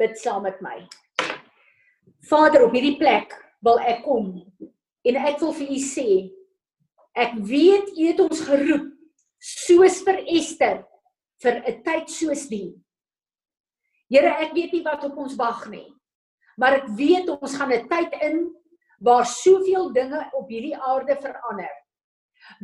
bid 0.00 0.16
saam 0.16 0.46
met 0.46 0.60
my. 0.64 0.78
Vader, 2.28 2.64
op 2.64 2.72
hierdie 2.72 2.96
plek 2.96 3.34
wil 3.64 3.80
ek 3.84 4.00
kom 4.06 4.30
en 5.04 5.18
ek 5.20 5.36
wil 5.42 5.52
vir 5.56 5.74
u 5.74 5.80
sê 5.82 6.08
ek 7.18 7.34
weet 7.44 7.92
u 7.92 8.06
het 8.06 8.22
ons 8.24 8.40
geroep 8.46 8.88
soos 9.42 10.00
vir 10.06 10.22
Ester 10.38 10.80
vir 11.42 11.60
'n 11.60 11.82
tyd 11.84 12.08
soos 12.08 12.48
die. 12.48 12.72
Here, 14.08 14.32
ek 14.40 14.54
weet 14.54 14.72
nie 14.72 14.84
wat 14.84 15.04
op 15.04 15.18
ons 15.18 15.36
wag 15.36 15.68
nie. 15.68 15.92
Maar 16.56 16.80
ek 16.80 16.88
weet 16.96 17.28
ons 17.28 17.56
gaan 17.56 17.72
'n 17.72 17.88
tyd 17.88 18.12
in 18.22 18.48
waar 19.00 19.26
soveel 19.26 19.92
dinge 19.92 20.30
op 20.32 20.48
hierdie 20.48 20.76
aarde 20.76 21.16
verander. 21.20 21.74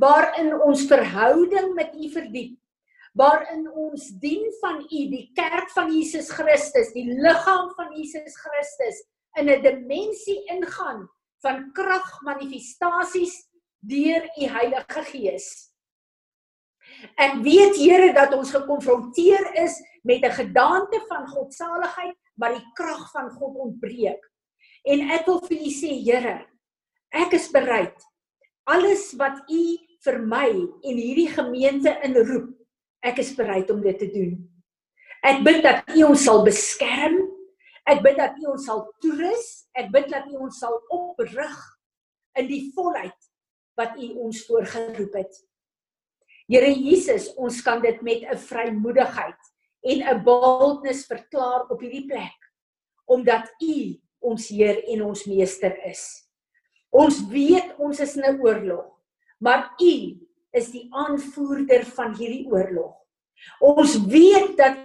Waarin 0.01 0.55
ons 0.63 0.87
verhouding 0.89 1.75
met 1.75 1.95
U 1.95 2.09
verdiep. 2.09 2.59
Waarin 3.15 3.69
ons 3.71 4.09
dien 4.19 4.47
van 4.61 4.81
U, 4.83 5.01
die 5.11 5.31
kerk 5.37 5.71
van 5.71 5.93
Jesus 5.95 6.31
Christus, 6.35 6.93
die 6.95 7.07
liggaam 7.07 7.71
van 7.79 7.93
Jesus 7.95 8.35
Christus 8.43 9.05
in 9.39 9.51
'n 9.51 9.63
dimensie 9.63 10.41
ingaan 10.51 11.09
van 11.43 11.73
kragmanifestasies 11.73 13.35
deur 13.79 14.25
u 14.25 14.45
Heilige 14.49 15.03
Gees. 15.11 15.71
Ek 17.17 17.35
weet 17.43 17.77
Here 17.77 18.13
dat 18.13 18.35
ons 18.35 18.51
gekonfronteer 18.51 19.55
is 19.63 19.79
met 20.03 20.25
'n 20.25 20.31
gedaante 20.31 21.05
van 21.09 21.29
godsaligheid, 21.29 22.17
maar 22.35 22.53
die 22.55 22.71
krag 22.75 23.11
van 23.11 23.31
God 23.31 23.55
ontbreek. 23.57 24.23
En 24.85 25.11
ek 25.11 25.27
wil 25.27 25.41
vir 25.41 25.59
u 25.59 25.71
sê 25.71 25.93
Here, 26.05 26.47
ek 27.11 27.33
is 27.33 27.51
bereid 27.51 28.15
alles 28.65 29.13
wat 29.21 29.45
u 29.51 29.63
vir 30.05 30.19
my 30.25 30.49
en 30.85 31.01
hierdie 31.01 31.29
gemeente 31.33 31.93
inroep, 32.05 32.53
ek 33.05 33.21
is 33.21 33.35
bereid 33.37 33.71
om 33.71 33.81
dit 33.85 33.99
te 33.99 34.09
doen. 34.11 34.35
Ek 35.25 35.45
bid 35.45 35.63
dat 35.63 35.89
u 35.97 36.03
ons 36.09 36.25
sal 36.25 36.43
beskerm 36.45 37.21
Ek 37.85 38.01
bid 38.01 38.17
dat 38.17 38.37
U 38.41 38.55
ons 38.55 38.65
sal 38.65 38.85
toerus. 39.05 39.49
Ek 39.77 39.91
bid 39.93 40.09
dat 40.13 40.29
U 40.33 40.47
ons 40.47 40.61
sal 40.61 40.77
oprig 40.93 41.57
in 42.41 42.49
die 42.49 42.63
volheid 42.77 43.29
wat 43.79 43.99
U 44.01 44.09
ons 44.25 44.41
voorgeroep 44.49 45.19
het. 45.21 45.41
Here 46.49 46.71
Jesus, 46.73 47.31
ons 47.41 47.61
kan 47.65 47.83
dit 47.85 48.01
met 48.03 48.25
'n 48.25 48.37
vrymoedigheid 48.37 49.41
en 49.85 49.99
'n 50.01 50.25
boldness 50.25 51.07
verklaar 51.07 51.69
op 51.69 51.81
hierdie 51.81 52.07
plek 52.09 52.41
omdat 53.07 53.53
U 53.61 54.01
ons 54.21 54.49
Heer 54.49 54.81
en 54.89 55.03
ons 55.03 55.27
meester 55.27 55.77
is. 55.85 56.25
Ons 56.91 57.21
weet 57.29 57.77
ons 57.77 58.01
is 58.01 58.17
in 58.17 58.25
'n 58.25 58.41
oorlog, 58.41 58.97
maar 59.39 59.77
U 59.81 60.17
is 60.55 60.71
die 60.71 60.87
aanvoerder 60.95 61.85
van 61.97 62.15
hierdie 62.15 62.47
oorlog. 62.51 62.95
Ons 63.59 63.99
weet 64.07 64.57
dat 64.59 64.79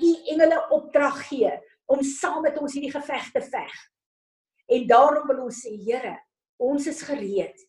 U 0.00 0.10
engele 0.32 0.58
opdrag 0.72 1.18
gee 1.28 1.52
om 1.92 2.00
saam 2.06 2.40
met 2.46 2.56
ons 2.58 2.72
hierdie 2.72 2.94
geveg 2.94 3.28
te 3.34 3.42
veg. 3.44 3.74
En 4.72 4.86
daarom 4.88 5.26
wil 5.28 5.42
ons 5.44 5.58
sê, 5.60 5.74
Here, 5.76 6.14
ons 6.56 6.86
is 6.88 7.02
gereed. 7.04 7.66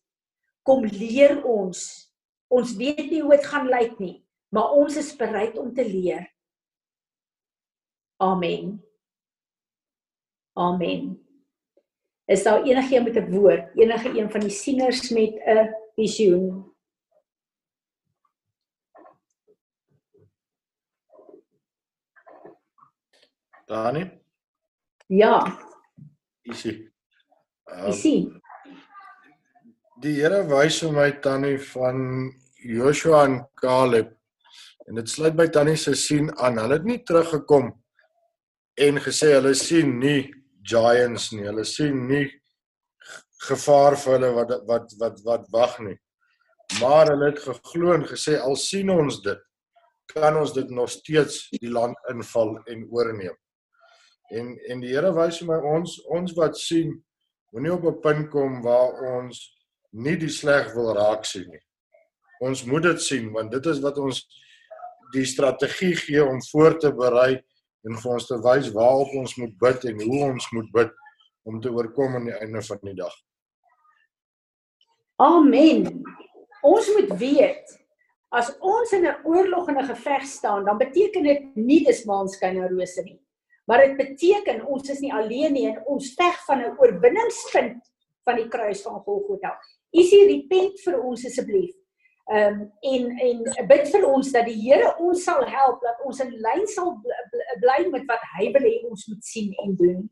Kom 0.64 0.86
leer 0.88 1.42
ons. 1.44 1.82
Ons 2.48 2.72
weet 2.78 3.10
nie 3.10 3.20
hoe 3.20 3.34
dit 3.36 3.44
gaan 3.50 3.68
lyk 3.68 3.98
nie, 4.00 4.16
maar 4.54 4.72
ons 4.72 4.96
is 4.96 5.12
bereid 5.18 5.58
om 5.60 5.72
te 5.74 5.84
leer. 5.84 6.24
Amen. 8.24 8.78
Amen. 10.56 11.18
Is 12.30 12.44
daar 12.46 12.64
enigiemand 12.64 13.12
met 13.12 13.24
'n 13.24 13.30
woord, 13.30 13.76
enige 13.76 14.08
een 14.08 14.30
van 14.30 14.40
die 14.40 14.50
sieners 14.50 15.10
met 15.10 15.34
'n 15.44 15.74
visioen? 15.94 16.73
Dani, 23.68 24.04
Ja, 25.08 25.38
isie. 26.44 26.90
jy 27.68 27.92
sien. 27.92 28.40
Die 30.02 30.14
Here 30.20 30.42
wys 30.48 30.80
vir 30.82 30.92
my 30.92 31.10
tannie 31.24 31.58
van 31.72 32.30
Joshua 32.64 33.24
en 33.24 33.38
Caleb. 33.60 34.10
En 34.88 34.94
dit 35.00 35.08
sluit 35.08 35.36
by 35.36 35.46
tannie 35.48 35.76
se 35.76 35.94
sien 35.96 36.28
aan. 36.38 36.58
Hulle 36.60 36.76
het 36.78 36.84
nie 36.84 36.98
teruggekom 37.04 37.70
en 38.76 38.98
gesê 39.00 39.30
hulle 39.36 39.54
sien 39.54 39.98
nie 40.00 40.32
giants 40.62 41.30
nie. 41.32 41.44
Hulle 41.48 41.64
sien 41.64 42.06
nie 42.08 42.26
gevaar 43.48 43.96
vir 44.00 44.18
hulle 44.18 44.32
wat 44.36 44.52
wat 44.68 44.92
wat 45.00 45.22
wat 45.24 45.48
wag 45.52 45.78
nie. 45.80 45.96
Maar 46.80 47.12
hulle 47.14 47.30
het 47.32 47.40
geglo 47.44 47.94
en 47.94 48.04
gesê 48.08 48.36
al 48.40 48.56
sien 48.56 48.90
ons 48.90 49.20
dit, 49.24 49.40
kan 50.12 50.36
ons 50.36 50.52
dit 50.52 50.68
nog 50.70 50.90
steeds 50.90 51.48
die 51.60 51.70
land 51.70 51.96
inval 52.12 52.58
en 52.68 52.84
oorneem. 52.90 53.36
En 54.30 54.58
en 54.68 54.80
die 54.80 54.94
Here 54.94 55.12
wys 55.12 55.38
vir 55.42 55.50
my 55.52 55.58
ons 55.76 55.98
ons 56.08 56.32
wat 56.38 56.56
sien 56.58 56.94
moenie 57.52 57.72
op 57.72 57.84
'n 57.84 58.00
punt 58.00 58.30
kom 58.30 58.62
waar 58.62 59.18
ons 59.18 59.42
nie 59.92 60.16
die 60.16 60.32
sleg 60.32 60.74
wil 60.74 60.94
raak 60.94 61.24
sien 61.24 61.48
nie. 61.50 61.62
Ons 62.40 62.64
moet 62.64 62.82
dit 62.82 63.02
sien 63.02 63.32
want 63.32 63.52
dit 63.52 63.66
is 63.66 63.80
wat 63.80 63.98
ons 63.98 64.24
die 65.12 65.24
strategie 65.24 65.94
gee 65.96 66.24
om 66.24 66.42
voor 66.50 66.78
te 66.78 66.90
berei 66.92 67.42
en 67.84 67.98
vir 68.00 68.12
ons 68.12 68.26
te 68.26 68.38
wys 68.42 68.72
waarop 68.72 69.14
ons 69.14 69.36
moet 69.36 69.54
bid 69.58 69.84
en 69.84 70.02
hoe 70.02 70.24
ons 70.32 70.50
moet 70.52 70.70
bid 70.72 70.90
om 71.44 71.60
te 71.60 71.70
oorkom 71.70 72.16
aan 72.16 72.24
die 72.24 72.38
einde 72.40 72.62
van 72.62 72.78
die 72.82 72.94
dag. 72.94 73.14
Amen. 75.22 76.02
Ons 76.62 76.88
moet 76.96 77.12
weet 77.20 77.80
as 78.34 78.50
ons 78.60 78.92
in 78.92 79.06
'n 79.06 79.20
oorlog 79.24 79.68
en 79.68 79.78
'n 79.78 79.86
geveg 79.94 80.24
staan, 80.26 80.64
dan 80.64 80.78
beteken 80.78 81.22
dit 81.22 81.56
nie 81.56 81.84
dis 81.84 82.04
maanskyn 82.04 82.56
en 82.56 82.68
rose 82.68 83.02
nie. 83.02 83.23
Maar 83.64 83.86
dit 83.86 83.96
beteken 83.96 84.66
ons 84.66 84.88
is 84.88 85.00
nie 85.00 85.12
alleen 85.12 85.52
nie 85.52 85.66
en 85.70 85.80
ons 85.88 86.14
veg 86.18 86.44
van 86.44 86.60
'n 86.60 86.76
oorwinningspunt 86.78 87.80
van 88.24 88.36
die 88.36 88.48
kruis 88.48 88.82
van 88.82 89.00
Golgotha. 89.00 89.56
Isie 89.90 90.26
repent 90.26 90.80
vir 90.84 91.00
ons 91.00 91.24
asseblief. 91.26 91.74
Ehm 92.32 92.60
um, 92.60 92.72
en 92.80 93.10
en 93.20 93.66
bid 93.68 93.88
vir 93.92 94.04
ons 94.08 94.32
dat 94.32 94.46
die 94.48 94.56
Here 94.56 94.94
ons 94.98 95.24
sal 95.24 95.44
help 95.44 95.80
dat 95.84 96.00
ons 96.04 96.20
in 96.20 96.30
lyn 96.46 96.66
sal 96.66 96.94
bl 97.04 97.12
bl 97.32 97.42
bly 97.60 97.90
met 97.92 98.06
wat 98.08 98.22
hy 98.38 98.46
wil 98.52 98.64
hê 98.64 98.78
ons 98.88 99.08
moet 99.08 99.24
sien 99.24 99.52
en 99.64 99.76
doen. 99.76 100.10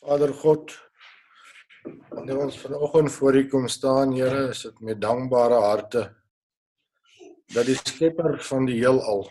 Vader 0.00 0.32
God, 0.32 0.72
wanneer 2.08 2.38
ons 2.38 2.58
vanoggend 2.58 3.12
voor 3.12 3.36
U 3.36 3.48
kom 3.48 3.68
staan, 3.68 4.12
Here, 4.12 4.48
is 4.48 4.62
dit 4.62 4.80
met 4.80 5.00
dankbare 5.00 5.60
harte 5.60 6.15
dat 7.54 7.66
die 7.68 7.78
skepper 7.78 8.38
van 8.48 8.66
die 8.66 8.78
heelal 8.80 9.26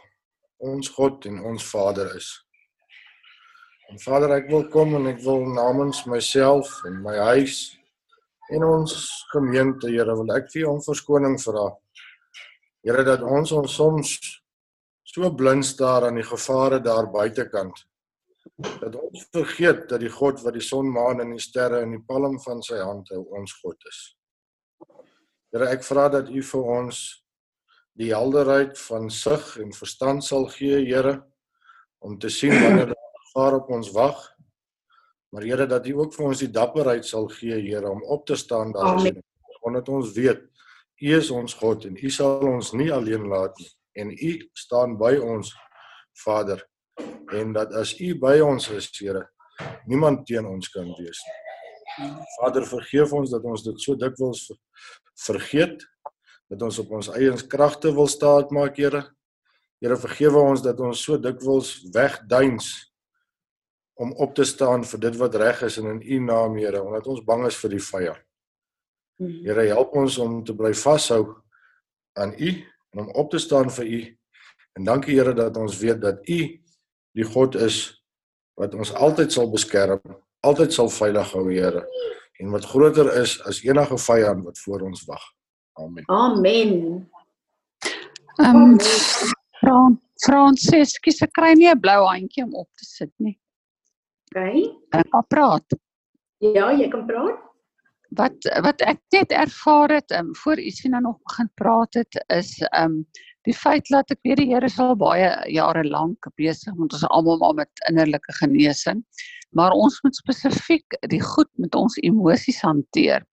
ons 0.63 0.89
God 0.95 1.25
en 1.29 1.41
ons 1.43 1.65
Vader 1.67 2.13
is. 2.15 2.29
En 3.91 3.99
Vader, 4.01 4.31
ek 4.39 4.47
wil 4.49 4.67
kom 4.73 4.95
en 4.97 5.09
ek 5.11 5.19
wil 5.25 5.43
namens 5.53 6.05
myself 6.09 6.71
en 6.87 7.01
my 7.05 7.15
huis 7.35 7.75
en 8.53 8.63
ons 8.65 8.93
gemeente, 9.33 9.89
Here, 9.89 10.15
wil 10.17 10.31
ek 10.35 10.51
vir 10.53 10.65
U 10.65 10.75
om 10.75 10.81
verskoning 10.85 11.37
vra. 11.41 11.67
Here, 12.85 13.03
dat 13.05 13.25
ons 13.25 13.53
ons 13.57 13.77
soms 13.77 14.15
so 15.15 15.29
blind 15.33 15.65
staar 15.65 16.07
aan 16.07 16.19
die 16.19 16.25
gevare 16.27 16.79
daar 16.83 17.09
buitekant 17.11 17.85
dat 18.55 18.95
ons 18.95 19.25
vergeet 19.33 19.87
dat 19.89 19.99
die 19.99 20.11
God 20.11 20.41
wat 20.45 20.53
die 20.55 20.63
son, 20.63 20.87
maan 20.93 21.21
en 21.23 21.33
die 21.33 21.41
sterre 21.41 21.81
in 21.83 21.95
die 21.95 22.03
palm 22.07 22.37
van 22.43 22.61
sy 22.63 22.77
hand 22.79 23.09
hou, 23.13 23.23
ons 23.35 23.55
God 23.61 23.89
is. 23.89 24.01
Here, 25.51 25.69
ek 25.73 25.85
vra 25.87 26.07
dat 26.13 26.29
U 26.29 26.43
vir 26.51 26.69
ons 26.77 27.01
die 27.95 28.11
helderheid 28.11 28.79
van 28.89 29.09
sig 29.09 29.55
en 29.63 29.71
verstand 29.73 30.23
sal 30.25 30.47
gee, 30.51 30.81
Here, 30.85 31.21
om 32.03 32.17
te 32.19 32.29
sien 32.29 32.51
wanneer 32.61 32.91
daar 32.91 33.13
gevaar 33.25 33.55
op 33.61 33.69
ons 33.69 33.91
wag. 33.95 34.19
Maar 35.31 35.43
Here, 35.47 35.65
dat 35.67 35.87
U 35.87 35.93
ook 36.03 36.13
vir 36.15 36.25
ons 36.25 36.39
die 36.43 36.51
dapperheid 36.51 37.05
sal 37.07 37.27
gee, 37.31 37.55
Here, 37.61 37.89
om 37.89 38.03
op 38.03 38.25
te 38.27 38.35
staan 38.35 38.71
daar 38.75 38.95
Amen. 38.99 39.23
omdat 39.65 39.89
ons 39.89 40.11
weet 40.13 40.43
U 41.01 41.11
is 41.17 41.31
ons 41.31 41.53
God 41.59 41.85
en 41.85 41.97
U 41.99 42.09
sal 42.09 42.43
ons 42.47 42.71
nie 42.77 42.91
alleen 42.93 43.25
laat 43.27 43.55
nie 43.59 43.71
en 43.99 44.11
U 44.11 44.31
staan 44.53 44.97
by 44.99 45.15
ons, 45.23 45.53
Vader 46.23 46.61
en 47.33 47.53
dat 47.55 47.73
as 47.75 47.95
U 47.99 48.11
by 48.19 48.37
ons 48.43 48.69
is, 48.75 48.91
Here, 48.99 49.25
niemand 49.87 50.25
teen 50.27 50.45
ons 50.45 50.69
kan 50.69 50.87
wees 50.99 51.23
nie. 51.25 51.41
Vader, 52.41 52.65
vergeef 52.67 53.11
ons 53.15 53.31
dat 53.31 53.43
ons 53.47 53.63
dit 53.63 53.79
so 53.81 53.95
dikwels 53.95 54.45
ver- 54.49 54.59
vergeet 55.25 55.85
dat 56.51 56.61
ons 56.61 56.79
op 56.79 56.91
ons 56.99 57.09
eie 57.17 57.33
kragte 57.49 57.91
wil 57.93 58.07
staat 58.07 58.51
maak, 58.53 58.77
Here. 58.77 59.03
Here, 59.81 59.97
vergewe 59.99 60.41
ons 60.51 60.63
dat 60.63 60.79
ons 60.79 61.01
so 61.03 61.17
dikwels 61.21 61.77
wegduins 61.93 62.69
om 63.95 64.11
op 64.19 64.35
te 64.35 64.43
staan 64.43 64.83
vir 64.83 65.01
dit 65.07 65.17
wat 65.19 65.35
reg 65.39 65.61
is 65.67 65.77
en 65.79 65.89
in 65.95 66.01
U 66.03 66.19
naam, 66.27 66.57
Here, 66.59 66.83
omdat 66.83 67.07
ons 67.07 67.23
bang 67.25 67.45
is 67.49 67.57
vir 67.59 67.75
die 67.75 67.83
vyand. 67.83 68.21
Here, 69.19 69.67
help 69.71 69.95
ons 69.95 70.17
om 70.19 70.41
te 70.43 70.55
bly 70.55 70.73
vashou 70.75 71.23
aan 72.19 72.35
U 72.35 72.51
en 72.95 73.05
om 73.05 73.11
op 73.15 73.31
te 73.31 73.39
staan 73.39 73.71
vir 73.71 73.87
U. 73.87 74.01
En 74.75 74.87
dankie 74.91 75.15
Here 75.15 75.33
dat 75.35 75.57
ons 75.57 75.77
weet 75.79 76.01
dat 76.03 76.23
U 76.27 76.39
die 77.15 77.27
God 77.31 77.55
is 77.55 77.79
wat 78.59 78.75
ons 78.75 78.91
altyd 78.95 79.31
sal 79.31 79.49
beskerm, 79.51 80.01
altyd 80.43 80.75
sal 80.75 80.91
veilig 80.91 81.31
hou, 81.35 81.47
Here, 81.51 81.85
en 82.39 82.51
wat 82.51 82.67
groter 82.67 83.11
is 83.21 83.37
as 83.47 83.63
enige 83.63 83.97
vyand 83.99 84.43
wat 84.47 84.59
voor 84.63 84.87
ons 84.87 85.07
wag. 85.07 85.34
Amen. 85.75 86.03
Amen. 86.07 87.09
Ehm 88.39 88.55
um, 88.55 88.79
Fran 89.59 89.99
Fransis, 90.23 90.95
skus 90.95 91.21
ek 91.23 91.33
kry 91.35 91.53
nie 91.55 91.67
'n 91.71 91.79
blou 91.79 92.05
handjie 92.07 92.43
om 92.43 92.53
op 92.55 92.69
te 92.79 92.85
sit 92.85 93.11
nie. 93.19 93.35
Okay. 94.31 94.63
Ek 94.91 95.09
kan 95.11 95.25
praat. 95.27 95.75
Ja, 96.43 96.71
jy 96.71 96.87
kan 96.91 97.05
praat. 97.07 97.43
Wat 98.15 98.47
wat 98.63 98.81
ek 98.81 99.01
net 99.15 99.31
ervaar 99.31 99.91
het, 99.99 100.11
ehm 100.11 100.31
um, 100.31 100.35
voor 100.43 100.59
Isina 100.59 100.99
nog 100.99 101.19
begin 101.27 101.49
praat 101.55 101.93
het, 101.93 102.19
is 102.27 102.51
ehm 102.71 102.99
um, 102.99 103.05
die 103.45 103.53
feit 103.53 103.87
dat 103.93 104.11
ek 104.11 104.19
weet 104.23 104.39
die 104.41 104.49
Here 104.49 104.65
is 104.65 104.79
al 104.79 104.95
baie 104.95 105.29
jare 105.51 105.83
lank 105.83 106.27
besig 106.35 106.73
met 106.75 106.93
ons 106.93 107.07
almal 107.11 107.37
maar 107.39 107.59
met 107.61 107.83
innerlike 107.89 108.33
genesing. 108.39 109.03
Maar 109.55 109.71
ons 109.71 110.01
moet 110.03 110.15
spesifiek 110.15 110.97
die 111.11 111.21
goed 111.21 111.51
met 111.61 111.75
ons 111.75 111.95
emosies 112.03 112.61
hanteer. 112.65 113.23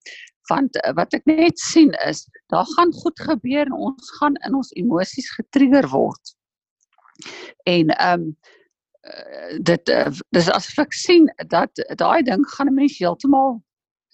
Want 0.50 0.76
eh, 0.80 0.92
wat 0.98 1.14
ek 1.14 1.24
net 1.24 1.58
sien 1.58 1.92
is, 2.06 2.26
daar 2.46 2.66
gaan 2.76 2.92
goed 2.92 3.20
gebeur 3.20 3.66
en 3.66 3.72
ons 3.90 4.10
gaan 4.18 4.34
in 4.46 4.54
ons 4.54 4.72
emosies 4.72 5.30
getrigger 5.38 5.88
word. 5.88 6.34
En 7.64 7.94
ehm 7.96 8.20
um, 8.20 8.36
dit 9.58 9.88
uh, 9.90 10.10
dis 10.30 10.48
asof 10.54 10.78
ek 10.78 10.92
sien 10.94 11.24
dat 11.50 11.80
daai 11.98 12.22
ding 12.22 12.44
gaan 12.54 12.68
'n 12.70 12.74
mens 12.74 12.98
heeltemal 12.98 13.56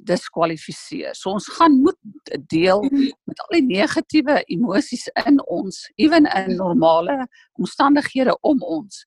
diskwalifiseer. 0.07 1.14
So 1.14 1.31
ons 1.31 1.49
gaan 1.59 1.81
moet 1.83 2.33
deel 2.47 2.81
met 3.29 3.41
al 3.45 3.57
die 3.59 3.66
negatiewe 3.66 4.43
emosies 4.47 5.09
in 5.26 5.41
ons, 5.47 5.83
ewen 5.97 6.24
in 6.24 6.57
normale 6.57 7.26
omstandighede 7.59 8.39
om 8.41 8.62
ons. 8.62 9.05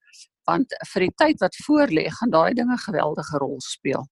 Want 0.49 0.73
vir 0.93 1.07
die 1.07 1.13
tyd 1.15 1.39
wat 1.39 1.55
voorlê, 1.65 2.07
gaan 2.09 2.33
daai 2.33 2.53
dinge 2.53 2.73
'n 2.73 2.85
geweldige 2.87 3.37
rol 3.37 3.61
speel. 3.61 4.05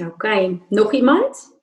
Okay. 0.00 0.62
Nog 0.68 0.92
iemand? 0.92 1.56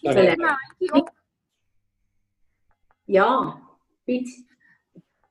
Ja, 0.00 0.10
ja. 0.10 0.22
net 0.22 0.38
my 0.38 0.46
handjie 0.46 0.92
op. 0.92 1.12
Ja. 3.04 3.60
Piet. 4.04 4.44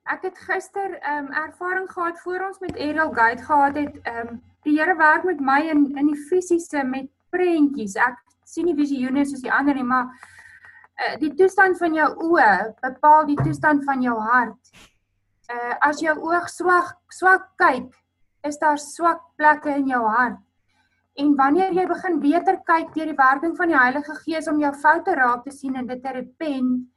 Ek 0.03 0.21
het 0.21 0.37
gister 0.37 0.97
ehm 0.99 1.25
um, 1.25 1.31
ervaring 1.31 1.91
gehad 1.91 2.19
voor 2.19 2.45
ons 2.47 2.59
met 2.59 2.77
Ariel 2.77 3.13
Gate 3.13 3.43
gehad 3.43 3.75
het. 3.75 4.01
Ehm 4.01 4.27
um, 4.27 4.41
die 4.61 4.79
Here 4.79 4.95
werk 4.95 5.23
met 5.23 5.39
my 5.39 5.59
in 5.69 5.95
in 5.97 6.07
die 6.07 6.25
fisiese 6.27 6.83
met 6.83 7.09
prentjies. 7.29 7.95
Ek 7.95 8.19
sien 8.43 8.65
nie 8.65 8.75
visioene 8.75 9.25
soos 9.25 9.41
die 9.41 9.51
ander 9.51 9.75
nie, 9.75 9.83
maar 9.83 10.11
uh, 11.01 11.15
die 11.19 11.33
toestand 11.33 11.77
van 11.77 11.93
jou 11.93 12.09
oë 12.29 12.73
bepaal 12.81 13.25
die 13.25 13.39
toestand 13.41 13.83
van 13.83 14.01
jou 14.01 14.19
hart. 14.19 14.73
Uh 15.53 15.75
as 15.79 15.99
jou 15.99 16.17
oog 16.19 16.49
swak 16.49 16.95
swak 17.09 17.49
kyk, 17.57 17.89
is 18.43 18.57
daar 18.59 18.77
swak 18.77 19.21
plekke 19.37 19.75
in 19.75 19.87
jou 19.87 20.01
hart. 20.07 20.39
En 21.15 21.35
wanneer 21.37 21.73
jy 21.73 21.85
begin 21.87 22.17
beter 22.19 22.57
kyk 22.65 22.93
deur 22.95 23.11
die 23.11 23.19
werking 23.19 23.53
van 23.57 23.69
die 23.69 23.77
Heilige 23.77 24.15
Gees 24.23 24.47
om 24.49 24.59
jou 24.59 24.71
foute 24.81 25.13
raak 25.15 25.43
te 25.45 25.53
sien 25.53 25.75
en 25.77 25.87
dit 25.87 26.01
te 26.01 26.13
repent, 26.15 26.87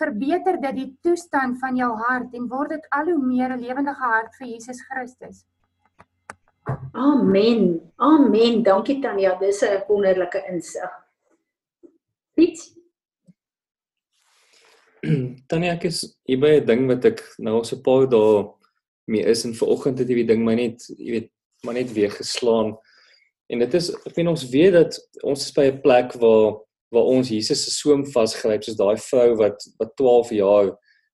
verbeter 0.00 0.58
dit 0.60 0.76
die 0.80 0.88
toestand 1.04 1.60
van 1.60 1.76
jou 1.78 1.92
hart 2.00 2.34
en 2.34 2.48
word 2.50 2.74
dit 2.74 2.86
al 2.98 3.12
hoe 3.12 3.22
meer 3.22 3.54
'n 3.54 3.60
lewendige 3.60 4.02
hart 4.02 4.34
vir 4.38 4.48
Jesus 4.48 4.82
Christus. 4.88 5.44
Amen. 6.92 7.80
Amen. 7.96 8.62
Dankie 8.62 9.00
Tanya, 9.00 9.38
dis 9.38 9.62
'n 9.62 9.82
wonderlike 9.88 10.42
insig. 10.48 10.90
Piet. 12.34 12.58
Tannie 15.48 15.70
ek 15.70 15.84
is 15.84 16.18
hier 16.26 16.38
by 16.40 16.60
'n 16.60 16.66
ding 16.66 16.86
wat 16.88 17.04
ek 17.04 17.22
nou 17.38 17.56
al 17.58 17.64
so 17.64 17.76
'n 17.76 17.82
paar 17.82 18.06
dae 18.06 18.61
mee 19.10 19.24
is 19.26 19.44
en 19.44 19.54
vanoggend 19.54 19.98
het 19.98 20.08
hierdie 20.08 20.28
ding 20.28 20.44
my 20.44 20.54
net, 20.54 20.84
jy 20.96 21.18
weet, 21.18 21.30
maar 21.66 21.74
net 21.74 21.92
weer 21.92 22.10
geslaan. 22.10 22.76
En 23.52 23.62
dit 23.62 23.74
is 23.74 23.90
ek 24.06 24.14
weet 24.16 24.30
ons 24.30 24.44
weet 24.50 24.76
dat 24.76 24.98
ons 25.22 25.46
is 25.46 25.54
by 25.56 25.66
'n 25.70 25.80
plek 25.82 26.14
waar 26.22 26.60
waar 26.92 27.08
ons 27.08 27.30
Jesus 27.32 27.64
se 27.64 27.72
soem 27.72 28.04
vasgryp 28.12 28.64
soos 28.64 28.76
daai 28.76 28.96
vrou 29.00 29.36
wat 29.40 29.64
wat 29.80 29.94
12 29.96 30.32
jaar 30.36 30.72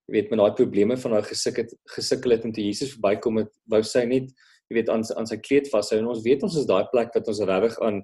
jy 0.08 0.14
weet 0.16 0.30
met 0.30 0.40
daai 0.40 0.56
probleme 0.58 0.96
van 0.96 1.12
haar 1.12 1.26
gesukkel 1.28 1.64
het 1.64 1.74
gesukkel 1.94 2.34
het 2.34 2.44
en 2.44 2.52
toe 2.52 2.64
Jesus 2.64 2.94
verbykom 2.96 3.42
het 3.42 3.52
wou 3.70 3.82
sy 3.86 4.04
net 4.10 4.32
jy 4.68 4.78
weet 4.80 4.90
aan 4.92 5.04
aan 5.16 5.28
sy 5.30 5.38
kleed 5.44 5.70
vashou 5.72 6.00
en 6.00 6.10
ons 6.14 6.24
weet 6.24 6.42
ons 6.42 6.56
is 6.58 6.66
daai 6.66 6.88
plek 6.92 7.14
wat 7.14 7.30
ons 7.30 7.44
regtig 7.50 7.78
aan 7.86 8.02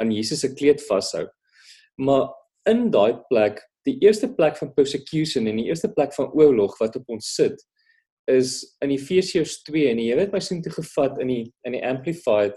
aan 0.00 0.12
Jesus 0.12 0.44
se 0.44 0.52
kleed 0.52 0.84
vashou 0.90 1.24
maar 1.96 2.28
in 2.68 2.90
daai 2.92 3.16
plek 3.30 3.62
die 3.88 3.96
eerste 4.04 4.28
plek 4.36 4.58
van 4.60 4.74
persecution 4.76 5.46
en 5.48 5.62
die 5.62 5.68
eerste 5.70 5.88
plek 5.88 6.12
van 6.18 6.28
oorlog 6.34 6.76
wat 6.82 6.98
op 7.00 7.16
ons 7.16 7.32
sit 7.38 7.64
is 8.26 8.76
in 8.82 8.90
Efesiërs 8.90 9.62
2 9.66 9.90
en 9.90 10.00
die 10.00 10.08
Here 10.10 10.24
het 10.24 10.32
my 10.34 10.40
sin 10.42 10.62
toe 10.62 10.72
gevat 10.74 11.20
in 11.22 11.30
die 11.30 11.44
in 11.66 11.76
die 11.76 11.84
amplified. 11.86 12.56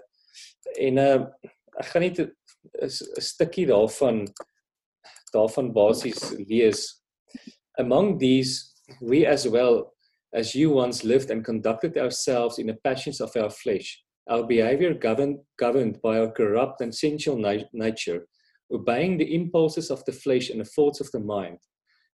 En 0.79 0.97
uh 0.97 1.19
ek 1.79 1.91
gaan 1.93 2.03
net 2.03 2.19
'n 2.19 3.21
stukkie 3.23 3.67
daarvan 3.69 4.25
daarvan 5.33 5.73
basies 5.73 6.33
lees. 6.49 7.01
Among 7.79 8.19
these 8.19 8.73
we 9.01 9.25
as 9.27 9.45
well 9.47 9.93
as 10.33 10.53
you 10.53 10.71
once 10.71 11.03
lived 11.03 11.31
and 11.31 11.45
conducted 11.45 11.97
ourselves 11.97 12.57
in 12.57 12.67
the 12.67 12.77
passions 12.83 13.21
of 13.21 13.35
our 13.35 13.49
flesh. 13.49 14.03
Our 14.29 14.45
behavior 14.45 14.93
governed 14.93 15.39
governed 15.57 16.01
by 16.01 16.19
our 16.19 16.31
corrupt 16.31 16.81
and 16.81 16.93
sensual 16.93 17.37
nature 17.73 18.27
obeying 18.71 19.17
the 19.17 19.33
impulses 19.33 19.89
of 19.89 20.03
the 20.05 20.11
flesh 20.11 20.49
and 20.49 20.59
the 20.59 20.65
thoughts 20.65 20.99
of 20.99 21.09
the 21.11 21.19
mind. 21.19 21.57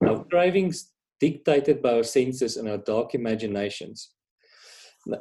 Our 0.07 0.25
cravings 0.25 0.93
dictated 1.25 1.81
by 1.83 1.97
our 1.99 2.09
senses 2.17 2.57
and 2.57 2.69
our 2.69 2.83
dark 2.93 3.15
imaginations 3.21 4.15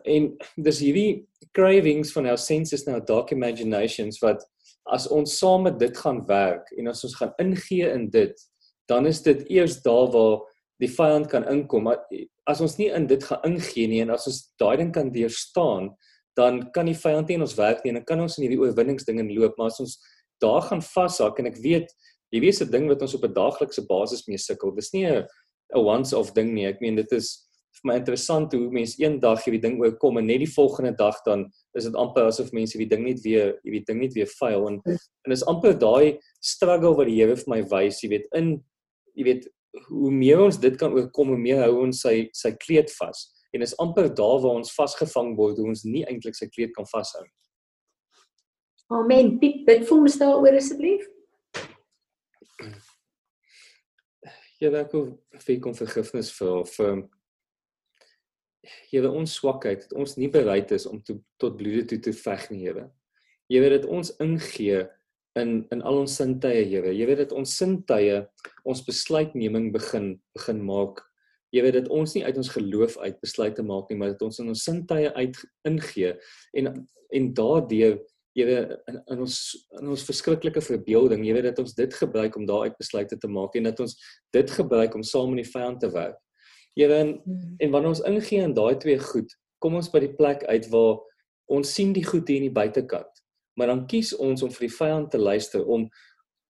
en 0.07 0.29
dis 0.63 0.79
hierdie 0.83 1.25
cravings 1.55 2.13
van 2.15 2.27
our 2.31 2.39
senses 2.39 2.85
en 2.87 2.95
our 2.97 3.05
dark 3.05 3.33
imaginations 3.35 4.21
wat 4.23 4.43
as 4.93 5.07
ons 5.11 5.37
saam 5.39 5.67
met 5.67 5.77
dit 5.79 5.95
gaan 5.97 6.21
werk 6.27 6.71
en 6.77 6.89
as 6.91 7.03
ons 7.07 7.15
gaan 7.19 7.33
ingee 7.41 7.87
in 7.91 8.09
dit, 8.11 8.33
dan 8.91 9.07
is 9.07 9.21
dit 9.23 9.43
eers 9.51 9.79
daar 9.83 10.09
waar 10.11 10.41
die 10.81 10.91
vyand 10.91 11.29
kan 11.31 11.45
inkom. 11.47 11.87
As 12.49 12.59
ons 12.63 12.75
nie 12.79 12.89
in 12.91 13.07
dit 13.07 13.23
gaan 13.23 13.43
ingee 13.47 13.87
nie 13.87 14.01
en 14.03 14.11
as 14.15 14.27
ons 14.27 14.41
daai 14.59 14.75
ding 14.81 14.91
kan 14.95 15.11
deurstaan, 15.13 15.93
dan 16.35 16.63
kan 16.75 16.89
die 16.89 16.97
vyand 16.97 17.29
nie 17.29 17.37
in 17.37 17.45
ons 17.45 17.55
werk 17.59 17.83
nie 17.83 17.93
en 17.93 18.01
dan 18.01 18.07
kan 18.09 18.23
ons 18.23 18.39
in 18.39 18.47
hierdie 18.47 18.59
oorwinningsdinge 18.59 19.27
loop, 19.31 19.55
maar 19.57 19.71
as 19.71 19.79
ons 19.83 19.99
daar 20.43 20.63
gaan 20.65 20.81
vashak 20.83 21.39
en 21.39 21.51
ek 21.51 21.61
weet 21.63 21.93
jy 22.33 22.41
weet 22.41 22.61
'n 22.65 22.71
ding 22.71 22.87
wat 22.89 23.01
ons 23.01 23.13
op 23.13 23.23
'n 23.23 23.33
daaglikse 23.33 23.85
basis 23.87 24.27
mee 24.27 24.37
sukkel. 24.37 24.75
Dis 24.75 24.91
nie 24.93 25.05
'n 25.05 25.27
'n 25.73 25.85
once 25.85 26.13
off 26.13 26.33
ding 26.33 26.53
nie. 26.53 26.65
Ek 26.65 26.81
meen 26.81 26.95
dit 26.95 27.11
is 27.11 27.43
vir 27.81 27.89
my 27.89 27.95
interessant 27.97 28.53
hoe 28.53 28.69
mense 28.71 28.99
eendag 29.01 29.41
hierdie 29.45 29.61
ding 29.61 29.79
oorkom 29.81 30.19
en 30.19 30.27
net 30.29 30.43
die 30.43 30.51
volgende 30.55 30.93
dag 30.97 31.17
dan 31.25 31.47
is 31.77 31.87
dit 31.87 31.95
amper 31.97 32.29
asof 32.29 32.51
mense 32.53 32.77
hierdie 32.77 32.89
ding 32.91 33.03
net 33.07 33.23
weer 33.23 33.55
hierdie 33.63 33.83
ding 33.87 33.99
net 34.03 34.13
weer 34.13 34.29
fail 34.29 34.67
en 34.69 34.79
en 34.85 35.35
is 35.35 35.45
amper 35.49 35.73
daai 35.73 36.19
struggle 36.39 36.93
wat 36.99 37.09
die 37.09 37.17
Here 37.17 37.35
vir 37.35 37.49
my 37.49 37.61
wys, 37.73 38.01
jy 38.03 38.09
weet 38.13 38.27
in 38.37 38.55
jy 39.17 39.27
weet 39.29 39.47
hoe 39.89 40.11
meer 40.13 40.41
ons 40.43 40.59
dit 40.61 40.75
kan 40.77 40.93
oorkom, 40.93 41.33
hoe 41.33 41.37
meer 41.39 41.63
hou 41.65 41.81
ons 41.87 42.03
sy 42.05 42.29
sy 42.37 42.53
kleed 42.61 42.91
vas 42.99 43.25
en 43.53 43.65
is 43.65 43.75
amper 43.81 44.09
daar 44.09 44.39
waar 44.43 44.59
ons 44.59 44.73
vasgevang 44.73 45.33
word 45.37 45.57
hoe 45.57 45.71
ons 45.73 45.85
nie 45.85 46.05
eintlik 46.09 46.37
sy 46.37 46.49
kleed 46.49 46.73
kan 46.77 46.85
vashou 46.89 47.23
nie. 47.23 47.33
Amen. 48.93 49.37
Piet, 49.41 49.63
bid 49.65 49.85
vir 49.87 49.97
ons 49.97 50.17
daaroor 50.21 50.57
asseblief. 50.59 51.05
Ja, 54.63 54.69
ek 54.79 54.93
wil 54.95 55.57
kom 55.59 55.73
vergifnis 55.75 56.29
vir 56.37 56.63
vir 56.71 57.03
Here 58.87 59.09
ons 59.11 59.33
swakheid 59.35 59.81
dat 59.81 59.95
ons 59.99 60.13
nie 60.15 60.29
bereid 60.31 60.69
is 60.71 60.85
om 60.87 61.01
to, 61.03 61.17
tot 61.41 61.57
bloede 61.59 61.81
toe 61.89 61.97
te 62.05 62.13
veg 62.15 62.45
nie 62.53 62.61
Here. 62.61 62.85
Jy 63.51 63.59
weet 63.59 63.73
dat 63.81 63.87
ons 63.91 64.13
ingee 64.23 64.85
in 65.35 65.51
in 65.73 65.83
al 65.83 65.99
ons 66.05 66.15
sintuie 66.15 66.61
Here. 66.69 66.93
Jy 66.95 67.09
weet 67.09 67.25
dat 67.25 67.35
ons 67.35 67.57
sintuie 67.59 68.21
ons 68.63 68.85
besluitneming 68.87 69.73
begin 69.75 70.13
begin 70.37 70.63
maak. 70.63 71.03
Jy 71.51 71.65
weet 71.67 71.81
dat 71.81 71.91
ons 71.91 72.15
nie 72.15 72.23
uit 72.23 72.39
ons 72.39 72.53
geloof 72.55 72.95
uit 73.03 73.19
besluite 73.19 73.67
maak 73.67 73.91
nie, 73.91 73.99
maar 73.99 74.15
dat 74.15 74.23
ons 74.23 74.39
in 74.39 74.53
ons 74.53 74.63
sintuie 74.63 75.11
uit 75.11 75.43
ingee 75.67 76.15
en 76.55 76.71
en 77.13 77.33
daardeur 77.35 77.99
weet 78.33 78.71
in, 78.89 78.99
in 79.13 79.19
ons 79.21 79.37
in 79.79 79.89
ons 79.93 80.05
verskriklike 80.07 80.61
verbeelding, 80.61 81.21
weet 81.21 81.51
dat 81.51 81.59
ons 81.61 81.75
dit 81.77 81.93
gebruik 81.93 82.35
om 82.35 82.47
daaruit 82.49 82.77
besluite 82.77 83.17
te 83.17 83.29
maak 83.29 83.55
en 83.55 83.69
dat 83.69 83.79
ons 83.79 83.93
dit 84.33 84.51
gebruik 84.57 84.95
om 84.97 85.05
saam 85.05 85.33
met 85.33 85.43
die 85.43 85.51
vyand 85.51 85.79
te 85.79 85.91
werk. 85.93 86.17
Here 86.73 86.97
en, 86.97 87.15
hmm. 87.23 87.55
en 87.61 87.73
wanneer 87.75 87.93
ons 87.93 88.05
ingee 88.09 88.41
in 88.41 88.55
daai 88.57 88.77
twee 88.81 88.97
goed, 88.99 89.29
kom 89.61 89.77
ons 89.77 89.91
by 89.93 90.01
die 90.07 90.15
plek 90.17 90.41
uit 90.49 90.65
waar 90.73 90.97
ons 91.53 91.75
sien 91.75 91.93
die 91.93 92.05
goed 92.05 92.27
hier 92.27 92.41
in 92.41 92.49
die 92.49 92.55
buitekant. 92.55 93.21
Maar 93.59 93.69
dan 93.69 93.85
kies 93.87 94.15
ons 94.17 94.41
om 94.41 94.51
vir 94.55 94.67
die 94.67 94.75
vyand 94.79 95.13
te 95.13 95.21
luister 95.21 95.65
om 95.65 95.87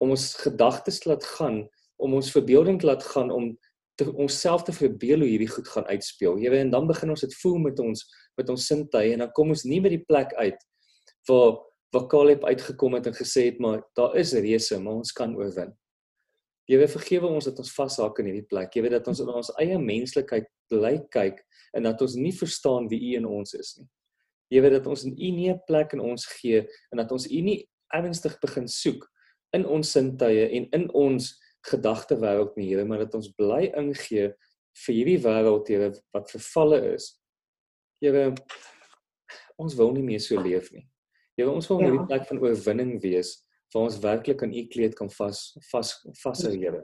om 0.03 0.11
ons 0.11 0.33
gedagtes 0.35 1.05
laat 1.07 1.23
gaan, 1.37 1.61
om 1.95 2.15
ons 2.17 2.31
verbeelding 2.33 2.81
laat 2.83 3.05
gaan 3.13 3.29
om 3.31 3.53
te 3.95 4.09
onsself 4.19 4.65
te 4.67 4.73
verbeel 4.75 5.21
hoe 5.23 5.29
hierdie 5.29 5.51
goed 5.51 5.67
gaan 5.71 5.85
uitspeel. 5.87 6.35
Jy 6.41 6.49
weet 6.51 6.65
en 6.65 6.73
dan 6.73 6.89
begin 6.89 7.13
ons 7.13 7.23
dit 7.23 7.35
voel 7.39 7.59
met 7.69 7.79
ons 7.79 8.01
met 8.39 8.49
ons 8.49 8.65
sintuie 8.67 9.13
en 9.13 9.23
dan 9.23 9.31
kom 9.37 9.53
ons 9.53 9.63
nie 9.69 9.79
by 9.83 9.93
die 9.93 10.01
plek 10.03 10.33
uit 10.39 10.59
waar 11.29 11.61
waar 11.93 12.07
Caleb 12.09 12.43
uitgekom 12.43 12.97
het 12.97 13.07
en 13.07 13.15
gesê 13.15 13.47
het 13.51 13.59
maar 13.61 13.83
daar 13.97 14.15
is 14.17 14.33
reëse, 14.33 14.79
maar 14.81 15.01
ons 15.03 15.13
kan 15.13 15.35
oorwin. 15.37 15.73
Jy 16.69 16.79
weet 16.79 16.93
vergewe 16.93 17.27
ons 17.27 17.45
dat 17.45 17.59
ons 17.59 17.73
vashak 17.75 18.19
in 18.21 18.29
hierdie 18.31 18.47
plek. 18.47 18.71
Jy 18.75 18.85
weet 18.85 18.95
dat 18.95 19.07
ons 19.11 19.19
in 19.19 19.29
ons 19.29 19.51
eie 19.61 19.77
menslikheid 19.77 20.47
bly 20.71 20.95
kyk 21.11 21.41
en 21.75 21.89
dat 21.89 22.01
ons 22.01 22.15
nie 22.15 22.31
verstaan 22.33 22.87
wie 22.89 23.01
U 23.11 23.17
in 23.19 23.27
ons 23.27 23.53
is 23.59 23.75
nie. 23.77 23.89
Jy 24.53 24.61
weet 24.63 24.77
dat 24.77 24.87
ons 24.87 25.03
in 25.05 25.13
U 25.13 25.29
nie 25.35 25.49
'n 25.51 25.59
plek 25.67 25.93
in 25.93 25.99
ons 25.99 26.25
gee 26.39 26.63
en 26.91 26.97
dat 26.97 27.11
ons 27.11 27.27
U 27.27 27.41
nie 27.41 27.67
ernstig 27.93 28.39
begin 28.41 28.67
soek 28.67 29.05
in 29.53 29.65
ons 29.65 29.91
sintuie 29.91 30.49
en 30.49 30.67
in 30.71 30.89
ons 30.93 31.33
gedagte 31.69 32.15
wêreld 32.19 32.55
nie, 32.57 32.69
Here, 32.69 32.85
maar 32.85 33.05
dat 33.05 33.15
ons 33.15 33.31
bly 33.37 33.71
ingee 33.77 34.33
vir 34.85 34.95
hierdie 34.95 35.19
wêreld, 35.23 35.67
Here, 35.67 35.93
wat 36.13 36.31
vervalle 36.31 36.95
is. 36.95 37.19
Here, 38.01 38.33
ons 39.57 39.75
wil 39.75 39.93
nie 39.93 40.03
meer 40.03 40.19
so 40.19 40.41
leef 40.41 40.71
nie. 40.73 40.87
Here, 41.37 41.49
ons 41.49 41.67
wil 41.67 41.79
in 41.79 41.85
ja. 41.85 41.91
hierdie 41.91 42.09
plek 42.11 42.27
van 42.29 42.41
oorwinning 42.43 42.97
wees 43.01 43.37
waar 43.73 43.87
ons 43.87 43.99
werklik 44.03 44.43
aan 44.45 44.53
u 44.53 44.65
kleed 44.69 44.93
kan 44.97 45.09
vas 45.09 45.39
vas 45.71 45.93
vashou 46.21 46.51
Here. 46.53 46.83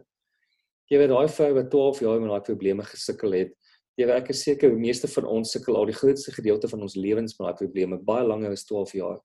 Weet 0.90 1.12
daai 1.12 1.30
vrou 1.30 1.50
wat 1.54 1.70
12 1.70 2.00
jaar 2.02 2.22
met 2.22 2.32
daai 2.32 2.48
probleme 2.48 2.86
gesukkel 2.88 3.36
het. 3.38 3.52
Weet 4.00 4.10
ek 4.16 4.32
is 4.34 4.42
seker 4.48 4.74
die 4.74 4.82
meeste 4.82 5.10
van 5.12 5.28
ons 5.30 5.54
sukkel 5.54 5.78
al 5.78 5.86
die 5.86 5.98
grootste 5.98 6.34
gedeelte 6.34 6.70
van 6.72 6.82
ons 6.82 6.96
lewens 6.98 7.38
met 7.38 7.46
daai 7.50 7.60
probleme 7.62 8.00
baie 8.10 8.26
langer 8.26 8.56
as 8.58 8.66
12 8.66 8.96
jaar. 8.98 9.20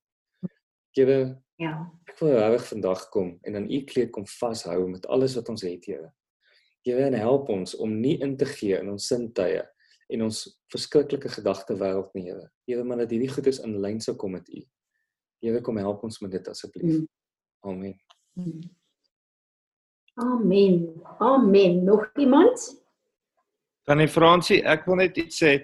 Weet 0.98 1.38
ja. 1.62 1.72
Ek 2.10 2.20
wil 2.20 2.36
reg 2.36 2.68
vandag 2.68 3.08
kom 3.14 3.32
en 3.48 3.56
aan 3.56 3.70
u 3.70 3.80
kleed 3.88 4.12
kom 4.12 4.26
vashou 4.28 4.82
met 4.90 5.08
alles 5.08 5.38
wat 5.40 5.48
ons 5.48 5.64
het 5.64 5.88
Here. 5.88 6.12
Jy 6.84 6.98
weet 7.00 7.16
help 7.16 7.48
ons 7.48 7.72
om 7.80 7.96
nie 7.96 8.18
in 8.20 8.36
te 8.36 8.44
gee 8.44 8.76
in 8.76 8.92
ons 8.92 9.08
sintuie 9.08 9.64
en 10.12 10.28
ons 10.28 10.44
verskriklike 10.68 11.32
gedagte 11.32 11.80
wêreld 11.80 12.12
nie 12.12 12.28
Here. 12.28 12.50
Here 12.68 12.84
maar 12.84 13.00
dat 13.06 13.16
hierdie 13.16 13.32
goedes 13.32 13.64
in 13.64 13.78
lyn 13.80 14.04
sou 14.04 14.18
kom 14.20 14.36
met 14.36 14.52
u. 14.52 14.60
Here 15.44 15.60
kom 15.60 15.76
help 15.76 16.04
ons 16.06 16.22
met 16.24 16.32
dit 16.32 16.46
asseblief. 16.48 17.02
Amen. 17.68 17.92
Amen. 20.14 21.02
Amen. 21.20 21.84
Nog 21.84 22.08
iemand? 22.16 22.64
Tannie 23.84 24.08
Fransie, 24.08 24.62
ek 24.64 24.86
wil 24.88 25.02
net 25.02 25.18
iets 25.20 25.42
sê. 25.42 25.58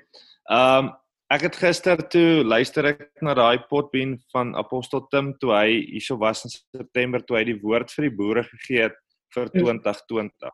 Um 0.52 0.92
ek 1.30 1.44
het 1.46 1.56
gister 1.62 2.00
toe 2.10 2.42
luister 2.42 2.88
ek 2.90 3.04
na 3.22 3.36
daai 3.38 3.62
potbeen 3.70 4.16
van 4.34 4.50
Apostel 4.58 5.04
Tim 5.14 5.30
toe 5.38 5.52
hy 5.54 5.76
hierso 5.92 6.16
was 6.18 6.42
in 6.44 6.50
September 6.50 7.22
toe 7.22 7.38
hy 7.38 7.44
die 7.52 7.60
woord 7.62 7.92
vir 7.94 8.08
die 8.08 8.16
boere 8.18 8.42
gegee 8.48 8.88
het 8.88 8.98
vir 9.36 9.52
2020. 9.54 10.34
Ja. 10.42 10.50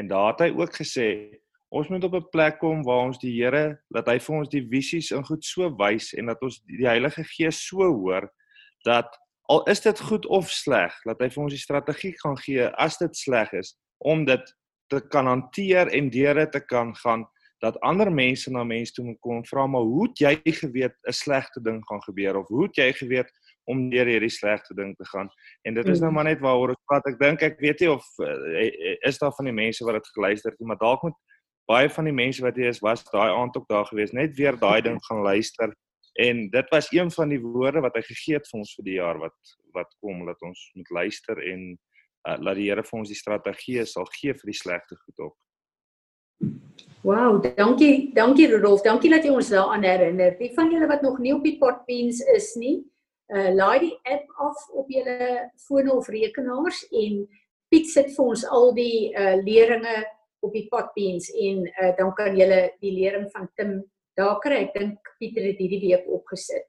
En 0.00 0.08
daar 0.08 0.32
het 0.32 0.46
hy 0.46 0.48
ook 0.56 0.80
gesê 0.80 1.08
ons 1.68 1.88
moet 1.88 2.04
op 2.04 2.14
'n 2.14 2.28
plek 2.30 2.58
kom 2.58 2.82
waar 2.82 3.06
ons 3.06 3.18
die 3.18 3.32
Here 3.42 3.78
laat 3.90 4.06
hy 4.06 4.18
vir 4.18 4.36
ons 4.36 4.48
die 4.48 4.66
visies 4.70 5.10
in 5.10 5.24
goed 5.24 5.44
so 5.44 5.68
wys 5.76 6.12
en 6.14 6.26
dat 6.26 6.42
ons 6.42 6.60
die 6.66 6.86
Heilige 6.86 7.24
Gees 7.24 7.66
so 7.66 7.82
hoor 7.82 8.30
dat 8.84 9.08
al 9.48 9.62
is 9.70 9.80
dit 9.80 10.00
goed 10.00 10.26
of 10.26 10.50
sleg, 10.50 10.94
laat 11.04 11.20
hy 11.20 11.28
vir 11.30 11.42
ons 11.42 11.54
die 11.54 11.62
strategie 11.62 12.14
gaan 12.22 12.36
gee 12.36 12.66
as 12.82 12.98
dit 12.98 13.16
sleg 13.16 13.52
is 13.52 13.76
om 13.98 14.24
dit 14.24 14.54
te 14.90 15.00
kan 15.10 15.26
hanteer 15.26 15.90
en 15.94 16.10
deur 16.10 16.34
dit 16.34 16.52
te 16.52 16.60
kan 16.60 16.94
gaan 17.02 17.26
dat 17.64 17.78
ander 17.80 18.10
mense 18.12 18.50
na 18.52 18.64
mense 18.64 18.92
toe 18.92 19.16
kom 19.24 19.42
vra 19.48 19.66
maar 19.66 19.86
hoe 19.86 20.08
het 20.08 20.20
jy 20.20 20.52
geweet 20.60 20.94
'n 21.08 21.12
slegte 21.12 21.60
ding 21.60 21.82
gaan 21.88 22.02
gebeur? 22.02 22.36
Of 22.36 22.48
hoe 22.48 22.66
het 22.66 22.76
jy 22.76 22.92
geweet 22.92 23.30
om 23.64 23.90
deur 23.90 24.06
hierdie 24.06 24.30
slegte 24.30 24.74
ding 24.74 24.94
te 24.96 25.04
gaan? 25.04 25.28
En 25.62 25.74
dit 25.74 25.88
is 25.88 26.00
nou 26.00 26.12
maar 26.12 26.24
net 26.24 26.40
waaroor 26.40 26.68
ons 26.68 26.84
praat. 26.86 27.06
Ek 27.06 27.18
dink 27.18 27.42
ek 27.42 27.60
weet 27.60 27.80
nie 27.80 27.90
of 27.90 28.04
uh, 28.20 28.98
is 29.08 29.18
daar 29.18 29.32
van 29.32 29.44
die 29.44 29.54
mense 29.54 29.84
wat 29.84 29.94
dit 29.94 30.08
geluister 30.14 30.50
het 30.50 30.60
maar 30.60 30.78
dalk 30.78 31.02
moet 31.02 31.16
baie 31.66 31.90
van 31.90 32.04
die 32.04 32.14
mense 32.14 32.42
wat 32.42 32.56
hier 32.56 32.70
is 32.70 32.82
was 32.84 33.04
daai 33.10 33.30
aand 33.30 33.56
ook 33.56 33.68
daar 33.68 33.86
gewees 33.86 34.12
net 34.12 34.36
weer 34.38 34.58
daai 34.58 34.80
ding 34.82 35.00
gaan 35.08 35.22
luister 35.22 35.74
En 36.16 36.48
dit 36.50 36.68
was 36.68 36.92
een 36.92 37.10
van 37.10 37.28
die 37.28 37.40
woorde 37.40 37.80
wat 37.80 37.94
hy 37.94 38.00
gegee 38.00 38.38
het 38.38 38.46
vir 38.48 38.58
ons 38.62 38.72
vir 38.78 38.84
die 38.88 38.96
jaar 38.96 39.18
wat 39.20 39.56
wat 39.76 39.90
kom 40.00 40.22
dat 40.24 40.40
ons 40.48 40.60
moet 40.72 40.90
luister 40.90 41.40
en 41.44 41.64
uh, 42.28 42.36
laat 42.40 42.56
die 42.56 42.70
Here 42.70 42.84
vir 42.84 42.98
ons 42.98 43.10
die 43.12 43.18
strategie 43.18 43.84
sal 43.84 44.08
gee 44.14 44.32
vir 44.32 44.48
die 44.48 44.56
slegte 44.56 44.96
goed 44.96 45.20
op. 45.26 45.34
Wow, 47.04 47.36
dankie, 47.44 48.14
dankie 48.16 48.48
Rudolf. 48.48 48.80
Dankie 48.84 49.12
dat 49.12 49.28
jy 49.28 49.34
ons 49.36 49.52
daaraan 49.52 49.84
herinner. 49.84 50.32
Die 50.40 50.54
van 50.56 50.72
julle 50.72 50.88
wat 50.88 51.04
nog 51.04 51.20
nie 51.20 51.34
op 51.36 51.44
die 51.44 51.58
potbeans 51.60 52.22
is 52.32 52.54
nie, 52.56 52.78
uh 53.36 53.52
laai 53.52 53.84
die 53.84 53.94
app 54.08 54.40
af 54.40 54.64
op 54.72 54.88
julle 54.88 55.50
fone 55.66 55.92
of 55.92 56.08
rekenaars 56.08 56.80
en 56.96 57.26
Piet 57.68 57.90
sit 57.92 58.08
vir 58.16 58.24
ons 58.24 58.46
al 58.48 58.72
die 58.72 59.12
uh 59.12 59.36
leringe 59.44 59.98
op 60.46 60.54
die 60.54 60.66
potbeens 60.70 61.28
en 61.34 61.66
uh 61.66 61.92
dan 61.98 62.14
kan 62.18 62.38
julle 62.38 62.62
die 62.80 62.94
lering 62.94 63.28
van 63.34 63.50
Tim 63.58 63.76
daar 64.16 64.38
kry. 64.40 64.62
Ek 64.68 64.78
dink 64.78 65.12
Pieter 65.20 65.44
het 65.44 65.60
hierdie 65.60 65.82
week 65.82 66.08
opgesit. 66.08 66.66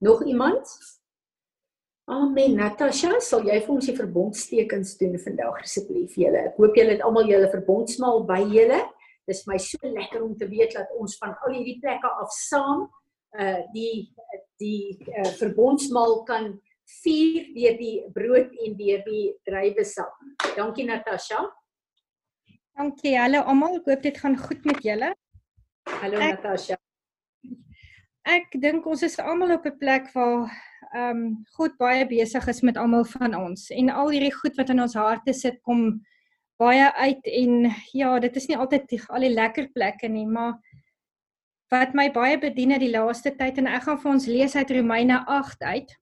Nog 0.00 0.24
iemand? 0.24 0.68
Amen. 2.10 2.56
Natasha, 2.58 3.20
sal 3.22 3.44
jy 3.46 3.60
vir 3.62 3.74
ons 3.74 3.86
die 3.86 3.94
verbondstekens 3.94 4.96
doen 4.98 5.18
vandag 5.22 5.60
asseblief 5.60 6.16
julle? 6.18 6.46
Ek 6.48 6.56
hoop 6.58 6.78
julle 6.78 6.96
het 6.96 7.04
almal 7.06 7.28
julle 7.30 7.50
verbondsmaal 7.52 8.24
by 8.26 8.40
julle. 8.50 8.80
Dis 9.30 9.44
my 9.46 9.60
so 9.62 9.78
lekker 9.84 10.24
om 10.24 10.32
te 10.38 10.48
weet 10.50 10.74
dat 10.74 10.90
ons 10.98 11.14
van 11.20 11.36
al 11.44 11.54
hierdie 11.54 11.78
plekke 11.82 12.10
af 12.22 12.32
saam 12.34 12.88
uh 13.38 13.60
die 13.76 14.10
die 14.58 14.98
uh, 15.06 15.30
verbondsmaal 15.38 16.24
kan 16.26 16.50
vier 17.04 17.46
deur 17.54 17.76
die 17.78 17.94
brood 18.16 18.50
en 18.64 18.74
deur 18.80 19.04
die 19.06 19.26
druiwesap. 19.46 20.16
Dankie 20.56 20.88
Natasha. 20.88 21.44
Dankie 22.80 23.18
hallo 23.20 23.42
almal. 23.44 23.74
Ek 23.76 23.88
hoop 23.90 24.04
dit 24.06 24.18
gaan 24.22 24.38
goed 24.40 24.62
met 24.64 24.78
julle. 24.80 25.10
Hallo 26.00 26.16
ek, 26.16 26.38
Natasha. 26.38 26.78
Ek 28.24 28.54
dink 28.62 28.86
ons 28.88 29.02
is 29.04 29.18
almal 29.20 29.52
op 29.58 29.66
'n 29.68 29.76
plek 29.82 30.08
waar 30.14 30.48
ehm 30.94 31.10
um, 31.10 31.20
God 31.58 31.76
baie 31.76 32.06
besig 32.08 32.48
is 32.48 32.62
met 32.64 32.80
almal 32.80 33.04
van 33.04 33.36
ons 33.36 33.68
en 33.70 33.92
al 33.92 34.08
hierdie 34.14 34.32
goed 34.32 34.56
wat 34.56 34.72
in 34.72 34.80
ons 34.80 34.96
harte 34.96 35.34
sit 35.36 35.60
kom 35.60 36.00
baie 36.56 36.88
uit 37.04 37.28
en 37.42 37.68
ja, 37.92 38.18
dit 38.18 38.36
is 38.36 38.48
nie 38.48 38.56
altyd 38.56 38.88
die, 38.88 39.02
al 39.08 39.28
die 39.28 39.34
lekker 39.34 39.68
plekke 39.76 40.08
nie, 40.08 40.26
maar 40.26 40.56
wat 41.70 41.94
my 41.94 42.08
baie 42.10 42.40
bedien 42.40 42.72
het 42.72 42.80
die 42.80 42.96
laaste 42.96 43.36
tyd 43.36 43.60
en 43.60 43.68
ek 43.68 43.84
gaan 43.84 44.00
vir 44.00 44.12
ons 44.16 44.26
lees 44.26 44.56
uit 44.56 44.70
Romeine 44.70 45.20
8 45.28 45.62
uit. 45.62 45.96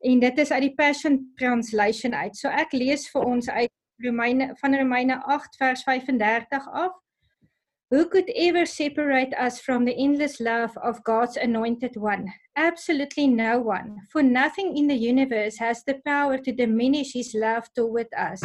En 0.00 0.20
dit 0.20 0.38
is 0.38 0.52
uit 0.52 0.62
die 0.70 0.74
Passion 0.74 1.20
Translation 1.36 2.14
uit. 2.14 2.36
So 2.36 2.48
ek 2.48 2.72
lees 2.72 3.08
vir 3.12 3.24
ons 3.28 3.48
uit 3.48 3.72
Romeine 4.02 4.54
van 4.60 4.74
Romeine 4.74 5.22
8 5.26 5.56
vers 5.58 5.82
35 5.82 6.46
af. 6.72 6.92
Who 7.90 8.08
could 8.08 8.28
ever 8.34 8.66
separate 8.66 9.34
us 9.34 9.60
from 9.60 9.84
the 9.84 9.94
endless 9.96 10.40
love 10.40 10.76
of 10.82 11.04
God's 11.04 11.36
anointed 11.36 11.96
one? 11.96 12.26
Absolutely 12.56 13.28
no 13.28 13.60
one. 13.60 14.00
For 14.10 14.22
nothing 14.22 14.76
in 14.76 14.88
the 14.88 14.96
universe 14.96 15.58
has 15.58 15.84
the 15.84 16.00
power 16.04 16.38
to 16.38 16.52
diminish 16.52 17.12
his 17.12 17.34
love 17.34 17.68
toward 17.74 18.08
us. 18.16 18.42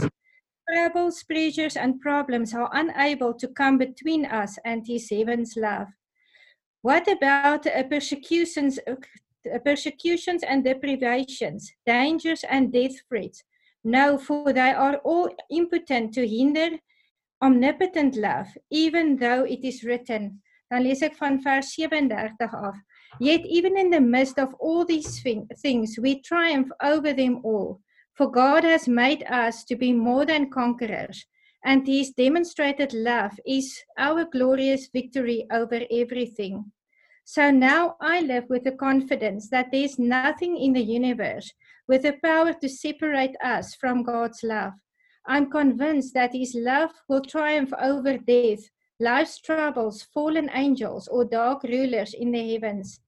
Troubles, 0.70 1.24
pressures, 1.24 1.78
and 1.78 2.00
problems 2.00 2.54
are 2.54 2.70
unable 2.74 3.34
to 3.34 3.48
come 3.48 3.80
between 3.80 4.26
us 4.26 4.60
and 4.66 4.86
his 4.86 5.10
heaven's 5.10 5.56
love. 5.58 5.88
What 6.84 7.08
about 7.08 7.66
persecutions, 7.90 8.78
uh, 8.88 8.96
persecutions 9.66 10.44
and 10.44 10.64
deprivations, 10.64 11.72
dangers 11.88 12.44
and 12.48 12.72
death 12.72 13.02
threats? 13.10 13.44
No, 13.84 14.18
for 14.18 14.52
they 14.52 14.72
are 14.72 14.98
all 14.98 15.30
impotent 15.50 16.14
to 16.14 16.28
hinder 16.28 16.78
omnipotent 17.42 18.16
love, 18.16 18.48
even 18.70 19.18
though 19.18 19.44
it 19.44 19.64
is 19.64 19.84
written. 19.84 20.42
Dan 20.70 20.84
lees 20.84 21.02
ek 21.02 21.16
van 21.18 21.42
vers 21.42 21.74
37 21.76 22.12
af. 22.42 22.76
Yet 23.20 23.46
even 23.46 23.78
in 23.78 23.90
the 23.90 24.02
midst 24.02 24.38
of 24.38 24.54
all 24.60 24.86
these 24.86 25.22
things, 25.22 25.98
we 26.00 26.22
triumph 26.22 26.70
over 26.84 27.14
them 27.14 27.40
all. 27.44 27.80
For 28.14 28.30
God 28.30 28.64
has 28.64 28.88
made 28.88 29.24
us 29.24 29.64
to 29.64 29.76
be 29.76 29.94
more 29.94 30.26
than 30.26 30.52
conquerors, 30.52 31.26
and 31.64 31.88
his 31.88 32.12
demonstrated 32.12 32.94
love 32.94 33.32
is 33.48 33.82
our 33.98 34.26
glorious 34.26 34.90
victory 34.94 35.48
over 35.52 35.82
everything. 35.90 36.72
So 37.24 37.50
now 37.50 37.96
I 38.02 38.22
live 38.22 38.46
with 38.50 38.64
the 38.64 38.74
confidence 38.74 39.50
that 39.50 39.72
there 39.72 39.84
is 39.84 39.98
nothing 39.98 40.58
in 40.58 40.74
the 40.74 40.82
universe 40.82 41.52
with 41.90 42.04
the 42.04 42.14
power 42.24 42.54
to 42.54 42.70
separate 42.70 43.36
us 43.44 43.74
from 43.74 44.04
God's 44.04 44.44
love. 44.44 44.74
I'm 45.26 45.50
convinced 45.50 46.14
that 46.14 46.34
His 46.34 46.56
love 46.56 46.92
will 47.10 47.22
triumph 47.22 47.74
over 47.82 48.20
death, 48.20 48.60
life's 49.00 49.42
troubles, 49.42 50.04
fallen 50.14 50.52
angels, 50.54 51.08
or 51.08 51.26
dark 51.26 51.64
rulers 51.64 52.14
in 52.14 52.32
the 52.32 52.54
heavens. 52.54 53.02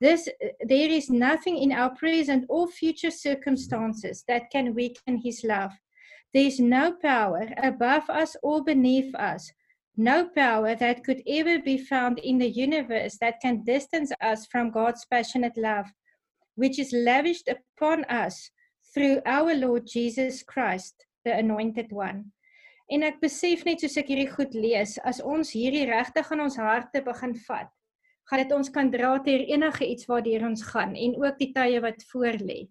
This, 0.00 0.28
there 0.60 0.88
is 0.88 1.10
nothing 1.10 1.58
in 1.58 1.72
our 1.72 1.94
present 1.96 2.46
or 2.48 2.68
future 2.68 3.10
circumstances 3.10 4.24
that 4.28 4.50
can 4.50 4.74
weaken 4.74 5.18
His 5.18 5.42
love. 5.44 5.72
There 6.32 6.46
is 6.46 6.60
no 6.60 6.92
power 6.92 7.52
above 7.60 8.08
us 8.08 8.36
or 8.44 8.62
beneath 8.62 9.12
us, 9.16 9.50
no 9.96 10.28
power 10.28 10.76
that 10.76 11.02
could 11.02 11.20
ever 11.26 11.58
be 11.58 11.78
found 11.78 12.20
in 12.20 12.38
the 12.38 12.48
universe 12.48 13.18
that 13.20 13.40
can 13.42 13.64
distance 13.64 14.12
us 14.20 14.46
from 14.46 14.70
God's 14.70 15.04
passionate 15.10 15.56
love, 15.56 15.86
which 16.54 16.78
is 16.78 16.92
lavished 16.92 17.48
upon 17.48 18.04
us 18.04 18.50
through 18.94 19.20
our 19.26 19.54
Lord 19.54 19.86
Jesus 19.86 20.42
Christ. 20.42 21.06
the 21.24 21.32
anointed 21.36 21.92
one. 21.92 22.32
En 22.90 23.04
ek 23.06 23.20
besef 23.22 23.62
net 23.66 23.82
soos 23.82 23.98
ek 24.00 24.10
hierdie 24.10 24.30
goed 24.32 24.54
lees, 24.56 24.96
as 25.06 25.20
ons 25.22 25.52
hierdie 25.54 25.86
regtig 25.90 26.26
in 26.34 26.42
ons 26.42 26.58
harte 26.58 27.02
begin 27.06 27.36
vat, 27.46 27.70
gaan 28.26 28.42
dit 28.42 28.54
ons 28.54 28.72
kan 28.74 28.90
dra 28.90 29.12
ter 29.26 29.44
enige 29.46 29.86
iets 29.86 30.08
waardeur 30.10 30.46
ons 30.48 30.62
gaan 30.72 30.96
en 30.98 31.16
ook 31.22 31.38
die 31.38 31.52
tye 31.54 31.80
wat 31.82 32.02
voor 32.10 32.38
lê. 32.42 32.64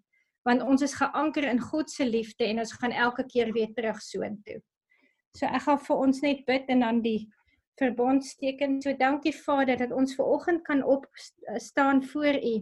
Want 0.48 0.64
ons 0.64 0.84
is 0.84 0.96
geanker 0.96 1.48
in 1.48 1.60
God 1.62 1.92
se 1.92 2.08
liefde 2.08 2.48
en 2.48 2.64
ons 2.64 2.76
gaan 2.80 2.96
elke 2.96 3.26
keer 3.28 3.52
weer 3.56 3.72
terug 3.76 4.00
soontoe. 4.04 4.60
So 5.36 5.48
ek 5.48 5.66
gaan 5.68 5.82
vir 5.88 6.04
ons 6.08 6.22
net 6.26 6.46
bid 6.48 6.72
en 6.74 6.84
dan 6.84 7.02
die 7.04 7.20
verbondsteken. 7.80 8.80
So 8.84 8.96
dankie 9.00 9.36
Vader 9.36 9.80
dat 9.80 9.94
ons 9.96 10.16
ver 10.18 10.32
oggend 10.36 10.66
kan 10.68 10.84
opstaan 10.84 12.04
voor 12.12 12.40
U 12.40 12.56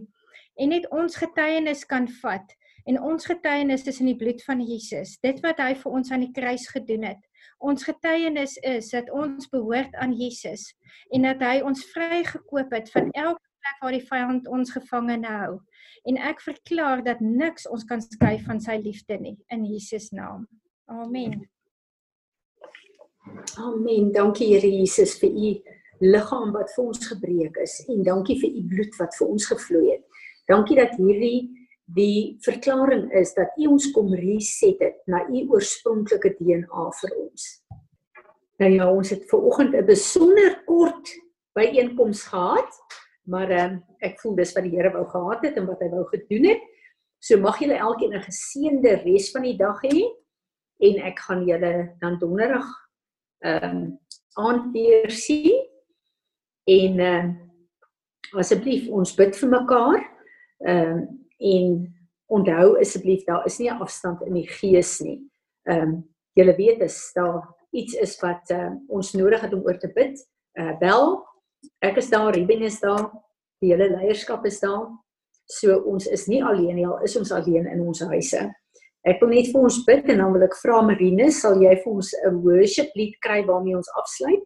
en 0.58 0.74
net 0.74 0.88
ons 0.90 1.16
getuienis 1.16 1.84
kan 1.86 2.08
vat 2.22 2.58
En 2.88 2.96
ons 3.04 3.26
getuienis 3.28 3.84
is 3.84 3.98
in 4.00 4.08
die 4.08 4.16
bloed 4.16 4.40
van 4.46 4.62
Jesus. 4.64 5.18
Dit 5.20 5.42
wat 5.44 5.58
hy 5.60 5.74
vir 5.76 5.96
ons 5.98 6.12
aan 6.14 6.22
die 6.24 6.32
kruis 6.32 6.64
gedoen 6.72 7.04
het. 7.10 7.20
Ons 7.60 7.84
getuienis 7.84 8.54
is 8.64 8.88
dat 8.94 9.10
ons 9.12 9.50
behoort 9.52 9.92
aan 10.00 10.14
Jesus 10.16 10.70
en 11.12 11.26
dat 11.28 11.42
hy 11.44 11.58
ons 11.66 11.84
vrygekoop 11.92 12.72
het 12.72 12.88
van 12.94 13.10
elke 13.12 13.44
plek 13.44 13.82
waar 13.82 13.96
die 13.96 14.06
vyand 14.08 14.48
ons 14.48 14.72
gevangene 14.72 15.34
hou. 15.42 15.58
En 16.08 16.20
ek 16.30 16.40
verklaar 16.40 17.04
dat 17.04 17.20
niks 17.20 17.68
ons 17.68 17.84
kan 17.84 18.00
skei 18.00 18.38
van 18.46 18.62
sy 18.64 18.78
liefde 18.80 19.20
nie 19.20 19.36
in 19.52 19.68
Jesus 19.68 20.08
naam. 20.16 20.48
Amen. 20.88 21.42
Amen. 23.60 24.12
Dankie 24.16 24.54
Here 24.54 24.70
Jesus 24.78 25.18
vir 25.20 25.36
u 25.36 25.52
liggaam 26.00 26.54
wat 26.56 26.72
vir 26.72 26.88
ons 26.88 27.10
gebreek 27.10 27.60
is 27.60 27.82
en 27.90 28.00
dankie 28.06 28.38
vir 28.40 28.54
u 28.62 28.64
bloed 28.72 28.96
wat 29.02 29.16
vir 29.18 29.28
ons 29.34 29.52
gevloei 29.52 29.90
het. 29.90 30.07
Dankie 30.48 30.78
dat 30.78 30.96
hierdie 30.96 31.48
die 31.96 32.36
verklaring 32.44 33.06
is 33.16 33.32
dat 33.36 33.54
U 33.56 33.70
ons 33.74 33.90
kom 33.92 34.12
reset 34.16 34.80
het 34.80 35.00
na 35.08 35.22
U 35.28 35.44
oorspronklike 35.54 36.34
DNA 36.36 36.84
vir 37.00 37.14
ons. 37.16 37.46
Nou 38.58 38.70
ja, 38.72 38.88
ons 38.90 39.12
het 39.14 39.24
ver 39.30 39.44
oggend 39.48 39.74
'n 39.74 39.86
besonder 39.86 40.62
kort 40.66 41.08
byeenkoms 41.54 42.22
gehad, 42.28 42.72
maar 43.24 43.50
um, 43.50 43.84
ek 44.00 44.20
voel 44.20 44.34
dis 44.34 44.52
wat 44.54 44.64
die 44.64 44.76
Here 44.76 44.90
wou 44.92 45.04
gehad 45.08 45.44
het 45.44 45.56
en 45.56 45.66
wat 45.66 45.80
hy 45.80 45.88
wou 45.88 46.04
gedoen 46.08 46.44
het. 46.44 46.62
So 47.20 47.38
mag 47.38 47.58
julle 47.58 47.78
elkeen 47.78 48.14
'n 48.14 48.26
geseënde 48.26 49.02
res 49.04 49.30
van 49.30 49.42
die 49.42 49.56
dag 49.56 49.80
hê 49.82 50.04
en 50.80 50.94
ek 51.02 51.18
gaan 51.18 51.46
julle 51.46 51.96
dan 52.00 52.18
donderdag 52.18 52.68
ehm 53.44 53.64
um, 53.64 53.98
aand 54.34 54.72
weer 54.72 55.10
sien. 55.10 55.66
En 56.66 57.00
ehm 57.00 57.28
uh, 57.28 58.40
asseblief 58.40 58.88
ons 58.88 59.14
bid 59.14 59.36
vir 59.36 59.48
mekaar. 59.48 60.17
Ehm 60.66 60.92
um, 60.92 61.26
en 61.38 61.94
onthou 62.26 62.78
asseblief 62.80 63.24
daar 63.24 63.44
is 63.46 63.58
nie 63.58 63.70
'n 63.70 63.80
afstand 63.80 64.22
in 64.22 64.34
die 64.34 64.48
gees 64.48 64.98
nie. 65.00 65.20
Ehm 65.62 65.82
um, 65.82 66.08
julle 66.32 66.54
weet 66.56 66.82
as 66.82 67.10
daar 67.14 67.54
iets 67.70 67.94
is 67.94 68.20
wat 68.20 68.50
uh, 68.50 68.72
ons 68.88 69.12
nodig 69.12 69.40
het 69.40 69.52
om 69.52 69.62
oor 69.64 69.78
te 69.78 69.90
bid, 69.94 70.28
uh, 70.60 70.78
bel. 70.78 71.24
Ek 71.78 71.96
is 71.96 72.10
daar, 72.10 72.34
Ruben 72.34 72.62
is 72.62 72.80
daar, 72.80 73.10
die 73.58 73.72
hele 73.72 73.90
leierskap 73.96 74.46
is 74.46 74.60
daar. 74.60 74.86
So 75.44 75.76
ons 75.76 76.06
is 76.06 76.26
nie 76.26 76.44
alleen 76.44 76.74
nie, 76.74 76.86
al 76.86 77.02
is 77.02 77.16
ons 77.16 77.32
alleen 77.32 77.66
in 77.66 77.80
ons 77.80 78.00
huise. 78.00 78.54
Ek 79.08 79.20
wil 79.20 79.28
net 79.28 79.50
vir 79.52 79.60
ons 79.62 79.84
bid 79.84 80.08
en 80.12 80.18
dan 80.18 80.32
wil 80.32 80.42
ek 80.42 80.56
vra 80.62 80.82
Marine, 80.82 81.30
sal 81.32 81.62
jy 81.62 81.74
vir 81.82 81.92
ons 81.92 82.14
'n 82.14 82.42
worship 82.42 82.90
lied 82.94 83.16
kry 83.20 83.44
waarmee 83.46 83.76
ons 83.76 83.92
afsluit? 83.96 84.44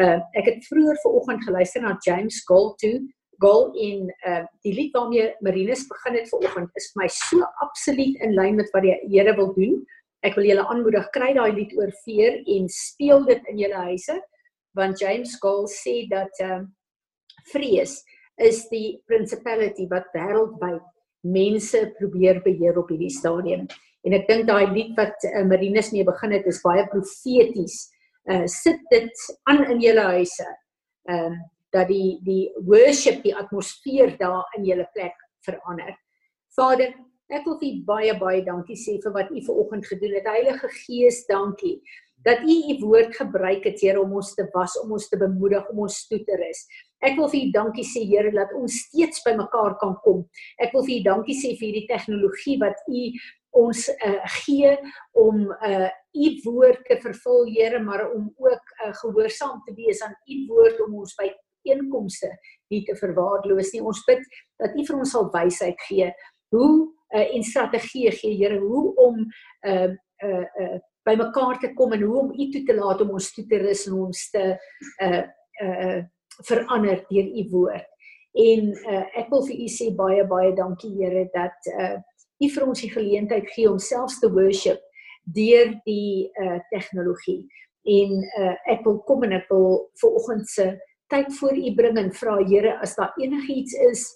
Uh 0.00 0.20
ek 0.34 0.44
het 0.44 0.64
vroeër 0.68 0.98
vanoggend 1.04 1.44
geluister 1.44 1.82
na 1.82 1.98
James 2.06 2.44
Gold 2.48 2.78
toe 2.78 3.00
goal 3.42 3.72
en 3.86 4.10
uh 4.28 4.44
die 4.66 4.74
lied 4.76 4.94
waarmee 4.96 5.32
Marinus 5.44 5.86
begin 5.90 6.18
het 6.18 6.30
vanoggend 6.30 6.70
is 6.80 6.90
vir 6.92 7.02
my 7.02 7.08
so 7.16 7.48
absoluut 7.64 8.22
in 8.26 8.36
lyn 8.38 8.58
met 8.60 8.70
wat 8.74 8.86
die 8.86 8.96
Here 9.10 9.34
wil 9.38 9.52
doen. 9.56 9.80
Ek 10.22 10.36
wil 10.38 10.46
julle 10.46 10.66
aanmoedig 10.70 11.08
kry 11.14 11.32
daai 11.34 11.52
lied 11.56 11.74
oor 11.78 11.90
veer 12.04 12.38
en 12.56 12.68
speel 12.70 13.26
dit 13.26 13.50
in 13.52 13.64
julle 13.64 13.88
huise 13.90 14.20
want 14.78 15.00
James 15.02 15.36
Goal 15.42 15.66
sê 15.68 16.02
dat 16.08 16.42
uh 16.44 16.62
vrees 17.52 17.98
is 18.40 18.62
die 18.70 19.02
principality 19.10 19.88
wat 19.90 20.06
wêreldwyd 20.14 20.84
mense 21.22 21.80
probeer 21.98 22.40
beheer 22.44 22.78
op 22.78 22.90
hierdie 22.90 23.12
stadium. 23.12 23.66
En 24.02 24.14
ek 24.16 24.26
dink 24.28 24.48
daai 24.48 24.66
lied 24.72 24.94
wat 24.98 25.26
uh, 25.28 25.42
Marinus 25.46 25.92
mee 25.94 26.06
begin 26.06 26.34
het 26.34 26.46
is 26.50 26.62
baie 26.64 26.86
profeties. 26.90 27.86
Uh 28.30 28.46
sit 28.46 28.78
dit 28.90 29.26
aan 29.50 29.64
in 29.74 29.82
julle 29.82 30.06
huise. 30.16 30.46
Ehm 31.10 31.34
uh, 31.34 31.40
dat 31.72 31.88
die 31.88 32.18
die 32.26 32.52
worship 32.68 33.22
die 33.24 33.34
atmosfeer 33.36 34.16
daar 34.20 34.46
in 34.58 34.66
julle 34.68 34.86
plek 34.94 35.16
verander. 35.46 35.96
Vader, 36.56 36.94
ek 37.32 37.44
wil 37.48 37.58
U 37.58 37.72
baie 37.88 38.14
baie 38.20 38.44
dankie 38.44 38.76
sê 38.76 38.98
vir 39.02 39.14
wat 39.16 39.32
U 39.32 39.42
vanoggend 39.48 39.88
gedoen 39.88 40.16
het. 40.18 40.28
Heilige 40.28 40.70
Gees, 40.82 41.24
dankie 41.30 41.80
dat 42.22 42.44
U 42.46 42.54
U 42.70 42.78
woord 42.84 43.16
gebruik 43.16 43.64
het, 43.66 43.80
Here, 43.82 44.00
om 44.00 44.12
ons 44.14 44.34
te 44.38 44.46
was, 44.54 44.76
om 44.78 44.92
ons 44.94 45.08
te 45.10 45.18
bemoedig, 45.18 45.68
om 45.72 45.84
ons 45.88 45.96
toe 46.06 46.20
te 46.22 46.36
rus. 46.38 46.60
Ek 47.02 47.16
wil 47.18 47.26
vir 47.32 47.40
U 47.40 47.52
dankie 47.56 47.86
sê, 47.88 48.04
Here, 48.06 48.30
dat 48.30 48.52
ons 48.54 48.76
steeds 48.86 49.24
by 49.26 49.34
mekaar 49.40 49.74
kan 49.80 49.96
kom. 50.04 50.22
Ek 50.62 50.74
wil 50.76 50.86
vir 50.86 51.00
U 51.00 51.06
dankie 51.08 51.38
sê 51.38 51.56
vir 51.56 51.70
hierdie 51.70 51.88
tegnologie 51.90 52.60
wat 52.62 52.78
U 52.86 53.08
ons 53.52 53.88
uh, 53.92 54.20
gee 54.44 54.76
om 55.18 55.50
uh 55.50 55.88
u 56.12 56.28
woord 56.44 56.82
te 56.88 56.98
vervul 57.00 57.46
Here 57.52 57.80
maar 57.80 58.10
om 58.12 58.32
ook 58.36 58.72
uh, 58.84 58.92
gehoorsaam 59.00 59.62
te 59.66 59.74
wees 59.76 60.02
aan 60.04 60.14
u 60.28 60.46
woord 60.48 60.80
om 60.86 60.98
ons 61.00 61.14
by 61.16 61.28
einkomste 61.68 62.30
nie 62.72 62.82
te 62.86 62.96
verwaarloos 62.98 63.72
nie. 63.74 63.82
Ons 63.82 64.02
bid 64.08 64.22
dat 64.62 64.76
u 64.76 64.86
vir 64.88 64.98
ons 64.98 65.12
sal 65.14 65.28
wysheid 65.34 65.78
gee. 65.88 66.08
Hoe 66.52 66.72
uh, 67.14 67.26
en 67.26 67.44
strategie 67.44 68.10
gee 68.12 68.34
Here 68.36 68.58
hoe 68.60 68.94
om 69.06 69.20
uh 69.68 69.92
uh, 70.22 70.46
uh 70.62 70.80
by 71.02 71.16
mekaar 71.18 71.58
te 71.58 71.72
kom 71.74 71.92
en 71.92 72.02
hoe 72.06 72.18
om 72.20 72.28
u 72.30 72.44
toe 72.54 72.62
te 72.62 72.74
laat 72.78 73.00
om 73.02 73.16
ons 73.16 73.32
toe 73.34 73.42
te 73.50 73.58
rus 73.58 73.88
en 73.90 73.96
ons 74.04 74.20
te 74.30 74.44
uh 75.02 75.22
uh 75.66 76.00
verander 76.46 77.02
deur 77.08 77.26
u 77.26 77.42
woord. 77.50 77.88
En 78.32 78.70
uh, 78.70 79.02
ek 79.18 79.28
wil 79.34 79.42
vir 79.48 79.64
u 79.64 79.66
sê 79.68 79.90
baie 79.96 80.22
baie 80.30 80.54
dankie 80.56 80.94
Here 81.00 81.26
dat 81.34 81.72
uh 81.74 81.98
U 82.42 82.48
vir 82.50 82.64
ons 82.66 82.80
die 82.82 82.90
geleentheid 82.90 83.50
gee 83.54 83.70
om 83.70 83.78
selfs 83.78 84.18
te 84.22 84.30
worship 84.32 84.80
deur 85.36 85.76
die 85.86 86.30
uh 86.42 86.58
tegnologie. 86.72 87.44
En 87.86 88.16
uh 88.40 88.54
ek 88.72 88.82
wil 88.86 88.98
kom 89.06 89.22
en 89.26 89.36
ek 89.36 89.46
wil 89.52 89.68
vir 90.00 90.16
oggend 90.18 90.48
se 90.50 90.72
tyd 91.12 91.30
voor 91.38 91.56
U 91.56 91.74
bring 91.76 92.00
en 92.00 92.10
vra 92.16 92.38
Here 92.40 92.78
as 92.84 92.96
daar 92.98 93.12
enigiets 93.20 93.76
is 93.90 94.08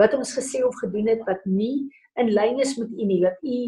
wat 0.00 0.14
ons 0.14 0.32
gesê 0.36 0.62
of 0.64 0.76
gedoen 0.80 1.10
het 1.10 1.22
wat 1.26 1.44
nie 1.44 1.88
in 2.18 2.32
lyn 2.34 2.58
is 2.62 2.76
met 2.78 2.90
U 2.90 3.04
nie, 3.04 3.20
dat 3.22 3.38
U 3.42 3.58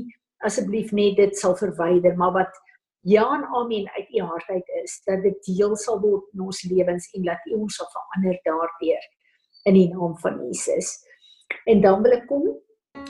asseblief 0.47 0.93
net 0.97 1.19
dit 1.21 1.37
sal 1.39 1.57
verwyder, 1.59 2.17
maar 2.17 2.33
wat 2.39 2.61
ja 3.07 3.27
en 3.37 3.45
amen 3.57 3.89
uit 3.97 4.11
U 4.17 4.25
hart 4.33 4.49
uit 4.49 4.73
is, 4.83 4.97
dat 5.07 5.23
dit 5.27 5.39
deel 5.47 5.77
sal 5.77 6.01
word 6.01 6.27
in 6.35 6.45
ons 6.49 6.63
lewens 6.71 7.09
en 7.17 7.29
dat 7.29 7.47
U 7.53 7.61
ons 7.65 7.79
sal 7.81 7.91
verander 7.95 8.41
daardeur 8.49 9.07
in 9.69 9.77
die 9.77 9.89
naam 9.93 10.17
van 10.25 10.41
Jesus. 10.47 10.97
En 11.69 11.83
dan 11.85 12.03
wil 12.03 12.17
ek 12.19 12.27
kom 12.31 12.51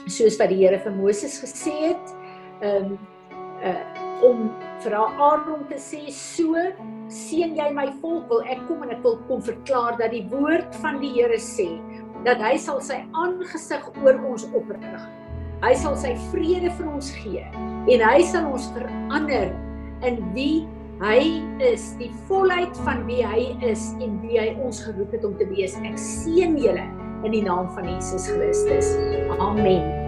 soos 0.05 0.37
wat 0.41 0.51
die 0.51 0.61
Here 0.63 0.79
vir 0.83 0.95
Moses 0.97 1.39
gesê 1.43 1.75
het, 1.91 2.15
um 2.61 2.95
uh 3.61 4.10
om 4.25 4.49
vir 4.83 4.95
Aaron 4.97 5.65
te 5.69 5.79
sê 5.81 6.03
so 6.15 6.57
seën 7.11 7.55
jy 7.57 7.69
my 7.75 7.87
volk 8.03 8.29
wil 8.31 8.43
ek 8.49 8.61
kom 8.67 8.83
en 8.85 8.93
ek 8.95 9.01
wil 9.05 9.17
kom 9.27 9.41
verklaar 9.43 9.97
dat 9.99 10.13
die 10.15 10.23
woord 10.31 10.77
van 10.83 11.01
die 11.03 11.11
Here 11.17 11.39
sê 11.41 11.69
dat 12.25 12.41
hy 12.43 12.55
sal 12.61 12.79
sy 12.85 13.01
aangesig 13.17 13.87
oor 14.03 14.19
ons 14.29 14.45
oprig. 14.53 15.01
Hy 15.61 15.73
sal 15.77 15.97
sy 15.99 16.13
vrede 16.31 16.71
vir 16.77 16.87
ons 16.89 17.11
gee 17.21 17.45
en 17.91 18.05
hy 18.05 18.19
sal 18.29 18.47
ons 18.49 18.69
verander 18.75 19.51
in 20.07 20.21
wie 20.37 20.63
hy 21.01 21.41
is, 21.65 21.91
die 21.97 22.11
volheid 22.29 22.77
van 22.85 23.05
wie 23.07 23.23
hy 23.25 23.47
is 23.65 23.89
en 24.01 24.19
wie 24.21 24.37
hy 24.37 24.51
ons 24.61 24.83
geroep 24.85 25.17
het 25.17 25.25
om 25.25 25.33
te 25.39 25.49
wees. 25.49 25.77
Ek 25.81 25.97
seën 25.97 26.57
julle 26.61 26.85
in 27.25 27.33
die 27.33 27.43
naam 27.45 27.73
van 27.75 27.89
Jesus 27.89 28.29
Christus. 28.29 28.93
Amen. 29.39 30.00